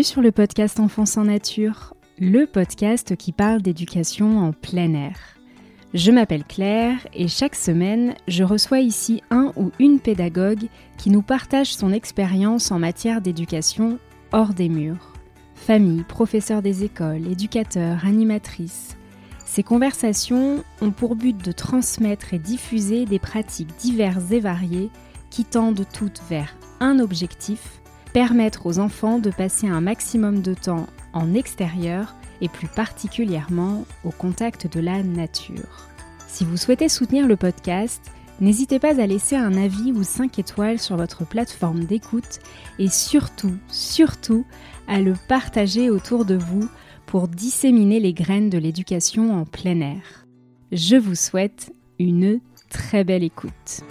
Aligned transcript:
Bienvenue 0.00 0.12
sur 0.12 0.22
le 0.22 0.32
podcast 0.32 0.80
Enfance 0.80 1.18
en 1.18 1.24
Nature, 1.24 1.92
le 2.18 2.46
podcast 2.46 3.16
qui 3.16 3.32
parle 3.32 3.60
d'éducation 3.60 4.38
en 4.38 4.52
plein 4.52 4.94
air. 4.94 5.18
Je 5.92 6.10
m'appelle 6.10 6.44
Claire 6.44 7.06
et 7.12 7.28
chaque 7.28 7.54
semaine, 7.54 8.14
je 8.26 8.42
reçois 8.42 8.80
ici 8.80 9.22
un 9.30 9.52
ou 9.56 9.72
une 9.78 10.00
pédagogue 10.00 10.68
qui 10.96 11.10
nous 11.10 11.20
partage 11.20 11.74
son 11.74 11.92
expérience 11.92 12.70
en 12.70 12.78
matière 12.78 13.20
d'éducation 13.20 13.98
hors 14.32 14.54
des 14.54 14.70
murs. 14.70 15.12
Famille, 15.54 16.02
professeurs 16.04 16.62
des 16.62 16.82
écoles, 16.82 17.30
éducateurs, 17.30 18.06
animatrices. 18.06 18.96
Ces 19.44 19.62
conversations 19.62 20.64
ont 20.80 20.92
pour 20.92 21.14
but 21.14 21.36
de 21.36 21.52
transmettre 21.52 22.32
et 22.32 22.38
diffuser 22.38 23.04
des 23.04 23.18
pratiques 23.18 23.76
diverses 23.78 24.30
et 24.30 24.40
variées 24.40 24.88
qui 25.28 25.44
tendent 25.44 25.84
toutes 25.92 26.22
vers 26.30 26.56
un 26.80 27.00
objectif 27.00 27.79
permettre 28.12 28.66
aux 28.66 28.78
enfants 28.78 29.18
de 29.18 29.30
passer 29.30 29.68
un 29.68 29.80
maximum 29.80 30.42
de 30.42 30.54
temps 30.54 30.86
en 31.12 31.34
extérieur 31.34 32.14
et 32.40 32.48
plus 32.48 32.68
particulièrement 32.68 33.84
au 34.04 34.10
contact 34.10 34.72
de 34.72 34.80
la 34.80 35.02
nature. 35.02 35.88
Si 36.26 36.44
vous 36.44 36.56
souhaitez 36.56 36.88
soutenir 36.88 37.26
le 37.26 37.36
podcast, 37.36 38.10
n'hésitez 38.40 38.78
pas 38.78 39.00
à 39.00 39.06
laisser 39.06 39.36
un 39.36 39.56
avis 39.56 39.92
ou 39.92 40.02
5 40.02 40.38
étoiles 40.38 40.78
sur 40.78 40.96
votre 40.96 41.26
plateforme 41.26 41.84
d'écoute 41.84 42.38
et 42.78 42.88
surtout, 42.88 43.54
surtout, 43.68 44.44
à 44.88 45.00
le 45.00 45.14
partager 45.28 45.90
autour 45.90 46.24
de 46.24 46.36
vous 46.36 46.68
pour 47.06 47.28
disséminer 47.28 48.00
les 48.00 48.12
graines 48.12 48.50
de 48.50 48.58
l'éducation 48.58 49.38
en 49.38 49.44
plein 49.44 49.80
air. 49.80 50.26
Je 50.72 50.96
vous 50.96 51.16
souhaite 51.16 51.72
une 51.98 52.40
très 52.70 53.04
belle 53.04 53.24
écoute. 53.24 53.82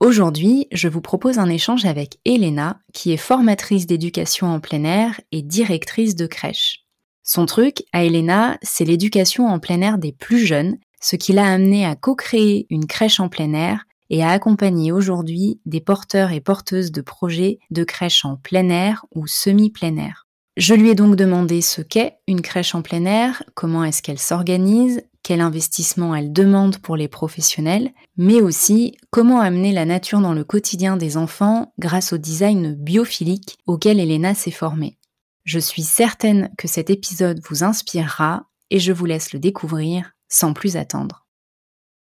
Aujourd'hui, 0.00 0.66
je 0.72 0.88
vous 0.88 1.02
propose 1.02 1.38
un 1.38 1.50
échange 1.50 1.84
avec 1.84 2.16
Elena, 2.24 2.80
qui 2.94 3.12
est 3.12 3.18
formatrice 3.18 3.86
d'éducation 3.86 4.46
en 4.46 4.58
plein 4.58 4.84
air 4.84 5.20
et 5.30 5.42
directrice 5.42 6.16
de 6.16 6.26
crèche. 6.26 6.86
Son 7.22 7.44
truc, 7.44 7.82
à 7.92 8.02
Elena, 8.02 8.56
c'est 8.62 8.86
l'éducation 8.86 9.46
en 9.46 9.58
plein 9.58 9.82
air 9.82 9.98
des 9.98 10.12
plus 10.12 10.46
jeunes, 10.46 10.78
ce 11.02 11.16
qui 11.16 11.34
l'a 11.34 11.52
amené 11.52 11.84
à 11.84 11.96
co-créer 11.96 12.66
une 12.70 12.86
crèche 12.86 13.20
en 13.20 13.28
plein 13.28 13.52
air 13.52 13.84
et 14.08 14.24
à 14.24 14.30
accompagner 14.30 14.90
aujourd'hui 14.90 15.60
des 15.66 15.82
porteurs 15.82 16.32
et 16.32 16.40
porteuses 16.40 16.92
de 16.92 17.02
projets 17.02 17.58
de 17.70 17.84
crèche 17.84 18.24
en 18.24 18.36
plein 18.36 18.70
air 18.70 19.04
ou 19.14 19.26
semi-plein 19.26 19.98
air. 19.98 20.26
Je 20.56 20.72
lui 20.72 20.88
ai 20.88 20.94
donc 20.94 21.14
demandé 21.14 21.60
ce 21.60 21.82
qu'est 21.82 22.16
une 22.26 22.40
crèche 22.40 22.74
en 22.74 22.80
plein 22.80 23.04
air, 23.04 23.42
comment 23.54 23.84
est-ce 23.84 24.00
qu'elle 24.00 24.18
s'organise, 24.18 25.02
quel 25.30 25.42
investissement 25.42 26.12
elle 26.12 26.32
demande 26.32 26.78
pour 26.78 26.96
les 26.96 27.06
professionnels, 27.06 27.92
mais 28.16 28.40
aussi 28.40 28.96
comment 29.10 29.38
amener 29.38 29.70
la 29.70 29.84
nature 29.84 30.20
dans 30.20 30.34
le 30.34 30.42
quotidien 30.42 30.96
des 30.96 31.16
enfants 31.16 31.72
grâce 31.78 32.12
au 32.12 32.18
design 32.18 32.74
biophilique 32.74 33.56
auquel 33.64 34.00
Elena 34.00 34.34
s'est 34.34 34.50
formée. 34.50 34.98
Je 35.44 35.60
suis 35.60 35.84
certaine 35.84 36.52
que 36.58 36.66
cet 36.66 36.90
épisode 36.90 37.40
vous 37.48 37.62
inspirera 37.62 38.50
et 38.70 38.80
je 38.80 38.90
vous 38.90 39.06
laisse 39.06 39.32
le 39.32 39.38
découvrir 39.38 40.10
sans 40.28 40.52
plus 40.52 40.76
attendre. 40.76 41.28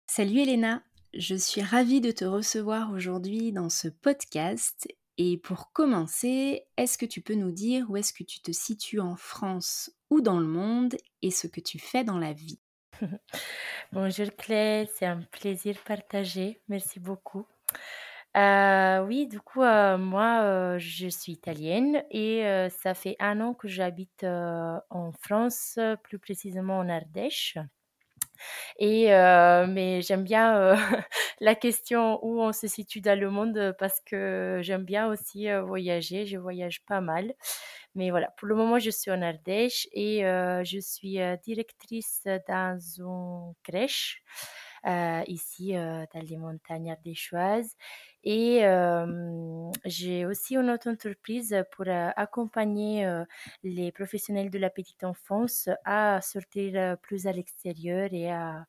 Salut 0.08 0.40
Elena, 0.40 0.82
je 1.14 1.36
suis 1.36 1.62
ravie 1.62 2.00
de 2.00 2.12
te 2.12 2.24
recevoir 2.24 2.94
aujourd'hui 2.94 3.52
dans 3.52 3.70
ce 3.70 3.90
podcast 3.90 4.88
et 5.18 5.38
pour 5.38 5.74
commencer, 5.74 6.64
est-ce 6.78 6.98
que 6.98 7.06
tu 7.06 7.20
peux 7.20 7.36
nous 7.36 7.52
dire 7.52 7.88
où 7.90 7.98
est-ce 7.98 8.14
que 8.14 8.24
tu 8.24 8.40
te 8.40 8.54
situes 8.54 9.02
en 9.02 9.18
France 9.18 9.92
ou 10.10 10.22
dans 10.22 10.40
le 10.40 10.48
monde 10.48 10.96
et 11.22 11.30
ce 11.30 11.48
que 11.48 11.60
tu 11.60 11.78
fais 11.78 12.06
dans 12.06 12.18
la 12.18 12.32
vie? 12.32 12.62
Bonjour 13.92 14.28
Claire, 14.38 14.88
c'est 14.94 15.06
un 15.06 15.22
plaisir 15.32 15.76
partagé. 15.86 16.62
Merci 16.68 17.00
beaucoup. 17.00 17.46
Euh, 18.38 19.04
oui, 19.06 19.28
du 19.28 19.40
coup, 19.42 19.62
euh, 19.62 19.98
moi, 19.98 20.42
euh, 20.44 20.80
je 20.80 21.08
suis 21.08 21.34
italienne 21.34 22.04
et 22.12 22.44
ça 22.70 22.94
fait 22.94 23.16
un 23.20 23.42
an 23.42 23.54
que 23.54 23.68
j'habite 23.68 24.24
en 24.24 25.12
France, 25.20 25.80
plus 26.04 26.20
précisément 26.20 26.80
en 26.80 26.90
Ardèche. 26.90 27.58
Et 28.80 29.08
mais 29.08 30.02
j'aime 30.02 30.24
bien 30.24 30.76
la 31.40 31.56
question 31.56 32.20
où 32.26 32.42
on 32.42 32.54
se 32.54 32.68
situe 32.68 33.02
dans 33.02 33.20
le 33.20 33.30
monde 33.30 33.76
parce 33.80 34.00
que 34.02 34.60
j'aime 34.62 34.84
bien 34.84 35.08
aussi 35.08 35.48
voyager. 35.52 36.26
Je 36.26 36.38
voyage 36.38 36.84
pas 36.86 37.02
mal. 37.02 37.34
Mais 37.96 38.10
voilà, 38.10 38.32
pour 38.38 38.48
le 38.48 38.56
moment, 38.56 38.80
je 38.80 38.90
suis 38.90 39.12
en 39.12 39.22
Ardèche 39.22 39.88
et 39.92 40.26
euh, 40.26 40.64
je 40.64 40.80
suis 40.80 41.20
euh, 41.20 41.36
directrice 41.44 42.24
dans 42.48 42.80
une 42.98 43.54
crèche 43.64 44.24
euh, 44.88 45.24
ici 45.28 45.74
dans 45.74 46.22
les 46.22 46.38
montagnes 46.38 46.92
ardéchoises. 46.92 47.76
Et 48.24 48.62
j'ai 49.86 50.26
aussi 50.26 50.56
une 50.56 50.70
autre 50.70 50.90
entreprise 50.90 51.56
pour 51.72 51.86
accompagner 51.88 53.06
les 53.64 53.92
professionnels 53.92 54.50
de 54.50 54.60
la 54.60 54.70
petite 54.70 55.04
enfance 55.04 55.70
à 55.86 56.22
sortir 56.22 56.98
plus 57.00 57.28
à 57.28 57.34
l'extérieur 57.34 58.10
et 58.12 58.32
à, 58.32 58.66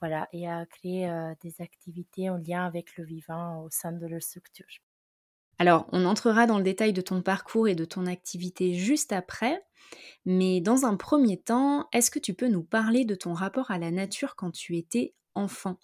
voilà, 0.00 0.28
et 0.32 0.48
à 0.48 0.64
créer 0.66 1.10
des 1.42 1.60
activités 1.60 2.30
en 2.30 2.36
lien 2.36 2.66
avec 2.66 2.96
le 2.96 3.04
vivant 3.04 3.62
au 3.62 3.70
sein 3.70 3.92
de 3.92 4.06
leur 4.06 4.22
structure. 4.22 4.83
Alors, 5.64 5.86
on 5.92 6.04
entrera 6.04 6.46
dans 6.46 6.58
le 6.58 6.62
détail 6.62 6.92
de 6.92 7.00
ton 7.00 7.22
parcours 7.22 7.68
et 7.68 7.74
de 7.74 7.86
ton 7.86 8.04
activité 8.04 8.74
juste 8.74 9.12
après, 9.12 9.64
mais 10.26 10.60
dans 10.60 10.84
un 10.84 10.94
premier 10.94 11.40
temps, 11.40 11.88
est-ce 11.94 12.10
que 12.10 12.18
tu 12.18 12.34
peux 12.34 12.48
nous 12.48 12.62
parler 12.62 13.06
de 13.06 13.14
ton 13.14 13.32
rapport 13.32 13.70
à 13.70 13.78
la 13.78 13.90
nature 13.90 14.36
quand 14.36 14.50
tu 14.50 14.76
étais 14.76 15.14
enfant? 15.34 15.80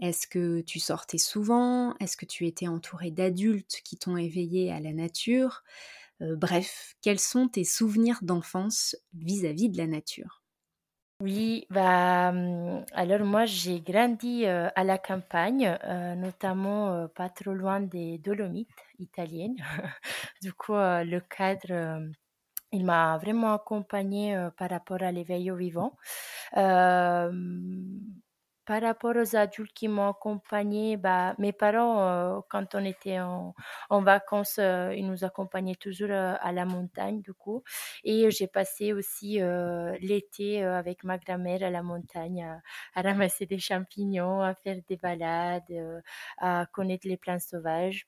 Est-ce 0.00 0.26
que 0.26 0.60
tu 0.60 0.80
sortais 0.80 1.18
souvent? 1.18 1.96
Est-ce 2.00 2.18
que 2.18 2.26
tu 2.26 2.46
étais 2.46 2.68
entouré 2.68 3.10
d'adultes 3.10 3.80
qui 3.84 3.96
t'ont 3.96 4.18
éveillé 4.18 4.70
à 4.70 4.80
la 4.80 4.92
nature? 4.92 5.64
Euh, 6.22 6.36
Bref, 6.36 6.96
quels 7.02 7.20
sont 7.20 7.48
tes 7.48 7.64
souvenirs 7.64 8.20
d'enfance 8.22 8.96
vis-à-vis 9.14 9.70
de 9.70 9.78
la 9.78 9.88
nature? 9.88 10.42
Oui, 11.20 11.66
bah, 11.70 12.28
alors 12.92 13.20
moi 13.24 13.46
j'ai 13.46 13.80
grandi 13.80 14.44
à 14.46 14.84
la 14.84 14.98
campagne, 14.98 15.78
notamment 16.16 17.08
pas 17.08 17.30
trop 17.30 17.52
loin 17.54 17.80
des 17.80 18.18
Dolomites 18.18 18.68
italiennes. 18.98 19.56
Du 20.42 20.52
coup, 20.52 20.74
le 20.74 21.18
cadre, 21.20 22.02
il 22.72 22.84
m'a 22.84 23.18
vraiment 23.18 23.54
accompagnée 23.54 24.36
par 24.58 24.70
rapport 24.70 25.02
à 25.02 25.12
l'éveil 25.12 25.50
au 25.50 25.56
vivant. 25.56 25.96
Par 28.66 28.82
rapport 28.82 29.14
aux 29.16 29.36
adultes 29.36 29.72
qui 29.72 29.88
m'ont 29.88 30.08
accompagnée, 30.10 30.96
bah, 30.96 31.34
mes 31.38 31.52
parents, 31.52 32.00
euh, 32.08 32.40
quand 32.50 32.74
on 32.74 32.84
était 32.84 33.20
en, 33.20 33.54
en 33.90 34.02
vacances, 34.02 34.58
euh, 34.58 34.92
ils 34.94 35.06
nous 35.06 35.24
accompagnaient 35.24 35.76
toujours 35.76 36.10
euh, 36.10 36.34
à 36.40 36.52
la 36.52 36.64
montagne, 36.66 37.20
du 37.22 37.32
coup. 37.32 37.62
Et 38.04 38.30
j'ai 38.30 38.48
passé 38.48 38.92
aussi 38.92 39.38
l'été 40.00 40.62
avec 40.64 41.04
ma 41.04 41.18
grand-mère 41.18 41.62
à 41.62 41.70
la 41.70 41.82
montagne, 41.82 42.42
à, 42.44 42.60
à, 42.94 43.02
ramasser 43.02 43.46
des 43.46 43.58
champignons, 43.58 44.40
à 44.42 44.54
faire 44.54 44.78
des 44.88 44.96
balades, 44.96 46.02
à 46.38 46.66
connaître 46.72 47.06
les 47.08 47.16
plantes 47.16 47.40
sauvages. 47.40 48.06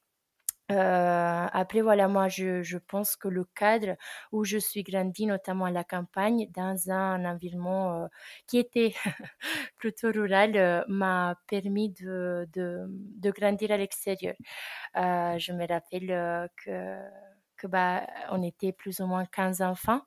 Euh, 0.70 1.46
après, 1.52 1.80
voilà, 1.80 2.08
moi, 2.08 2.28
je, 2.28 2.62
je, 2.62 2.76
pense 2.78 3.16
que 3.16 3.28
le 3.28 3.44
cadre 3.44 3.96
où 4.32 4.44
je 4.44 4.58
suis 4.58 4.82
grandi, 4.82 5.24
notamment 5.26 5.64
à 5.64 5.70
la 5.70 5.82
campagne, 5.84 6.50
dans 6.54 6.90
un 6.90 7.24
environnement 7.24 8.04
euh, 8.04 8.06
qui 8.46 8.58
était 8.58 8.92
plutôt 9.78 10.10
rural, 10.12 10.56
euh, 10.56 10.84
m'a 10.88 11.36
permis 11.48 11.88
de, 11.90 12.46
de, 12.52 12.86
de, 12.88 13.30
grandir 13.30 13.70
à 13.72 13.78
l'extérieur. 13.78 14.34
Euh, 14.96 15.38
je 15.38 15.52
me 15.52 15.66
rappelle 15.66 16.50
que, 16.64 16.98
que 17.56 17.66
bah, 17.66 18.06
on 18.30 18.42
était 18.42 18.72
plus 18.72 19.00
ou 19.00 19.06
moins 19.06 19.24
15 19.26 19.62
enfants. 19.62 20.02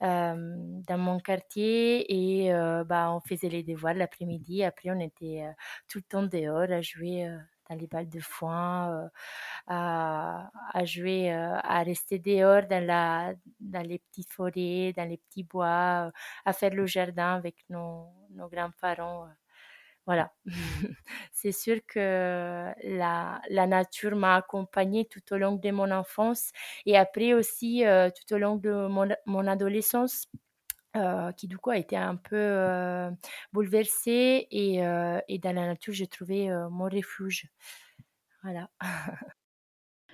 dans 0.00 0.98
mon 0.98 1.20
quartier 1.20 2.04
et 2.12 2.52
bah, 2.86 3.12
on 3.14 3.20
faisait 3.20 3.48
les 3.48 3.62
devoirs 3.62 3.94
l'après-midi. 3.94 4.64
Après, 4.64 4.90
on 4.90 5.00
était 5.00 5.44
tout 5.88 5.98
le 5.98 6.04
temps 6.04 6.22
dehors 6.24 6.70
à 6.72 6.80
jouer 6.82 7.28
les 7.76 7.86
balles 7.86 8.08
de 8.08 8.20
foin, 8.20 9.10
à, 9.66 10.50
à, 10.72 10.84
jouer, 10.84 11.30
à 11.32 11.82
rester 11.82 12.18
dehors 12.18 12.66
dans, 12.68 12.84
la, 12.84 13.34
dans 13.60 13.86
les 13.86 13.98
petites 13.98 14.30
forêts, 14.32 14.92
dans 14.96 15.08
les 15.08 15.18
petits 15.18 15.44
bois, 15.44 16.12
à 16.44 16.52
faire 16.52 16.74
le 16.74 16.86
jardin 16.86 17.34
avec 17.34 17.56
nos, 17.70 18.08
nos 18.30 18.48
grands-parents. 18.48 19.28
Voilà, 20.06 20.32
c'est 21.32 21.52
sûr 21.52 21.78
que 21.86 22.72
la, 22.82 23.40
la 23.48 23.66
nature 23.68 24.16
m'a 24.16 24.36
accompagnée 24.36 25.04
tout 25.04 25.22
au 25.32 25.36
long 25.36 25.54
de 25.56 25.70
mon 25.70 25.92
enfance 25.92 26.50
et 26.86 26.96
après 26.98 27.34
aussi 27.34 27.84
tout 28.16 28.34
au 28.34 28.38
long 28.38 28.56
de 28.56 28.88
mon, 28.88 29.08
mon 29.26 29.46
adolescence 29.46 30.26
euh, 30.96 31.32
qui 31.32 31.48
du 31.48 31.56
coup 31.56 31.70
a 31.70 31.78
été 31.78 31.96
un 31.96 32.16
peu 32.16 32.36
euh, 32.36 33.10
bouleversée 33.52 34.46
et, 34.50 34.84
euh, 34.84 35.18
et, 35.28 35.38
dans 35.38 35.54
la 35.54 35.66
nature 35.66 35.94
j'ai 35.94 36.06
trouvé 36.06 36.48
mon 36.70 36.84
refuge. 36.84 37.48
Voilà. 38.42 38.70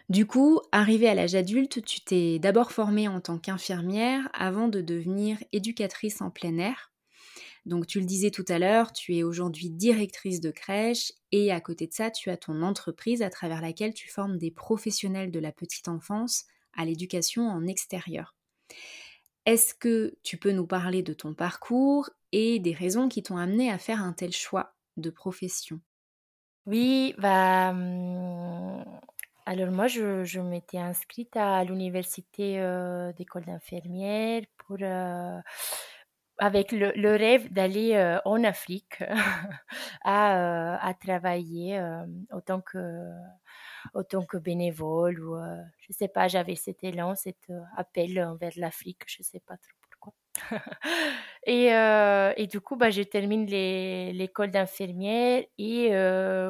Du 0.08 0.24
coup, 0.24 0.62
arrivée 0.72 1.06
à 1.06 1.14
l'âge 1.14 1.34
adulte, 1.34 1.84
tu 1.84 2.00
t'es 2.00 2.38
d'abord 2.38 2.72
formée 2.72 3.08
en 3.08 3.20
tant 3.20 3.38
qu'infirmière 3.38 4.30
avant 4.32 4.68
de 4.68 4.80
devenir 4.80 5.36
éducatrice 5.52 6.22
en 6.22 6.30
plein 6.30 6.56
air. 6.56 6.92
Donc 7.66 7.86
tu 7.86 8.00
le 8.00 8.06
disais 8.06 8.30
tout 8.30 8.44
à 8.48 8.58
l'heure, 8.58 8.94
tu 8.94 9.16
es 9.16 9.22
aujourd'hui 9.22 9.68
directrice 9.68 10.40
de 10.40 10.50
crèche 10.50 11.12
et 11.30 11.52
à 11.52 11.60
côté 11.60 11.86
de 11.86 11.92
ça, 11.92 12.10
tu 12.10 12.30
as 12.30 12.38
ton 12.38 12.62
entreprise 12.62 13.20
à 13.20 13.28
travers 13.28 13.60
laquelle 13.60 13.92
tu 13.92 14.08
formes 14.08 14.38
des 14.38 14.50
professionnels 14.50 15.30
de 15.30 15.40
la 15.40 15.52
petite 15.52 15.88
enfance 15.88 16.46
à 16.74 16.86
l'éducation 16.86 17.46
en 17.46 17.66
extérieur. 17.66 18.34
Est-ce 19.48 19.72
que 19.72 20.14
tu 20.22 20.36
peux 20.36 20.52
nous 20.52 20.66
parler 20.66 21.02
de 21.02 21.14
ton 21.14 21.32
parcours 21.32 22.10
et 22.32 22.58
des 22.58 22.74
raisons 22.74 23.08
qui 23.08 23.22
t'ont 23.22 23.38
amené 23.38 23.72
à 23.72 23.78
faire 23.78 24.02
un 24.02 24.12
tel 24.12 24.30
choix 24.30 24.74
de 24.98 25.08
profession? 25.08 25.80
Oui, 26.66 27.14
bah, 27.16 27.70
hum, 27.70 28.84
alors 29.46 29.70
moi, 29.70 29.86
je, 29.86 30.38
m'étais 30.38 30.76
inscrite 30.76 31.34
à 31.34 31.64
l'université 31.64 32.56
d'école 33.16 33.46
d'infirmière 33.46 34.42
pour 34.58 34.76
avec 36.38 36.72
le, 36.72 37.16
rêve 37.16 37.52
d'aller 37.52 37.94
euh, 37.94 38.18
en 38.24 38.42
Afrique 38.44 39.02
à, 40.04 40.76
à, 40.76 40.94
travailler 40.94 41.80
autant 42.32 42.60
que 42.60 42.78
autant 43.94 44.24
que 44.24 44.36
bénévole 44.36 45.20
ou 45.20 45.36
je 45.80 45.92
sais 45.92 46.08
pas, 46.08 46.28
j'avais 46.28 46.56
cet 46.56 46.84
élan, 46.84 47.14
cet 47.14 47.48
appel 47.76 48.20
envers 48.22 48.52
l'Afrique, 48.56 49.02
je 49.06 49.22
sais 49.22 49.40
pas 49.40 49.56
trop 49.56 49.72
pourquoi. 49.82 50.12
et, 51.46 51.66
et, 52.42 52.46
du 52.46 52.60
coup, 52.60 52.76
bah, 52.76 52.90
je 52.90 53.02
termine 53.02 53.46
l'école 53.46 54.50
d'infirmière 54.50 55.44
et 55.58 55.88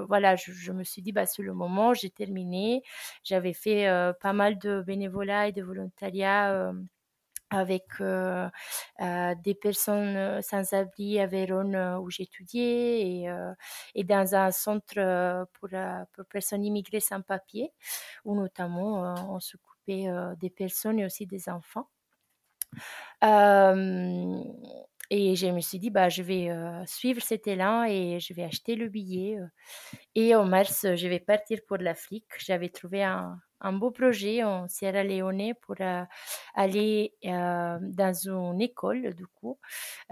voilà, 0.06 0.36
je, 0.36 0.72
me 0.72 0.84
suis 0.84 1.02
dit, 1.02 1.12
bah, 1.12 1.26
sur 1.26 1.42
le 1.42 1.54
moment, 1.54 1.94
j'ai 1.94 2.10
terminé. 2.10 2.82
J'avais 3.24 3.52
fait 3.52 3.86
pas 4.20 4.32
mal 4.32 4.58
de 4.58 4.82
bénévolat 4.82 5.48
et 5.48 5.52
de 5.52 5.62
volontariat 5.62 6.72
avec 7.50 7.84
des 8.00 9.54
personnes 9.54 10.42
sans 10.42 10.72
abri 10.72 11.18
à 11.20 11.26
Vérone 11.26 11.76
où 12.00 12.10
j'étudiais 12.10 13.24
et, 13.94 14.04
dans 14.04 14.34
un 14.34 14.50
centre 14.50 15.46
pour, 15.54 15.68
pour, 16.12 16.24
personnes 16.26 16.64
immigrées 16.64 17.00
sans 17.00 17.22
papier 17.22 17.72
où 18.24 18.34
notamment 18.34 19.14
on 19.34 19.40
s'occupait 19.40 20.08
des 20.40 20.50
personnes 20.50 20.98
et 20.98 21.06
aussi 21.06 21.26
des 21.26 21.48
enfants. 21.48 21.88
et 25.10 25.36
je 25.36 25.46
me 25.46 25.60
suis 25.60 25.78
dit, 25.78 25.90
bah, 25.90 26.08
je 26.08 26.22
vais 26.22 26.50
suivre 26.86 27.22
cet 27.22 27.46
élan 27.46 27.84
et 27.84 28.20
je 28.20 28.34
vais 28.34 28.44
acheter 28.44 28.74
le 28.76 28.88
billet. 28.88 29.38
et 30.14 30.34
en 30.34 30.44
mars, 30.44 30.86
je 30.94 31.08
vais 31.08 31.20
partir 31.20 31.60
pour 31.66 31.78
l'Afrique. 31.78 32.26
J'avais 32.38 32.68
trouvé 32.70 33.02
un, 33.04 33.40
un 33.60 33.72
beau 33.72 33.90
projet 33.90 34.44
en 34.44 34.68
Sierra 34.68 35.02
Leone 35.04 35.54
pour 35.62 35.76
euh, 35.80 36.04
aller 36.54 37.14
euh, 37.24 37.78
dans 37.80 38.14
une 38.14 38.60
école, 38.60 39.14
du 39.14 39.26
coup, 39.26 39.58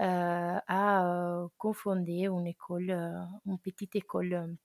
euh, 0.01 0.59
à 0.67 1.47
confonder 1.57 2.27
une 2.27 2.47
école, 2.47 2.91
une 3.45 3.59
petite 3.59 3.95
école 3.95 4.55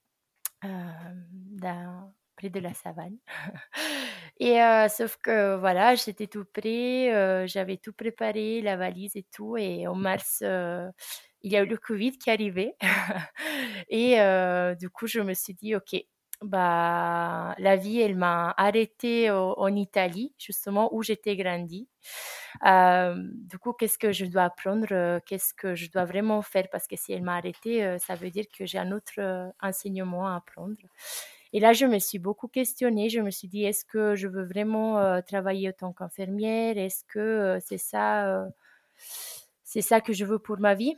près 2.35 2.49
de 2.49 2.59
la 2.59 2.73
savane. 2.73 3.17
et 4.39 4.57
sauf 4.89 5.17
que 5.17 5.55
voilà, 5.57 5.95
j'étais 5.95 6.27
tout 6.27 6.45
prêt, 6.45 7.47
j'avais 7.47 7.77
tout 7.77 7.93
préparé, 7.93 8.61
la 8.61 8.77
valise 8.77 9.15
et 9.15 9.25
tout, 9.31 9.57
et 9.57 9.87
en 9.87 9.95
mars, 9.95 10.41
il 10.41 11.51
y 11.51 11.57
a 11.57 11.63
eu 11.63 11.67
le 11.67 11.77
Covid 11.77 12.17
qui 12.17 12.29
arrivait. 12.31 12.75
et 13.89 14.17
du 14.79 14.89
coup, 14.89 15.07
je 15.07 15.19
me 15.21 15.33
suis 15.33 15.53
dit, 15.53 15.75
OK, 15.75 15.95
bah, 16.43 17.55
la 17.57 17.75
vie, 17.75 17.99
elle 18.01 18.15
m'a 18.15 18.53
arrêtée 18.57 19.29
en 19.31 19.75
Italie, 19.75 20.33
justement, 20.37 20.93
où 20.93 21.03
j'étais 21.03 21.35
grandi. 21.35 21.87
Euh, 22.65 23.15
du 23.33 23.57
coup, 23.57 23.73
qu'est-ce 23.73 23.97
que 23.97 24.11
je 24.11 24.25
dois 24.25 24.43
apprendre 24.43 24.87
euh, 24.91 25.19
Qu'est-ce 25.25 25.53
que 25.53 25.75
je 25.75 25.89
dois 25.91 26.05
vraiment 26.05 26.41
faire? 26.41 26.67
Parce 26.71 26.87
que 26.87 26.95
si 26.95 27.13
elle 27.13 27.23
m'a 27.23 27.37
arrêtée, 27.37 27.83
euh, 27.83 27.97
ça 27.99 28.15
veut 28.15 28.29
dire 28.29 28.45
que 28.57 28.65
j'ai 28.65 28.77
un 28.79 28.91
autre 28.91 29.51
enseignement 29.61 30.27
à 30.27 30.35
apprendre. 30.35 30.75
Et 31.53 31.59
là, 31.59 31.73
je 31.73 31.85
me 31.85 31.99
suis 31.99 32.19
beaucoup 32.19 32.47
questionnée. 32.47 33.09
Je 33.09 33.21
me 33.21 33.31
suis 33.31 33.47
dit, 33.47 33.63
est-ce 33.63 33.85
que 33.85 34.15
je 34.15 34.27
veux 34.27 34.43
vraiment 34.45 35.21
travailler 35.23 35.69
en 35.69 35.73
tant 35.73 35.93
qu'infirmière? 35.93 36.77
Est-ce 36.77 37.03
que 37.07 37.59
c'est 37.65 37.77
ça, 37.77 38.47
c'est 39.63 39.81
ça 39.81 40.01
que 40.01 40.13
je 40.13 40.25
veux 40.25 40.39
pour 40.39 40.59
ma 40.59 40.73
vie? 40.75 40.95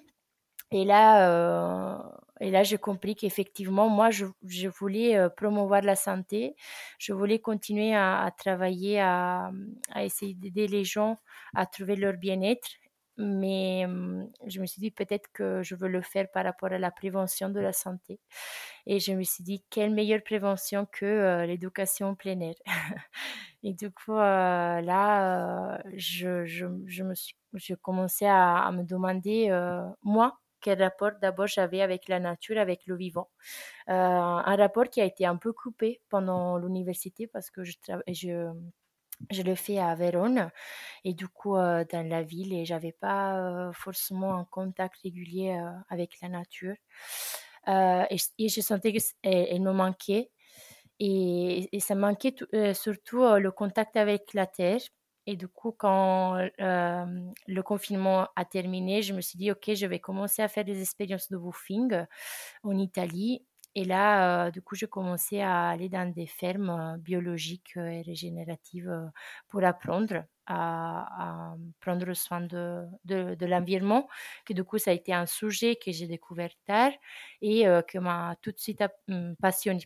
Et 0.72 0.84
là, 0.86 1.30
euh, 1.30 1.98
là 2.42 2.64
j'ai 2.64 2.78
compris 2.78 3.16
qu'effectivement, 3.16 3.90
moi, 3.90 4.10
je, 4.10 4.26
je 4.48 4.68
voulais 4.68 5.18
euh, 5.18 5.30
promouvoir 5.30 5.82
la 5.82 5.96
santé. 5.96 6.56
Je 7.00 7.14
voulais 7.14 7.40
continuer 7.40 7.96
à, 7.96 8.32
travailler, 8.38 9.00
à, 9.00 9.52
essayer 9.98 10.34
d'aider 10.34 10.68
les 10.68 10.84
gens 10.84 11.18
à 11.56 11.66
trouver 11.66 11.96
leur 11.96 12.14
bien-être. 12.18 12.68
Mais 13.18 13.86
hum, 13.86 14.30
je 14.46 14.60
me 14.60 14.66
suis 14.66 14.82
dit 14.82 14.92
peut-être 14.92 15.30
que 15.34 15.64
je 15.64 15.76
veux 15.76 15.88
le 15.88 16.02
faire 16.02 16.30
par 16.32 16.44
rapport 16.44 16.72
à 16.74 16.78
la 16.80 16.92
prévention 16.92 17.50
de 17.50 17.60
la 17.62 17.72
santé. 17.72 18.20
Et 18.88 19.00
je 19.00 19.14
me 19.14 19.24
suis 19.24 19.44
dit, 19.44 19.64
quelle 19.70 19.92
meilleure 19.94 20.24
prévention 20.24 20.86
que 20.92 21.06
euh, 21.06 21.46
l'éducation 21.46 22.10
en 22.10 22.16
plein 22.16 22.40
air. 22.42 22.56
et 23.64 23.74
du 23.74 23.92
coup, 23.92 24.16
là, 24.16 25.82
je, 25.96 26.46
je, 26.46 26.66
je, 26.88 27.04
me 27.04 27.16
suis, 27.16 27.36
je 27.54 27.76
commençais 27.76 28.28
à 28.28 28.70
me 28.74 28.84
demander, 28.84 29.50
moi, 30.04 30.38
quel 30.66 30.82
rapport 30.82 31.12
d'abord 31.22 31.46
j'avais 31.46 31.82
avec 31.82 32.08
la 32.08 32.20
nature, 32.20 32.58
avec 32.58 32.88
le 32.88 32.96
vivant. 32.96 33.30
Euh, 33.88 33.94
un 33.94 34.56
rapport 34.56 34.90
qui 34.90 35.00
a 35.00 35.06
été 35.06 35.24
un 35.28 35.36
peu 35.38 35.54
coupé 35.54 36.02
pendant 36.10 36.58
l'université 36.58 37.28
parce 37.28 37.52
que 37.52 37.64
je, 37.64 37.74
je, 38.08 38.52
je 39.30 39.42
le 39.44 39.54
fais 39.54 39.78
à 39.78 39.94
Vérone 39.94 40.50
et 41.04 41.14
du 41.14 41.28
coup 41.28 41.56
euh, 41.56 41.86
dans 41.92 42.10
la 42.10 42.24
ville 42.24 42.52
et 42.52 42.66
j'avais 42.66 42.94
pas 42.94 43.38
euh, 43.38 43.74
forcément 43.74 44.34
un 44.34 44.46
contact 44.46 44.96
régulier 45.04 45.56
avec 45.90 46.20
la 46.22 46.30
nature. 46.30 46.76
Et, 47.68 48.50
je 48.50 48.62
sentais 48.62 48.92
qu'elle 48.92 49.62
me 49.62 49.72
manquait 49.72 50.32
et, 51.00 51.70
et 51.76 51.80
ça 51.80 51.94
manquait 51.94 52.36
surtout 52.74 53.24
le 53.38 53.52
contact 53.52 53.98
avec 53.98 54.34
la 54.34 54.48
terre 54.48 54.82
et 55.28 55.36
du 55.36 55.48
coup, 55.48 55.72
quand 55.72 56.38
le 56.60 57.62
confinement 57.62 58.28
a 58.36 58.46
terminé, 58.46 59.02
je 59.02 59.14
me 59.14 59.22
suis 59.22 59.38
dit, 59.38 59.52
OK, 59.52 59.72
je 59.74 59.86
vais 59.86 60.00
commencer 60.00 60.42
à 60.42 60.48
faire 60.48 60.66
des 60.66 60.82
expériences 60.82 61.30
de 61.30 61.38
woofing 61.38 62.06
en 62.64 62.78
Italie. 62.78 63.44
Et 63.78 63.84
là, 63.84 64.52
du 64.52 64.62
coup, 64.62 64.76
je 64.76 64.86
commençais 64.86 65.42
à 65.42 65.70
aller 65.70 65.90
dans 65.90 66.10
des 66.10 66.28
fermes 66.28 66.98
biologiques 67.00 67.76
et 67.76 68.02
régénératives 68.04 69.12
pour 69.50 69.64
apprendre 69.66 70.24
à, 70.46 71.56
prendre 71.82 72.14
soin 72.14 72.42
de, 72.42 72.86
de, 73.04 73.46
l'environnement. 73.46 74.08
Que 74.46 74.54
du 74.54 74.64
coup, 74.64 74.78
ça 74.78 74.92
a 74.92 74.94
été 74.94 75.12
un 75.14 75.26
sujet 75.26 75.76
que 75.76 75.92
j'ai 75.92 76.08
découvert 76.08 76.52
tard 76.66 76.92
et 77.42 77.64
que 77.88 77.98
m'a 77.98 78.36
tout 78.42 78.52
de 78.52 78.60
suite 78.60 78.84
passionné 79.42 79.82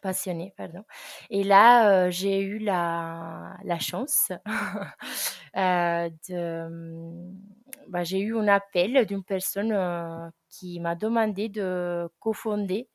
passionnée, 0.00 0.52
pardon. 0.56 0.84
Et 1.30 1.44
là, 1.44 2.10
j'ai 2.10 2.40
eu 2.40 2.58
la, 2.58 3.56
chance 3.80 4.32
de... 5.54 6.68
Bah, 7.88 8.02
j'ai 8.02 8.18
eu 8.18 8.36
un 8.36 8.48
appel 8.48 9.06
d'une 9.06 9.22
personne 9.24 10.32
qui 10.48 10.80
m'a 10.80 10.94
demandé 10.94 11.48
de 11.48 12.08
cofonder 12.18 12.88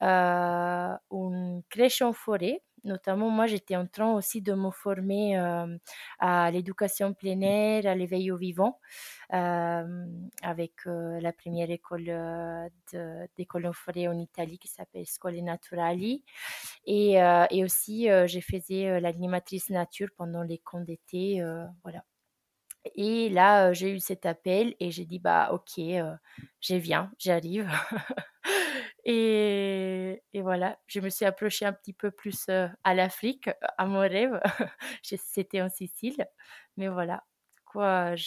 une 0.00 1.62
crèche 1.70 2.02
en 2.02 2.12
forêt 2.12 2.62
notamment 2.84 3.30
moi 3.30 3.46
j'étais 3.46 3.76
en 3.76 3.86
train 3.86 4.12
aussi 4.12 4.42
de 4.42 4.54
me 4.54 4.70
former 4.70 5.36
à 6.18 6.50
l'éducation 6.50 7.14
plein 7.14 7.40
air, 7.40 7.86
à 7.86 7.94
l'éveil 7.94 8.30
au 8.30 8.36
vivant, 8.36 8.80
avec 9.30 10.72
la 10.86 11.32
première 11.32 11.70
école 11.70 12.70
d'école 13.36 13.66
en 13.66 13.72
forêt 13.72 14.08
en 14.08 14.18
Italie 14.18 14.58
qui 14.58 14.68
s'appelle 14.68 15.06
Scuole 15.06 15.40
Naturali. 15.42 16.24
Et, 16.86 17.14
et 17.50 17.64
aussi 17.64 18.08
j'ai 18.26 18.40
faisais 18.40 19.00
l'animatrice 19.00 19.70
nature 19.70 20.08
pendant 20.16 20.42
les 20.42 20.58
camps 20.58 20.80
d'été. 20.80 21.42
voilà. 21.82 22.04
Et 22.94 23.28
là, 23.28 23.72
j'ai 23.72 23.92
eu 23.92 24.00
cet 24.00 24.26
appel 24.26 24.74
et 24.80 24.90
j'ai 24.90 25.04
dit, 25.04 25.18
bah 25.18 25.50
ok, 25.52 25.80
je 26.60 26.74
viens, 26.74 27.10
j'arrive. 27.18 27.68
Et, 29.04 30.22
voilà, 30.34 30.78
je 30.86 31.00
me 31.00 31.08
suis 31.08 31.24
approchée 31.24 31.64
un 31.64 31.72
petit 31.72 31.92
peu 31.92 32.10
plus 32.10 32.48
à 32.48 32.94
l'Afrique, 32.94 33.50
à 33.76 33.86
mon 33.86 34.00
rêve. 34.00 34.40
C'était 35.02 35.62
en 35.62 35.68
Sicile. 35.68 36.26
Mais 36.76 36.88
voilà, 36.88 37.24
quoi, 37.64 38.16
je 38.16 38.24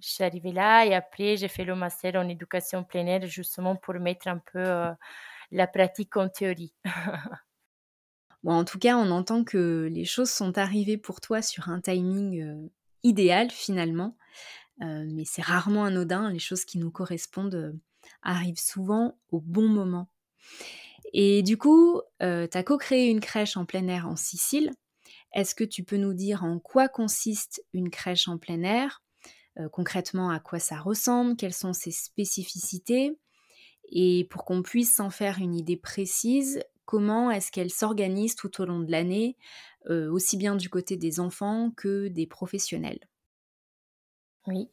suis 0.00 0.24
arrivée 0.24 0.52
là 0.52 0.84
et 0.84 0.94
après, 0.94 1.36
j'ai 1.36 1.48
fait 1.48 1.64
le 1.64 1.74
master 1.74 2.16
en 2.16 2.28
éducation 2.28 2.84
plein 2.84 3.06
air 3.06 3.26
justement 3.26 3.76
pour 3.76 3.94
mettre 3.94 4.28
un 4.28 4.38
peu 4.38 4.94
la 5.50 5.66
pratique 5.66 6.16
en 6.16 6.28
théorie. 6.28 6.74
bon, 8.42 8.52
en 8.52 8.64
tout 8.64 8.78
cas, 8.78 8.96
on 8.96 9.10
entend 9.10 9.44
que 9.44 9.88
les 9.90 10.04
choses 10.04 10.30
sont 10.30 10.58
arrivées 10.58 10.98
pour 10.98 11.20
toi 11.20 11.42
sur 11.42 11.68
un 11.68 11.80
timing 11.80 12.70
idéal 13.02 13.50
finalement. 13.50 14.16
mais 14.78 15.24
c'est 15.24 15.42
rarement 15.42 15.84
anodin, 15.84 16.30
les 16.30 16.38
choses 16.38 16.64
qui 16.64 16.78
nous 16.78 16.90
correspondent 16.90 17.78
arrive 18.22 18.58
souvent 18.58 19.18
au 19.30 19.40
bon 19.40 19.68
moment. 19.68 20.08
Et 21.12 21.42
du 21.42 21.56
coup, 21.56 22.00
euh, 22.22 22.46
tu 22.50 22.58
as 22.58 22.62
co-créé 22.62 23.08
une 23.08 23.20
crèche 23.20 23.56
en 23.56 23.64
plein 23.64 23.86
air 23.88 24.08
en 24.08 24.16
Sicile. 24.16 24.72
Est-ce 25.32 25.54
que 25.54 25.64
tu 25.64 25.84
peux 25.84 25.96
nous 25.96 26.14
dire 26.14 26.44
en 26.44 26.58
quoi 26.58 26.88
consiste 26.88 27.62
une 27.72 27.90
crèche 27.90 28.28
en 28.28 28.38
plein 28.38 28.62
air? 28.62 29.02
Concrètement 29.70 30.30
à 30.30 30.40
quoi 30.40 30.58
ça 30.58 30.80
ressemble, 30.80 31.36
quelles 31.36 31.54
sont 31.54 31.72
ses 31.72 31.92
spécificités, 31.92 33.16
et 33.90 34.26
pour 34.28 34.44
qu'on 34.44 34.62
puisse 34.62 34.96
s'en 34.96 35.10
faire 35.10 35.38
une 35.38 35.54
idée 35.54 35.76
précise, 35.76 36.60
comment 36.86 37.30
est-ce 37.30 37.52
qu'elle 37.52 37.70
s'organise 37.70 38.34
tout 38.34 38.60
au 38.60 38.64
long 38.64 38.80
de 38.80 38.90
l'année, 38.90 39.36
aussi 39.88 40.36
bien 40.36 40.56
du 40.56 40.68
côté 40.68 40.96
des 40.96 41.20
enfants 41.20 41.70
que 41.76 42.08
des 42.08 42.26
professionnels? 42.26 42.98
Oui. 44.46 44.70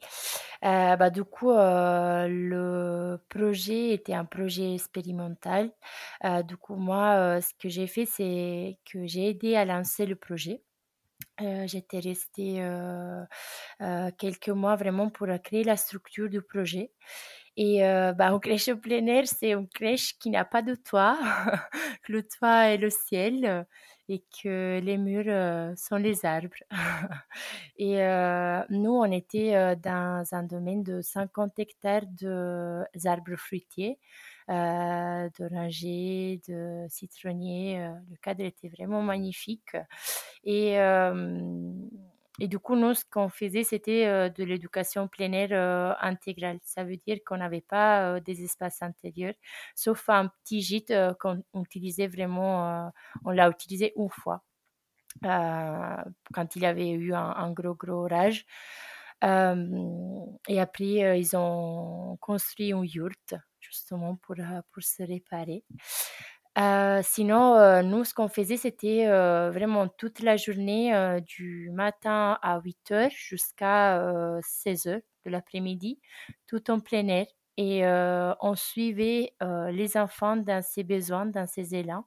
bah, 0.61 1.09
du 1.09 1.23
coup, 1.23 1.51
le 1.51 3.17
projet 3.29 3.91
était 3.93 4.13
un 4.13 4.25
projet 4.25 4.73
expérimental. 4.73 5.71
du 6.45 6.57
coup, 6.57 6.75
moi, 6.75 7.39
ce 7.41 7.53
que 7.59 7.69
j'ai 7.69 7.87
fait, 7.87 8.05
c'est 8.05 8.77
que 8.85 9.07
j'ai 9.07 9.29
aidé 9.29 9.55
à 9.55 9.65
lancer 9.65 10.05
le 10.05 10.15
projet. 10.15 10.61
j'étais 11.39 11.99
restée, 11.99 12.61
quelques 14.17 14.49
mois 14.49 14.75
vraiment 14.75 15.09
pour, 15.09 15.27
créer 15.43 15.63
la 15.63 15.77
structure 15.77 16.29
du 16.29 16.41
projet 16.41 16.91
et 17.57 17.81
bah, 18.17 18.33
au 18.33 18.39
crèche 18.39 18.69
au 18.69 18.77
plein 18.77 19.05
air, 19.07 19.27
c'est 19.27 19.51
une 19.51 19.67
crèche 19.67 20.17
qui 20.19 20.29
n'a 20.29 20.45
pas 20.45 20.61
de 20.61 20.75
toit. 20.75 21.17
Le 22.07 22.23
toit 22.23 22.69
est 22.69 22.77
le 22.77 22.89
ciel, 22.89 23.65
et 24.09 24.23
que 24.43 24.79
les 24.79 24.97
murs, 24.97 25.77
sont 25.77 25.97
les 25.97 26.25
arbres. 26.25 26.63
Et 27.77 27.97
nous, 28.69 28.91
on 28.91 29.11
était, 29.11 29.75
dans 29.77 30.25
un 30.31 30.43
domaine 30.43 30.83
de 30.83 31.01
50 31.01 31.59
hectares 31.59 32.05
d'arbres 32.95 33.35
fruitiers, 33.37 33.97
d'orangers, 34.47 36.41
de 36.47 36.85
citronniers, 36.89 37.89
le 38.09 38.17
cadre 38.21 38.43
était 38.43 38.69
vraiment 38.69 39.01
magnifique 39.01 39.75
et 40.43 40.77
et 42.41 42.47
du 42.47 42.57
coup, 42.57 42.75
nous, 42.75 42.95
ce 42.95 43.05
qu'on 43.05 43.29
faisait, 43.29 43.63
c'était 43.63 44.31
de 44.31 44.43
l'éducation 44.43 45.07
plein 45.07 45.31
air 45.31 45.95
intégrale. 46.01 46.57
Ça 46.63 46.83
veut 46.83 46.97
dire 46.97 47.19
qu'on 47.23 47.37
n'avait 47.37 47.61
pas 47.61 48.19
des 48.19 48.43
espaces 48.43 48.81
intérieurs, 48.81 49.35
sauf 49.75 50.09
un 50.09 50.27
petit 50.27 50.59
gîte 50.61 50.91
qu'on 51.19 51.43
utilisait 51.53 52.07
vraiment, 52.07 52.91
on 53.25 53.29
l'a 53.29 53.47
utilisé 53.47 53.93
une 53.95 54.09
fois, 54.09 54.41
quand 55.21 56.55
il 56.55 56.63
y 56.63 56.65
avait 56.65 56.89
eu 56.89 57.13
un, 57.13 57.51
gros, 57.51 57.75
gros 57.75 58.05
orage. 58.05 58.47
et 59.21 60.59
après, 60.59 61.19
ils 61.21 61.37
ont 61.37 62.17
construit 62.19 62.71
une 62.71 62.85
yourte, 62.85 63.35
justement, 63.59 64.15
pour, 64.15 64.35
pour 64.71 64.81
se 64.81 65.03
réparer 65.03 65.63
sinon, 67.03 67.81
nous, 67.83 68.03
ce 68.03 68.13
qu'on 68.13 68.27
faisait, 68.27 68.57
c'était, 68.57 69.05
vraiment 69.51 69.87
toute 69.87 70.19
la 70.21 70.37
journée, 70.37 70.93
du 71.25 71.69
matin 71.71 72.37
à 72.41 72.59
8:00 72.59 73.11
jusqu'à, 73.11 74.39
16:00 74.43 75.01
de 75.25 75.29
l'après-midi, 75.31 75.99
tout 76.47 76.71
en 76.71 76.79
plein 76.79 77.07
air 77.07 77.27
et 77.57 77.83
on 78.41 78.55
suivait, 78.55 79.33
les 79.71 79.97
enfants 79.97 80.37
dans 80.37 80.61
ses 80.63 80.83
besoins, 80.83 81.25
dans 81.25 81.47
ses 81.47 81.75
élans, 81.75 82.05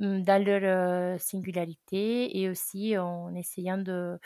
mmh, 0.00 0.22
dans 0.22 0.44
leur, 0.44 1.20
singularité 1.20 2.38
et 2.40 2.50
aussi 2.50 2.98
en 2.98 3.34
essayant 3.34 3.78
de 3.78 4.18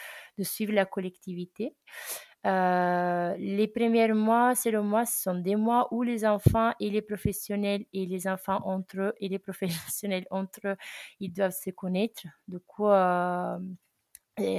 suivre 0.42 0.72
la 0.72 0.86
collectivité. 0.86 1.74
Euh, 2.46 3.34
les 3.54 3.68
premiers 3.68 4.12
mois, 4.12 4.54
c'est 4.54 4.70
le 4.70 4.82
mois, 4.82 5.06
ce 5.06 5.22
sont 5.22 5.34
des 5.34 5.56
mois 5.56 5.88
où 5.92 6.02
les 6.02 6.26
enfants 6.26 6.72
et 6.80 6.90
les 6.90 7.02
professionnels 7.02 7.84
et 7.92 8.06
les 8.06 8.26
enfants 8.28 8.60
entre 8.64 8.98
eux 9.00 9.14
et 9.20 9.28
les 9.28 9.38
professionnels 9.48 10.26
entre 10.30 10.60
eux, 10.64 10.76
ils 11.20 11.32
doivent 11.32 11.52
se 11.52 11.70
connaître. 11.70 12.22
Du 12.48 12.58
coup, 12.60 12.88
euh, 12.88 13.58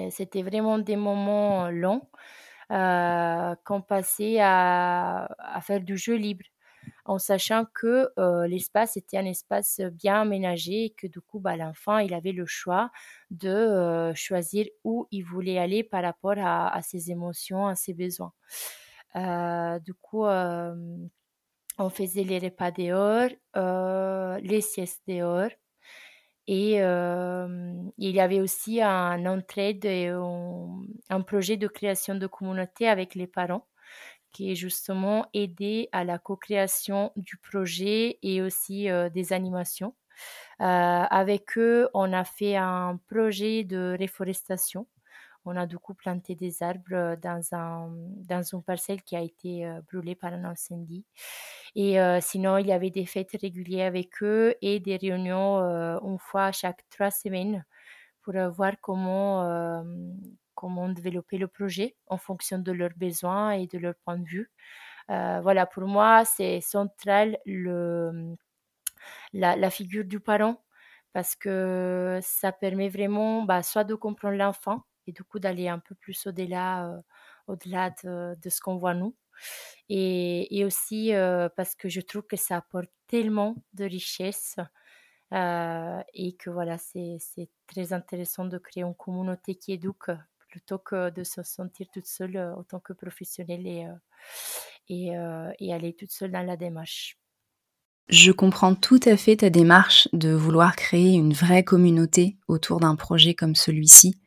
c'était 0.10 0.44
vraiment 0.44 0.80
des 0.80 0.96
moments 0.96 1.70
longs 1.70 2.08
euh, 2.72 3.56
qu'on 3.64 3.82
passait 3.82 4.38
à, 4.40 5.28
faire 5.62 5.82
du 5.82 5.98
jeu 5.98 6.16
libre 6.16 6.46
en 7.06 7.20
sachant 7.20 7.66
que 7.74 8.10
l'espace 8.48 8.98
était 8.98 9.18
un 9.18 9.26
espace 9.26 9.80
bien 9.80 10.22
aménagé 10.22 10.86
et 10.86 10.90
que 10.92 11.08
du 11.08 11.22
coup, 11.22 11.40
bah, 11.40 11.56
l'enfant, 11.56 11.98
il 12.00 12.14
avait 12.14 12.32
le 12.32 12.46
choix 12.46 12.92
de 13.32 14.12
choisir 14.16 14.66
où 14.84 15.08
il 15.12 15.24
voulait 15.24 15.60
aller 15.60 15.84
par 15.84 16.04
rapport 16.04 16.36
à, 16.38 16.80
ses 16.82 17.12
émotions, 17.12 17.68
à 17.68 17.76
ses 17.76 17.94
besoins. 17.94 18.34
Du 19.16 19.94
coup, 19.96 20.26
on 21.78 21.90
faisait 21.90 22.24
les 22.24 22.40
repas 22.40 22.72
dehors, 22.72 23.30
les 24.42 24.62
siestes 24.62 25.04
dehors. 25.08 25.50
Et 26.48 26.76
il 26.78 28.12
y 28.16 28.20
avait 28.20 28.42
aussi 28.42 28.82
un 28.82 29.26
entraide 29.26 29.86
et 29.86 30.08
un 30.10 31.22
projet 31.22 31.58
de 31.58 31.68
création 31.68 32.16
de 32.16 32.28
communauté 32.28 32.88
avec 32.88 33.16
les 33.16 33.28
parents 33.28 33.68
qui 34.34 34.56
justement 34.56 35.28
aider 35.34 35.90
à 35.94 36.04
la 36.06 36.20
co-création 36.20 37.12
du 37.16 37.38
projet 37.38 38.20
et 38.24 38.42
aussi 38.42 38.88
des 39.14 39.34
animations. 39.34 39.96
avec 40.60 41.58
eux, 41.58 41.90
on 41.94 42.14
a 42.14 42.26
fait 42.26 42.56
un 42.58 43.00
projet 43.10 43.64
de 43.66 43.96
réforestation. 44.00 44.88
On 45.46 45.56
a 45.56 45.66
du 45.66 45.78
coup 45.78 45.94
planté 45.94 46.36
des 46.36 46.64
arbres 46.64 47.16
dans, 47.22 47.42
un, 47.54 47.90
dans 48.28 48.44
une 48.44 48.64
parcelle 48.64 49.02
qui 49.04 49.16
a 49.16 49.22
été 49.22 49.70
brûlée 49.88 50.16
par 50.16 50.34
un 50.34 50.44
incendie. 50.44 51.06
Et 51.76 51.98
sinon, 52.22 52.58
il 52.58 52.68
y 52.68 52.72
avait 52.72 52.90
des 52.90 53.06
fêtes 53.06 53.38
régulières 53.40 53.88
avec 53.88 54.24
eux 54.24 54.56
et 54.62 54.80
des 54.80 54.98
réunions 54.98 55.60
une 56.02 56.20
fois 56.20 56.52
chaque 56.52 56.84
trois 56.90 57.12
semaines 57.12 57.66
pour 58.22 58.34
voir 58.50 58.74
comment, 58.82 59.84
comment 60.56 60.90
développer 60.90 61.38
le 61.38 61.48
projet 61.48 61.96
en 62.08 62.18
fonction 62.18 62.60
de 62.60 62.72
leurs 62.72 62.96
besoins 62.98 63.52
et 63.52 63.68
de 63.68 63.78
leur 63.78 63.96
point 64.04 64.18
de 64.18 64.26
vue. 64.26 64.52
Voilà, 65.10 65.66
pour 65.66 65.84
moi, 65.88 66.26
c'est 66.26 66.62
central 66.62 67.38
le, 67.46 68.36
la, 69.34 69.70
figure 69.70 70.06
du 70.06 70.20
parent 70.20 70.62
parce 71.14 71.36
que 71.36 72.20
ça 72.22 72.52
permet 72.52 72.90
vraiment 72.90 73.44
bah, 73.44 73.64
soit 73.64 73.84
de 73.84 73.96
comprendre 73.96 74.36
l'enfant 74.36 74.84
et 75.08 75.12
du 75.12 75.24
coup 75.24 75.40
d'aller 75.40 75.68
un 75.68 75.80
peu 75.80 75.96
plus 75.96 76.28
au-delà 76.28 77.02
au-delà 77.48 77.92
de, 78.04 78.50
ce 78.50 78.60
qu'on 78.60 78.78
voit 78.78 78.94
nous. 78.94 79.16
Et, 79.90 80.64
aussi 80.66 81.12
parce 81.56 81.76
que 81.76 81.90
je 81.90 82.02
trouve 82.02 82.24
que 82.24 82.38
ça 82.38 82.58
apporte 82.58 82.90
tellement 83.08 83.56
de 83.74 83.86
richesse 83.86 84.56
et 85.32 86.36
que 86.40 86.50
voilà, 86.50 86.78
c'est 86.78 87.50
très 87.68 87.94
intéressant 87.94 88.46
de 88.46 88.58
créer 88.58 88.84
une 88.84 88.96
communauté 88.96 89.56
qui 89.56 89.74
éduque 89.74 90.12
plutôt 90.48 90.80
que 90.80 91.10
de 91.10 91.24
se 91.24 91.44
sentir 91.44 91.88
toute 91.92 92.08
seule 92.08 92.38
en 92.38 92.64
tant 92.64 92.80
que 92.80 92.94
professionnelle 92.94 93.68
et, 93.68 93.86
et 95.60 95.74
aller 95.74 95.94
toute 95.94 96.12
seule 96.12 96.32
dans 96.32 96.46
la 96.46 96.58
démarche. 96.58 97.20
Je 98.08 98.32
comprends 98.32 98.76
tout 98.76 99.00
à 99.06 99.18
fait 99.18 99.38
ta 99.38 99.50
démarche 99.50 100.08
de 100.14 100.30
vouloir 100.30 100.76
créer 100.76 101.14
une 101.14 101.34
vraie 101.34 101.64
communauté 101.64 102.38
autour 102.48 102.80
d'un 102.80 102.96
projet 102.96 103.34
comme 103.34 103.56
celui-ci. 103.56 104.20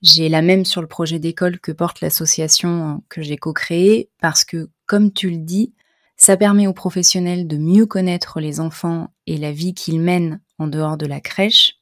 J'ai 0.00 0.28
la 0.28 0.42
même 0.42 0.64
sur 0.64 0.80
le 0.80 0.86
projet 0.86 1.18
d'école 1.18 1.58
que 1.58 1.72
porte 1.72 2.00
l'association 2.00 3.02
que 3.08 3.20
j'ai 3.22 3.36
co-créée 3.36 4.10
parce 4.20 4.44
que, 4.44 4.70
comme 4.86 5.12
tu 5.12 5.30
le 5.30 5.38
dis, 5.38 5.74
ça 6.16 6.36
permet 6.36 6.66
aux 6.66 6.72
professionnels 6.72 7.46
de 7.46 7.56
mieux 7.56 7.86
connaître 7.86 8.40
les 8.40 8.60
enfants 8.60 9.08
et 9.26 9.36
la 9.36 9.52
vie 9.52 9.74
qu'ils 9.74 10.00
mènent 10.00 10.40
en 10.58 10.66
dehors 10.66 10.96
de 10.96 11.06
la 11.06 11.20
crèche 11.20 11.78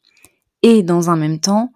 et 0.62 0.82
dans 0.82 1.11
un 1.11 1.16
même 1.16 1.40
temps, 1.40 1.73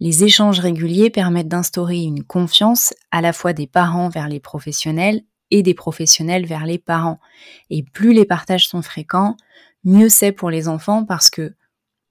les 0.00 0.24
échanges 0.24 0.60
réguliers 0.60 1.10
permettent 1.10 1.48
d'instaurer 1.48 1.98
une 1.98 2.24
confiance 2.24 2.94
à 3.10 3.20
la 3.20 3.32
fois 3.32 3.52
des 3.52 3.66
parents 3.66 4.08
vers 4.08 4.28
les 4.28 4.40
professionnels 4.40 5.22
et 5.50 5.62
des 5.62 5.74
professionnels 5.74 6.46
vers 6.46 6.64
les 6.64 6.78
parents. 6.78 7.20
Et 7.68 7.82
plus 7.82 8.14
les 8.14 8.24
partages 8.24 8.66
sont 8.66 8.82
fréquents, 8.82 9.36
mieux 9.84 10.08
c'est 10.08 10.32
pour 10.32 10.50
les 10.50 10.68
enfants 10.68 11.04
parce 11.04 11.28
que 11.28 11.54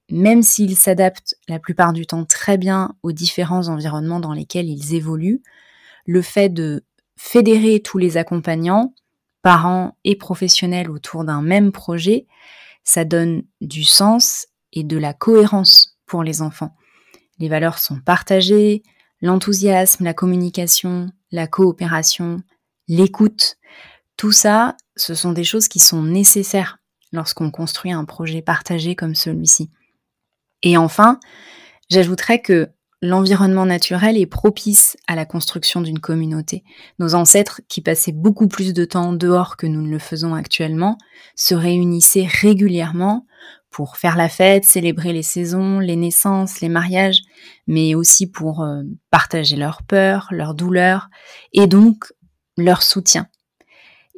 même 0.09 0.41
s'ils 0.41 0.75
s'adaptent 0.75 1.35
la 1.47 1.59
plupart 1.59 1.93
du 1.93 2.05
temps 2.05 2.25
très 2.25 2.57
bien 2.57 2.95
aux 3.03 3.11
différents 3.11 3.67
environnements 3.67 4.19
dans 4.19 4.33
lesquels 4.33 4.69
ils 4.69 4.95
évoluent, 4.95 5.41
le 6.05 6.21
fait 6.21 6.49
de 6.49 6.83
fédérer 7.17 7.81
tous 7.81 7.97
les 7.97 8.17
accompagnants, 8.17 8.93
parents 9.41 9.97
et 10.03 10.15
professionnels 10.15 10.89
autour 10.89 11.23
d'un 11.23 11.41
même 11.41 11.71
projet, 11.71 12.27
ça 12.83 13.05
donne 13.05 13.43
du 13.61 13.83
sens 13.83 14.47
et 14.73 14.83
de 14.83 14.97
la 14.97 15.13
cohérence 15.13 15.97
pour 16.05 16.23
les 16.23 16.41
enfants. 16.41 16.75
Les 17.37 17.49
valeurs 17.49 17.77
sont 17.77 17.99
partagées, 17.99 18.83
l'enthousiasme, 19.21 20.03
la 20.03 20.13
communication, 20.13 21.09
la 21.31 21.47
coopération, 21.47 22.41
l'écoute. 22.87 23.57
Tout 24.17 24.31
ça, 24.31 24.75
ce 24.95 25.13
sont 25.13 25.31
des 25.31 25.43
choses 25.43 25.67
qui 25.67 25.79
sont 25.79 26.03
nécessaires 26.03 26.79
lorsqu'on 27.11 27.51
construit 27.51 27.91
un 27.91 28.05
projet 28.05 28.41
partagé 28.41 28.95
comme 28.95 29.15
celui-ci. 29.15 29.71
Et 30.63 30.77
enfin, 30.77 31.19
j'ajouterais 31.89 32.41
que 32.41 32.69
l'environnement 33.01 33.65
naturel 33.65 34.17
est 34.17 34.25
propice 34.25 34.97
à 35.07 35.15
la 35.15 35.25
construction 35.25 35.81
d'une 35.81 35.99
communauté. 35.99 36.63
Nos 36.99 37.15
ancêtres, 37.15 37.61
qui 37.69 37.81
passaient 37.81 38.11
beaucoup 38.11 38.47
plus 38.47 38.73
de 38.73 38.85
temps 38.85 39.13
dehors 39.13 39.55
que 39.55 39.67
nous 39.67 39.81
ne 39.81 39.89
le 39.89 39.99
faisons 39.99 40.35
actuellement, 40.35 40.97
se 41.35 41.55
réunissaient 41.55 42.27
régulièrement 42.27 43.25
pour 43.69 43.97
faire 43.97 44.17
la 44.17 44.29
fête, 44.29 44.65
célébrer 44.65 45.13
les 45.13 45.23
saisons, 45.23 45.79
les 45.79 45.95
naissances, 45.95 46.59
les 46.59 46.69
mariages, 46.69 47.21
mais 47.67 47.95
aussi 47.95 48.29
pour 48.29 48.63
euh, 48.63 48.81
partager 49.11 49.55
leurs 49.55 49.83
peurs, 49.83 50.27
leurs 50.31 50.55
douleurs, 50.55 51.09
et 51.53 51.67
donc 51.67 52.11
leur 52.57 52.81
soutien. 52.81 53.27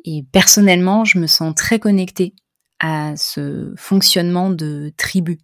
Et 0.06 0.26
personnellement, 0.32 1.06
je 1.06 1.20
me 1.20 1.28
sens 1.28 1.54
très 1.54 1.80
connectée 1.80 2.34
à 2.80 3.16
ce 3.16 3.74
fonctionnement 3.78 4.50
de 4.50 4.92
tribu. 4.98 5.40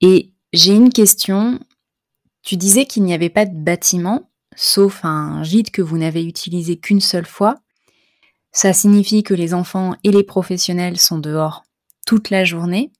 Et 0.00 0.32
j'ai 0.52 0.74
une 0.74 0.92
question. 0.92 1.60
Tu 2.42 2.56
disais 2.56 2.86
qu'il 2.86 3.04
n'y 3.04 3.14
avait 3.14 3.28
pas 3.28 3.46
de 3.46 3.54
bâtiment, 3.54 4.30
sauf 4.56 5.04
un 5.04 5.42
gîte 5.42 5.70
que 5.70 5.82
vous 5.82 5.98
n'avez 5.98 6.24
utilisé 6.24 6.78
qu'une 6.78 7.00
seule 7.00 7.26
fois. 7.26 7.56
Ça 8.52 8.72
signifie 8.72 9.22
que 9.22 9.34
les 9.34 9.54
enfants 9.54 9.94
et 10.02 10.10
les 10.10 10.24
professionnels 10.24 10.98
sont 10.98 11.18
dehors 11.18 11.62
toute 12.06 12.30
la 12.30 12.44
journée, 12.44 12.92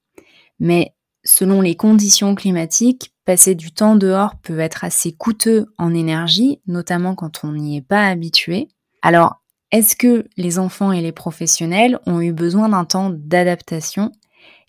mais 0.60 0.94
selon 1.24 1.60
les 1.60 1.74
conditions 1.74 2.34
climatiques, 2.34 3.12
passer 3.24 3.54
du 3.54 3.72
temps 3.72 3.96
dehors 3.96 4.36
peut 4.36 4.60
être 4.60 4.84
assez 4.84 5.12
coûteux 5.12 5.66
en 5.78 5.94
énergie, 5.94 6.60
notamment 6.66 7.14
quand 7.14 7.44
on 7.44 7.52
n'y 7.52 7.78
est 7.78 7.86
pas 7.86 8.06
habitué. 8.06 8.68
Alors, 9.02 9.42
est-ce 9.72 9.96
que 9.96 10.26
les 10.36 10.58
enfants 10.58 10.92
et 10.92 11.00
les 11.00 11.12
professionnels 11.12 11.98
ont 12.06 12.20
eu 12.20 12.32
besoin 12.32 12.68
d'un 12.68 12.84
temps 12.84 13.10
d'adaptation? 13.10 14.12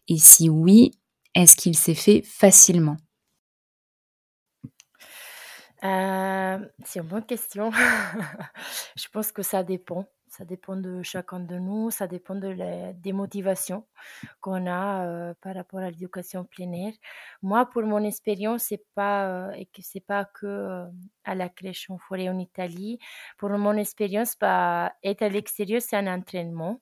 Et 0.08 0.18
si 0.18 0.50
oui, 0.50 0.92
est-ce 1.36 1.56
qu'il 1.56 1.78
s'est 1.78 1.96
fait 1.96 2.22
facilement? 2.24 2.98
Euh, 5.84 6.60
C'est 6.86 7.00
une 7.00 7.08
bonne 7.08 7.26
question. 7.26 7.72
Je 8.96 9.08
pense 9.12 9.32
que 9.32 9.42
ça 9.42 9.64
dépend. 9.64 10.06
Ça 10.28 10.46
dépend 10.46 10.78
de 10.78 11.04
chacun 11.04 11.42
de 11.42 11.58
nous, 11.58 11.92
ça 11.92 12.08
dépend 12.08 12.36
de 12.36 12.48
la, 12.48 12.94
des 12.94 13.12
motivations 13.12 13.86
qu'on 14.40 14.66
a 14.66 15.06
euh, 15.06 15.34
par 15.42 15.56
rapport 15.56 15.82
à 15.82 15.90
l'éducation 15.92 16.48
air. 16.58 16.94
Moi, 17.42 17.66
pour 17.70 17.84
mon 17.84 18.02
expérience, 18.06 18.64
c'est 18.64 18.86
pas 18.96 19.50
euh, 19.50 19.52
et 19.54 19.68
c'est 19.82 20.00
pas 20.06 20.24
que 20.26 20.86
à 21.26 21.36
la 21.36 21.50
crèche 21.50 21.90
en 21.90 21.98
forêt 21.98 22.30
en 22.30 22.40
Italie. 22.40 22.98
Pour 23.38 23.50
mon 23.52 23.74
expérience, 23.76 24.38
bah, 24.40 24.94
être 25.04 25.22
à 25.24 25.30
l'extérieur, 25.30 25.82
c'est 25.82 25.98
un 25.98 26.08
entraînement 26.08 26.82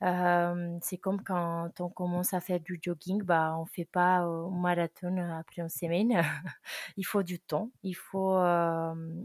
c'est 0.00 0.98
comme 0.98 1.22
quand 1.22 1.70
on 1.80 1.88
commence 1.90 2.32
à 2.34 2.40
faire 2.40 2.60
du 2.60 2.78
jogging, 2.82 3.22
bah, 3.22 3.56
on 3.58 3.66
fait 3.66 3.84
pas 3.84 4.18
un 4.18 4.50
marathon 4.50 5.16
après 5.38 5.62
une 5.62 5.68
semaine. 5.68 6.22
il 6.96 7.04
faut 7.06 7.22
du 7.22 7.38
temps, 7.40 7.70
il 7.82 7.94
faut, 7.94 8.38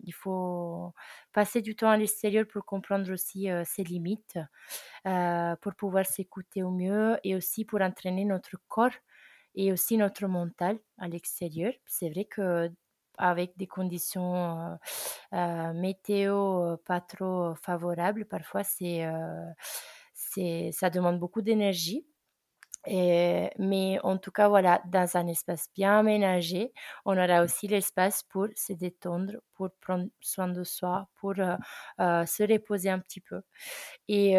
il 0.03 0.13
faut 0.13 0.94
passer 1.34 1.62
du 1.62 1.75
temps 1.75 1.89
à 1.89 1.98
l'extérieur 1.98 2.46
pour 2.48 2.65
comprendre 2.65 3.12
aussi 3.13 3.48
ses 3.65 3.84
limites, 3.84 4.38
pour 5.62 5.75
pouvoir 5.75 6.05
s'écouter 6.05 6.63
au 6.63 6.72
mieux 6.72 7.17
et 7.24 7.36
aussi 7.36 7.65
pour 7.65 7.82
entraîner 7.82 8.25
notre 8.25 8.58
corps 8.67 8.91
et 9.55 9.72
aussi 9.72 9.98
notre 9.98 10.27
mental 10.27 10.79
à 11.00 11.08
l'extérieur. 11.08 11.74
C'est 11.86 12.10
vrai 12.10 12.25
que 12.25 12.72
avec 13.17 13.58
des 13.58 13.67
conditions 13.67 14.77
météo 15.32 16.77
pas 16.86 17.01
trop 17.01 17.55
favorables, 17.55 18.25
parfois 18.25 18.63
c'est 18.63 19.05
ça 20.71 20.89
demande 20.89 21.19
beaucoup 21.19 21.41
d'énergie. 21.41 22.05
mais 22.87 23.99
en 24.03 24.17
tout 24.17 24.31
cas, 24.31 24.47
voilà, 24.49 24.81
dans 24.91 25.17
un 25.17 25.27
espace 25.27 25.67
bien 25.75 25.99
aménagé, 25.99 26.73
on 27.05 27.17
aura 27.17 27.43
aussi 27.43 27.67
l'espace 27.67 28.23
pour 28.23 28.47
se 28.55 28.73
détendre, 28.73 29.33
pour 29.55 29.69
prendre 29.81 30.07
soin 30.21 30.47
de 30.49 30.63
soi, 30.63 31.07
pour 31.15 31.33
euh, 31.39 31.55
euh, 31.99 32.25
se 32.25 32.43
reposer 32.43 32.89
un 32.89 32.99
petit 32.99 33.21
peu. 33.21 33.41
Et, 34.07 34.35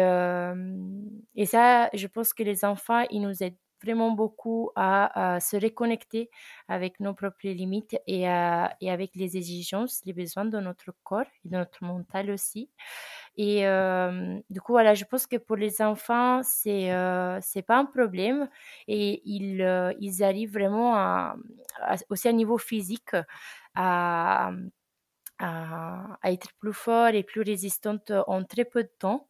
et 1.35 1.45
ça, 1.45 1.89
je 1.93 2.07
pense 2.07 2.33
que 2.33 2.43
les 2.43 2.65
enfants, 2.65 3.05
ils 3.11 3.21
nous 3.21 3.43
aident 3.43 3.57
vraiment 3.83 4.11
beaucoup 4.11 4.71
à, 4.75 5.39
se 5.41 5.57
reconnecter 5.57 6.29
avec 6.67 6.99
nos 6.99 7.13
propres 7.13 7.47
limites 7.47 7.97
et, 8.07 8.27
avec 8.27 9.15
les 9.15 9.37
exigences, 9.37 10.01
les 10.05 10.13
besoins 10.13 10.45
de 10.45 10.59
notre 10.59 10.93
corps 11.03 11.25
et 11.45 11.49
de 11.49 11.57
notre 11.57 11.83
mental 11.83 12.31
aussi. 12.31 12.69
Et 13.37 13.63
du 14.49 14.61
coup, 14.61 14.73
voilà, 14.73 14.95
je 14.95 15.05
pense 15.05 15.27
que 15.27 15.37
pour 15.37 15.55
les 15.55 15.81
enfants, 15.81 16.41
c'est 16.43 16.91
euh, 16.91 17.39
pas 17.67 17.77
un 17.77 17.85
problème 17.85 18.49
et 18.87 19.21
ils, 19.25 19.95
ils 19.99 20.23
arrivent 20.23 20.53
vraiment 20.53 21.33
aussi 22.09 22.27
à 22.27 22.33
niveau 22.33 22.57
physique 22.57 23.15
à, 23.75 24.51
à, 25.39 26.17
être 26.23 26.49
plus 26.59 26.73
forts 26.73 27.09
et 27.09 27.23
plus 27.23 27.41
résistantes 27.41 28.11
en 28.27 28.43
très 28.43 28.65
peu 28.65 28.83
de 28.83 28.91
temps. 28.99 29.27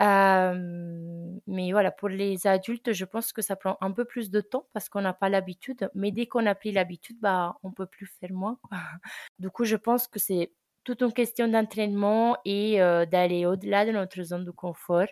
Mais 0.00 1.72
voilà, 1.72 1.90
pour 1.90 2.08
les 2.08 2.46
adultes, 2.46 2.92
je 2.92 3.04
pense 3.04 3.32
que 3.32 3.42
ça 3.42 3.56
prend 3.56 3.76
un 3.80 3.92
peu 3.92 4.04
plus 4.04 4.30
de 4.30 4.40
temps 4.40 4.66
parce 4.72 4.88
qu'on 4.88 5.00
n'a 5.00 5.14
pas 5.14 5.28
l'habitude. 5.28 5.90
Mais 5.94 6.10
dès 6.12 6.26
qu'on 6.26 6.46
a 6.46 6.54
pris 6.54 6.72
l'habitude, 6.72 7.18
bah, 7.20 7.56
on 7.62 7.72
peut 7.72 7.86
plus 7.86 8.06
faire 8.06 8.32
moins. 8.32 8.58
Du 9.38 9.50
coup, 9.50 9.64
je 9.64 9.76
pense 9.76 10.08
que 10.08 10.18
c'est 10.18 10.52
toute 10.84 11.02
une 11.02 11.12
question 11.12 11.48
d'entraînement 11.48 12.38
et 12.44 12.78
d'aller 13.10 13.44
au-delà 13.44 13.84
de 13.84 13.90
notre 13.90 14.22
zone 14.22 14.44
de 14.44 14.52
confort 14.52 15.08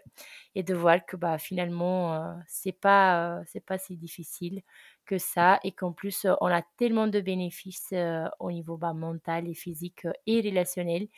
et 0.55 0.62
de 0.62 0.73
voir 0.73 1.05
que 1.05 1.16
bah, 1.16 1.37
finalement, 1.37 2.14
euh, 2.14 2.35
c'est 2.47 2.73
pas, 2.73 3.42
pas 3.66 3.79
si 3.79 3.97
difficile 3.97 4.62
que 5.05 5.18
ça 5.18 5.59
et 5.64 5.73
qu'en 5.73 5.92
plus, 5.92 6.27
on 6.40 6.47
a 6.47 6.62
tellement 6.77 7.09
de 7.09 7.20
bénéfices 7.20 7.92
au 8.38 8.53
niveau 8.53 8.77
bah, 8.77 8.92
mental 8.94 9.49
et 9.49 9.55
physique 9.55 10.07
et 10.27 10.40
relationnel 10.40 11.09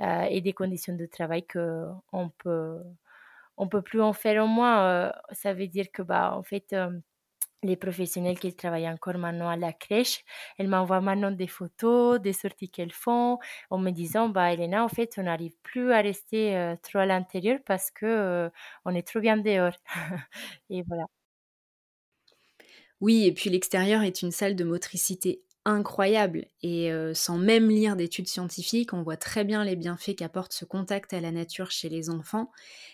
et 0.00 0.40
des 0.40 0.52
conditions 0.52 0.94
de 0.94 1.06
travail 1.06 1.46
qu'on 1.46 2.30
peut, 2.38 2.78
on 3.56 3.68
peut 3.68 3.82
plus 3.82 4.00
en 4.02 4.12
faire 4.12 4.44
au 4.44 4.46
moins. 4.46 5.12
ça 5.32 5.54
veut 5.54 5.68
dire 5.68 5.86
que, 5.92 6.02
bah, 6.02 6.34
en 6.36 6.42
fait, 6.42 6.74
les 7.62 7.76
professionnels 7.76 8.38
qui 8.38 8.54
travaillent 8.54 8.88
encore 8.88 9.18
maintenant 9.18 9.48
à 9.48 9.56
la 9.56 9.72
crèche, 9.72 10.24
elles 10.58 10.68
m'envoient 10.68 11.00
maintenant 11.00 11.30
des 11.30 11.46
photos, 11.46 12.20
des 12.20 12.32
sorties 12.32 12.70
qu'elles 12.70 12.92
font, 12.92 13.38
en 13.70 13.78
me 13.78 13.90
disant, 13.90 14.28
bah, 14.28 14.52
Elena, 14.52 14.84
en 14.84 14.88
fait, 14.88 15.14
on 15.18 15.24
n'arrive 15.24 15.56
plus 15.62 15.92
à 15.92 16.00
rester 16.00 16.56
euh, 16.56 16.76
trop 16.82 16.98
à 17.00 17.06
l'intérieur 17.06 17.58
parce 17.66 17.90
que 17.90 18.06
euh, 18.06 18.50
on 18.84 18.94
est 18.94 19.06
trop 19.06 19.20
bien 19.20 19.36
dehors. 19.36 19.76
et 20.70 20.82
voilà. 20.82 21.06
Oui, 23.00 23.24
et 23.26 23.32
puis 23.32 23.50
l'extérieur 23.50 24.02
est 24.02 24.22
une 24.22 24.30
salle 24.30 24.56
de 24.56 24.64
motricité 24.64 25.42
incroyable 25.66 26.46
et 26.62 26.90
sans 27.12 27.36
même 27.36 27.68
lire 27.68 27.96
d'études 27.96 28.28
scientifiques, 28.28 28.92
on 28.92 29.02
voit 29.02 29.16
très 29.16 29.44
bien 29.44 29.64
les 29.64 29.76
bienfaits 29.76 30.14
qu'apporte 30.16 30.52
ce 30.52 30.64
contact 30.64 31.12
à 31.12 31.20
la 31.20 31.32
nature 31.32 31.70
chez 31.70 31.88
les 31.88 32.08
enfants 32.08 32.50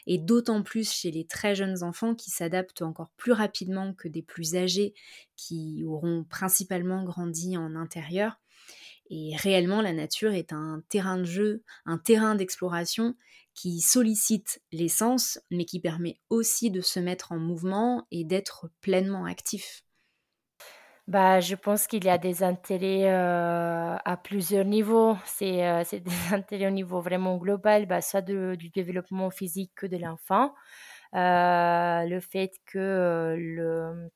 et 0.06 0.18
d'autant 0.18 0.62
plus 0.62 0.90
chez 0.90 1.10
les 1.10 1.26
très 1.26 1.54
jeunes 1.54 1.82
enfants 1.82 2.14
qui 2.14 2.30
s'adaptent 2.30 2.82
encore 2.82 3.10
plus 3.16 3.32
rapidement 3.32 3.92
que 3.92 4.08
des 4.08 4.22
plus 4.22 4.56
âgés 4.56 4.94
qui 5.36 5.84
auront 5.86 6.24
principalement 6.24 7.04
grandi 7.04 7.56
en 7.56 7.76
intérieur. 7.76 8.40
Et 9.10 9.36
réellement, 9.36 9.82
la 9.82 9.92
nature 9.92 10.32
est 10.32 10.54
un 10.54 10.82
terrain 10.88 11.18
de 11.18 11.24
jeu, 11.24 11.62
un 11.84 11.98
terrain 11.98 12.34
d'exploration 12.34 13.14
qui 13.54 13.82
sollicite 13.82 14.62
les 14.72 14.88
sens, 14.88 15.38
mais 15.50 15.66
qui 15.66 15.78
permet 15.80 16.18
aussi 16.30 16.70
de 16.70 16.80
se 16.80 16.98
mettre 16.98 17.32
en 17.32 17.38
mouvement 17.38 18.06
et 18.10 18.24
d'être 18.24 18.70
pleinement 18.80 19.26
actif. 19.26 19.84
Bah, 21.08 21.40
je 21.40 21.56
pense 21.56 21.86
qu'il 21.88 22.04
y 22.04 22.08
a 22.08 22.16
des 22.18 22.42
intérêts 22.44 23.10
euh, 23.12 23.96
à 24.04 24.16
plusieurs 24.16 24.64
niveaux. 24.64 25.16
C'est 25.24 25.66
euh, 25.66 25.82
des 25.92 26.02
intérêts 26.32 26.68
au 26.68 26.70
niveau 26.70 27.00
vraiment 27.00 27.36
global, 27.38 27.86
bah, 27.86 28.00
soit 28.00 28.22
du 28.22 28.68
développement 28.70 29.30
physique 29.30 29.84
de 29.84 29.96
l'enfant, 29.96 30.54
euh, 31.14 32.04
le 32.06 32.20
fait 32.20 32.52
que 32.66 33.34
le, 33.38 34.10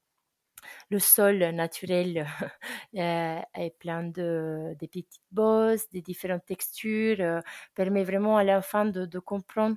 le 0.91 0.99
sol 0.99 1.39
naturel 1.55 2.27
est 2.95 3.79
plein 3.79 4.05
de, 4.05 4.75
de 4.81 4.87
petites 4.87 5.21
bosses, 5.33 5.89
des 5.91 6.03
différentes 6.03 6.45
textures, 6.47 7.41
permet 7.75 8.05
vraiment 8.05 8.37
à 8.37 8.45
l'enfant 8.45 8.85
de, 8.87 9.07
de 9.07 9.19
comprendre 9.19 9.77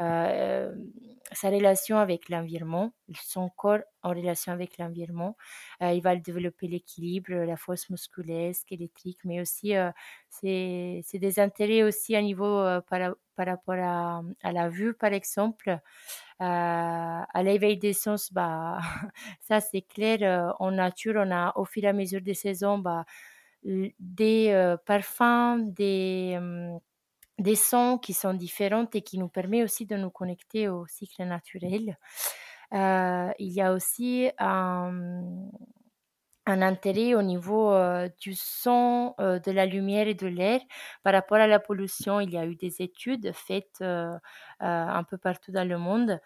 euh, 0.00 0.74
sa 1.32 1.48
relation 1.50 1.98
avec 1.98 2.28
l'environnement, 2.28 2.92
son 3.14 3.48
corps 3.48 3.80
en 4.02 4.10
relation 4.10 4.52
avec 4.52 4.78
l'environnement. 4.78 5.36
Euh, 5.82 5.92
il 5.92 6.02
va 6.02 6.14
développer 6.16 6.68
l'équilibre, 6.68 7.32
la 7.32 7.56
force 7.56 7.90
musculaire, 7.90 8.54
squelettique, 8.54 9.18
mais 9.24 9.40
aussi 9.40 9.74
euh, 9.74 9.90
c'est 10.28 11.02
des 11.14 11.40
intérêts 11.40 11.82
aussi 11.82 12.14
à 12.14 12.22
niveau 12.22 12.62
par, 12.88 13.14
rapport 13.38 13.74
à, 13.74 14.52
la 14.52 14.68
vue, 14.68 14.94
par 14.94 15.12
exemple. 15.12 15.78
à 16.38 17.42
l'éveil 17.42 17.78
des 17.78 17.92
sens, 17.94 18.32
bah, 18.32 18.78
ça 19.40 19.60
c'est 19.60 19.82
clair. 19.82 20.54
en 20.60 20.70
nature, 20.72 21.14
on 21.16 21.30
a 21.32 21.52
au 21.56 21.64
fur 21.64 21.84
et 21.84 21.88
à 21.88 21.92
mesure 21.92 22.20
des 22.20 22.34
saisons 22.34 22.78
bah, 22.78 23.04
des 23.64 24.76
parfums, 24.86 25.72
des 25.72 26.38
des 27.38 27.56
sons 27.56 27.98
qui 27.98 28.12
sont 28.12 28.34
différents 28.34 28.88
et 28.94 29.02
qui 29.02 29.18
nous 29.18 29.28
permet 29.28 29.62
aussi 29.62 29.86
de 29.86 29.96
nous 29.96 30.10
connecter 30.10 30.68
au 30.68 30.86
cycle 30.86 31.24
naturel. 31.24 31.98
Euh, 32.72 33.30
il 33.38 33.52
y 33.52 33.60
a 33.60 33.72
aussi 33.72 34.30
un, 34.38 35.22
un 36.46 36.62
intérêt 36.62 37.14
au 37.14 37.22
niveau 37.22 37.74
du 38.20 38.34
son, 38.34 39.14
de 39.18 39.50
la 39.50 39.66
lumière 39.66 40.08
et 40.08 40.14
de 40.14 40.26
l'air. 40.26 40.60
Par 41.02 41.12
rapport 41.12 41.38
à 41.38 41.46
la 41.46 41.58
pollution, 41.58 42.20
il 42.20 42.30
y 42.30 42.38
a 42.38 42.46
eu 42.46 42.56
des 42.56 42.82
études 42.82 43.32
faites 43.34 43.82
un 44.60 45.04
peu 45.04 45.18
partout 45.18 45.52
dans 45.52 45.68
le 45.68 45.78
monde 45.78 46.20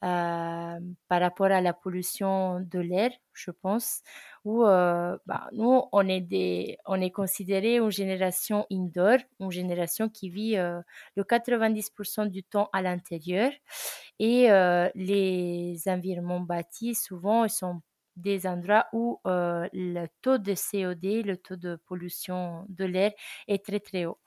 par 0.00 1.20
rapport 1.20 1.46
à 1.46 1.60
la 1.60 1.72
pollution 1.72 2.60
de 2.60 2.78
l'air, 2.78 3.10
je 3.32 3.50
pense, 3.50 4.02
où 4.44 4.62
bah, 4.64 5.48
nous, 5.52 5.82
on 5.92 6.08
est, 6.08 6.20
des, 6.20 6.78
on 6.86 7.00
est 7.00 7.10
considéré 7.10 7.76
une 7.76 7.90
génération 7.90 8.66
indoor, 8.72 9.18
une 9.40 9.50
génération 9.50 10.08
qui 10.08 10.30
vit 10.30 10.56
le 10.56 11.22
90% 11.24 12.26
du 12.26 12.42
temps 12.42 12.68
à 12.72 12.82
l'intérieur. 12.82 13.50
Et 14.18 14.48
les 14.94 15.82
environnements 15.86 16.40
bâtis, 16.40 16.94
souvent, 16.94 17.44
ils 17.44 17.50
sont 17.50 17.82
des 18.16 18.46
endroits 18.46 18.86
où 18.92 19.20
le 19.24 20.06
taux 20.22 20.38
de 20.38 20.54
COD, 20.54 21.04
le 21.24 21.36
taux 21.36 21.56
de 21.56 21.76
pollution 21.86 22.64
de 22.68 22.84
l'air 22.84 23.12
est 23.48 23.64
très 23.64 23.80
très 23.80 24.06
haut. 24.06 24.18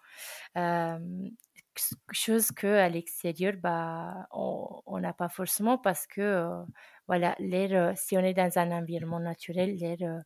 chose 2.12 2.52
que 2.52 2.68
à 2.68 2.90
l'extérieur, 2.90 3.54
bah, 3.62 4.28
on 4.32 5.00
n'a 5.00 5.14
pas 5.14 5.30
forcément 5.30 5.78
parce 5.78 6.08
que 6.08 6.50
voilà, 7.08 7.36
l'air, 7.40 7.98
si 7.98 8.18
on 8.18 8.22
est 8.22 8.34
dans 8.34 8.58
un 8.58 8.72
environnement 8.72 9.20
naturel, 9.20 9.76
l'air, 9.76 10.24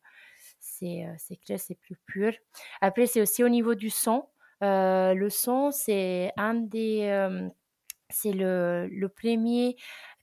c'est 0.58 1.06
clair, 1.44 1.58
c'est 1.60 1.76
plus 1.76 1.96
pur. 2.06 2.32
Après, 2.80 3.06
c'est 3.06 3.20
aussi 3.20 3.44
au 3.44 3.48
niveau 3.48 3.74
du 3.74 3.90
son. 3.90 4.28
le 4.60 5.28
son, 5.30 5.70
c'est 5.70 6.32
un 6.36 6.54
des, 6.54 7.28
c'est 8.10 8.32
le, 8.32 8.88
le 8.90 9.08
premier 9.08 9.76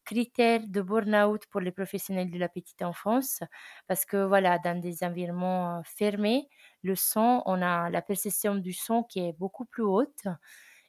critères 0.05 0.61
de 0.67 0.81
burn-out 0.81 1.45
pour 1.51 1.61
les 1.61 1.71
professionnels 1.71 2.31
de 2.31 2.39
la 2.39 2.49
petite 2.49 2.81
enfance 2.81 3.41
parce 3.87 4.05
que 4.05 4.25
voilà, 4.25 4.59
dans 4.59 4.79
des 4.79 5.03
environnements 5.03 5.81
fermés, 5.85 6.49
le 6.83 6.95
son, 6.95 7.43
on 7.45 7.61
a 7.61 7.89
la 7.89 8.01
perception 8.01 8.55
du 8.55 8.73
son 8.73 9.03
qui 9.03 9.19
est 9.19 9.33
beaucoup 9.33 9.65
plus 9.65 9.83
haute 9.83 10.23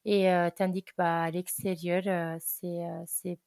et 0.04 0.28
tandis 0.56 0.82
que 0.84 0.92
bah, 0.96 1.24
à 1.24 1.30
l'extérieur, 1.30 2.02
c'est 2.40 2.80
c'est 3.06 3.38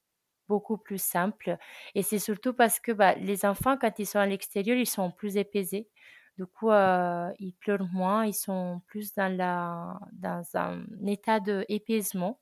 beaucoup 0.48 0.78
plus 0.78 1.02
simple 1.02 1.58
et 1.96 2.04
c'est 2.04 2.20
surtout 2.20 2.54
parce 2.54 2.80
que 2.80 2.92
bah, 2.92 3.16
les 3.16 3.46
enfants 3.46 3.78
quand 3.78 4.00
ils 4.00 4.06
sont 4.08 4.20
à 4.20 4.26
l'extérieur, 4.28 4.78
ils 4.78 4.88
sont 4.88 5.12
plus 5.12 5.38
épaisés. 5.38 5.90
Du 6.38 6.46
coup, 6.46 6.70
ils 6.72 7.54
pleurent 7.60 7.88
moins, 7.94 8.26
ils 8.26 8.34
sont 8.34 8.82
plus 8.88 9.14
dans, 9.14 9.36
la, 9.36 10.00
dans 10.12 10.44
un 10.56 10.84
état 11.08 11.40
d'épaisement. 11.40 12.42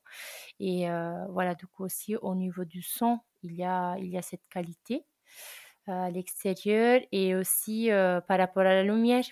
Et 0.58 0.86
voilà, 1.30 1.54
du 1.54 1.66
coup 1.66 1.84
aussi 1.84 2.16
au 2.16 2.34
niveau 2.34 2.64
du 2.64 2.82
son, 2.82 3.20
il 3.42 3.54
y 3.54 3.64
a, 3.64 3.96
il 3.98 4.06
y 4.08 4.18
a 4.18 4.22
cette 4.22 4.46
qualité 4.50 5.04
à 5.86 6.10
l'extérieur 6.10 7.00
et 7.12 7.36
aussi 7.36 7.88
par 8.26 8.38
rapport 8.38 8.62
à 8.62 8.74
la 8.74 8.82
lumière 8.82 9.24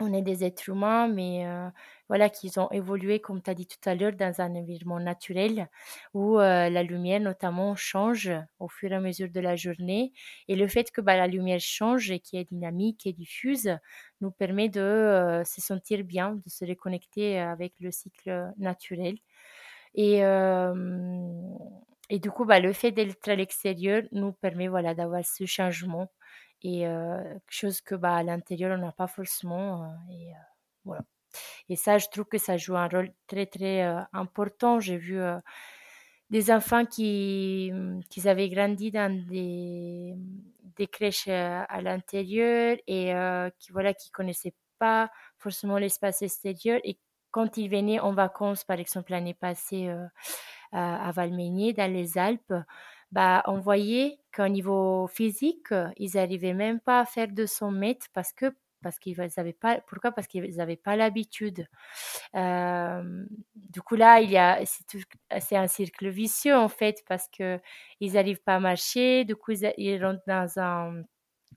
on 0.00 0.12
est 0.12 0.22
des 0.22 0.44
êtres 0.44 0.68
humains, 0.68 1.08
mais 1.08 1.46
voilà, 2.08 2.28
qu'ils 2.28 2.58
ont 2.60 2.70
évolué, 2.70 3.20
comme 3.20 3.40
tu 3.42 3.50
as 3.50 3.54
dit 3.54 3.66
tout 3.66 3.88
à 3.88 3.94
l'heure, 3.94 4.12
dans 4.12 4.40
un 4.40 4.54
environnement 4.56 5.00
naturel 5.00 5.68
où 6.14 6.38
la 6.38 6.82
lumière, 6.82 7.20
notamment, 7.20 7.74
change 7.76 8.30
au 8.58 8.68
fur 8.68 8.92
et 8.92 8.96
à 8.96 9.00
mesure 9.00 9.30
de 9.30 9.40
la 9.40 9.56
journée. 9.56 10.12
Et 10.48 10.56
le 10.56 10.66
fait 10.68 10.90
que 10.90 11.00
bah, 11.00 11.16
la 11.16 11.26
lumière 11.28 11.60
change 11.60 12.10
et 12.10 12.20
qui 12.20 12.36
est 12.36 12.44
dynamique 12.44 13.06
et 13.06 13.12
diffuse 13.12 13.70
nous 14.20 14.30
permet 14.32 14.68
de 14.68 15.42
se 15.46 15.60
sentir 15.60 16.04
bien, 16.04 16.34
de 16.34 16.48
se 16.50 16.64
reconnecter 16.64 17.38
avec 17.38 17.74
le 17.80 17.90
cycle 17.90 18.52
naturel. 18.58 19.16
Et, 19.94 20.22
et 22.10 22.18
du 22.18 22.30
coup, 22.30 22.44
bah, 22.44 22.60
le 22.60 22.72
fait 22.72 22.92
d'être 22.92 23.28
à 23.28 23.34
l'extérieur 23.34 24.02
nous 24.12 24.32
permet 24.32 24.68
voilà, 24.68 24.94
d'avoir 24.94 25.24
ce 25.24 25.46
changement 25.46 26.10
et 26.64 26.80
quelque 26.80 27.42
chose 27.50 27.80
que 27.80 27.94
bah, 27.94 28.16
à 28.16 28.22
l'intérieur, 28.22 28.76
on 28.76 28.80
n'a 28.80 28.92
pas 28.92 29.06
forcément. 29.06 29.94
et 30.10 30.32
voilà. 30.84 31.02
Et 31.68 31.76
ça, 31.76 31.98
je 31.98 32.06
trouve 32.10 32.26
que 32.26 32.38
ça 32.38 32.56
joue 32.56 32.76
un 32.76 32.88
rôle 32.88 33.12
très, 33.26 33.46
très 33.46 33.82
important. 34.12 34.80
J'ai 34.80 34.96
vu 34.96 35.18
des 36.30 36.50
enfants 36.50 36.84
qui, 36.86 37.70
mmh, 37.72 38.00
qui 38.10 38.28
avaient 38.28 38.48
grandi 38.48 38.90
dans 38.90 39.12
des, 39.28 40.14
des 40.76 40.86
crèches 40.86 41.28
à 41.28 41.80
l'intérieur 41.80 42.76
et 42.86 43.12
qui 43.58 43.72
voilà 43.72 43.94
qui 43.94 44.10
connaissaient 44.10 44.54
pas 44.78 45.10
forcément 45.38 45.78
l'espace 45.78 46.22
extérieur 46.22 46.80
et 46.84 46.98
quand 47.30 47.56
ils 47.56 47.68
venaient 47.68 48.00
en 48.00 48.12
vacances 48.12 48.64
par 48.64 48.78
exemple 48.80 49.12
l'année 49.12 49.34
passée 49.34 49.94
à 50.72 51.12
Valménier 51.12 51.72
dans 51.72 51.92
les 51.92 52.18
Alpes 52.18 52.54
bah, 53.14 53.44
on 53.46 53.60
voyait 53.60 54.18
qu'au 54.34 54.48
niveau 54.48 55.06
physique, 55.06 55.68
ils 55.98 56.10
n'arrivaient 56.16 56.52
même 56.52 56.80
pas 56.80 56.98
à 57.00 57.04
faire 57.04 57.28
200 57.28 57.70
mètres 57.70 58.08
parce 58.12 58.32
que 58.32 58.52
parce 58.82 58.98
qu'ils 58.98 59.18
avaient 59.38 59.52
pas 59.54 59.80
pourquoi? 59.86 60.10
Parce 60.12 60.26
qu'ils 60.26 60.56
n'avaient 60.56 60.76
pas 60.76 60.96
l'habitude. 60.96 61.68
Du 62.34 63.82
coup 63.82 63.94
là 63.94 64.20
il 64.20 64.30
y 64.30 64.36
a 64.36 64.60
c'est 65.40 65.56
un 65.56 65.68
cercle 65.68 66.08
vicieux 66.08 66.56
en 66.56 66.68
fait 66.68 67.04
parce 67.08 67.28
que 67.28 67.60
ils 68.00 68.14
n'arrivent 68.14 68.42
pas 68.42 68.56
à 68.56 68.60
marcher. 68.60 69.24
Du 69.24 69.36
coup 69.36 69.52
ils, 69.78 70.04
rentrent 70.04 70.24
dans 70.26 70.58
un 70.58 71.02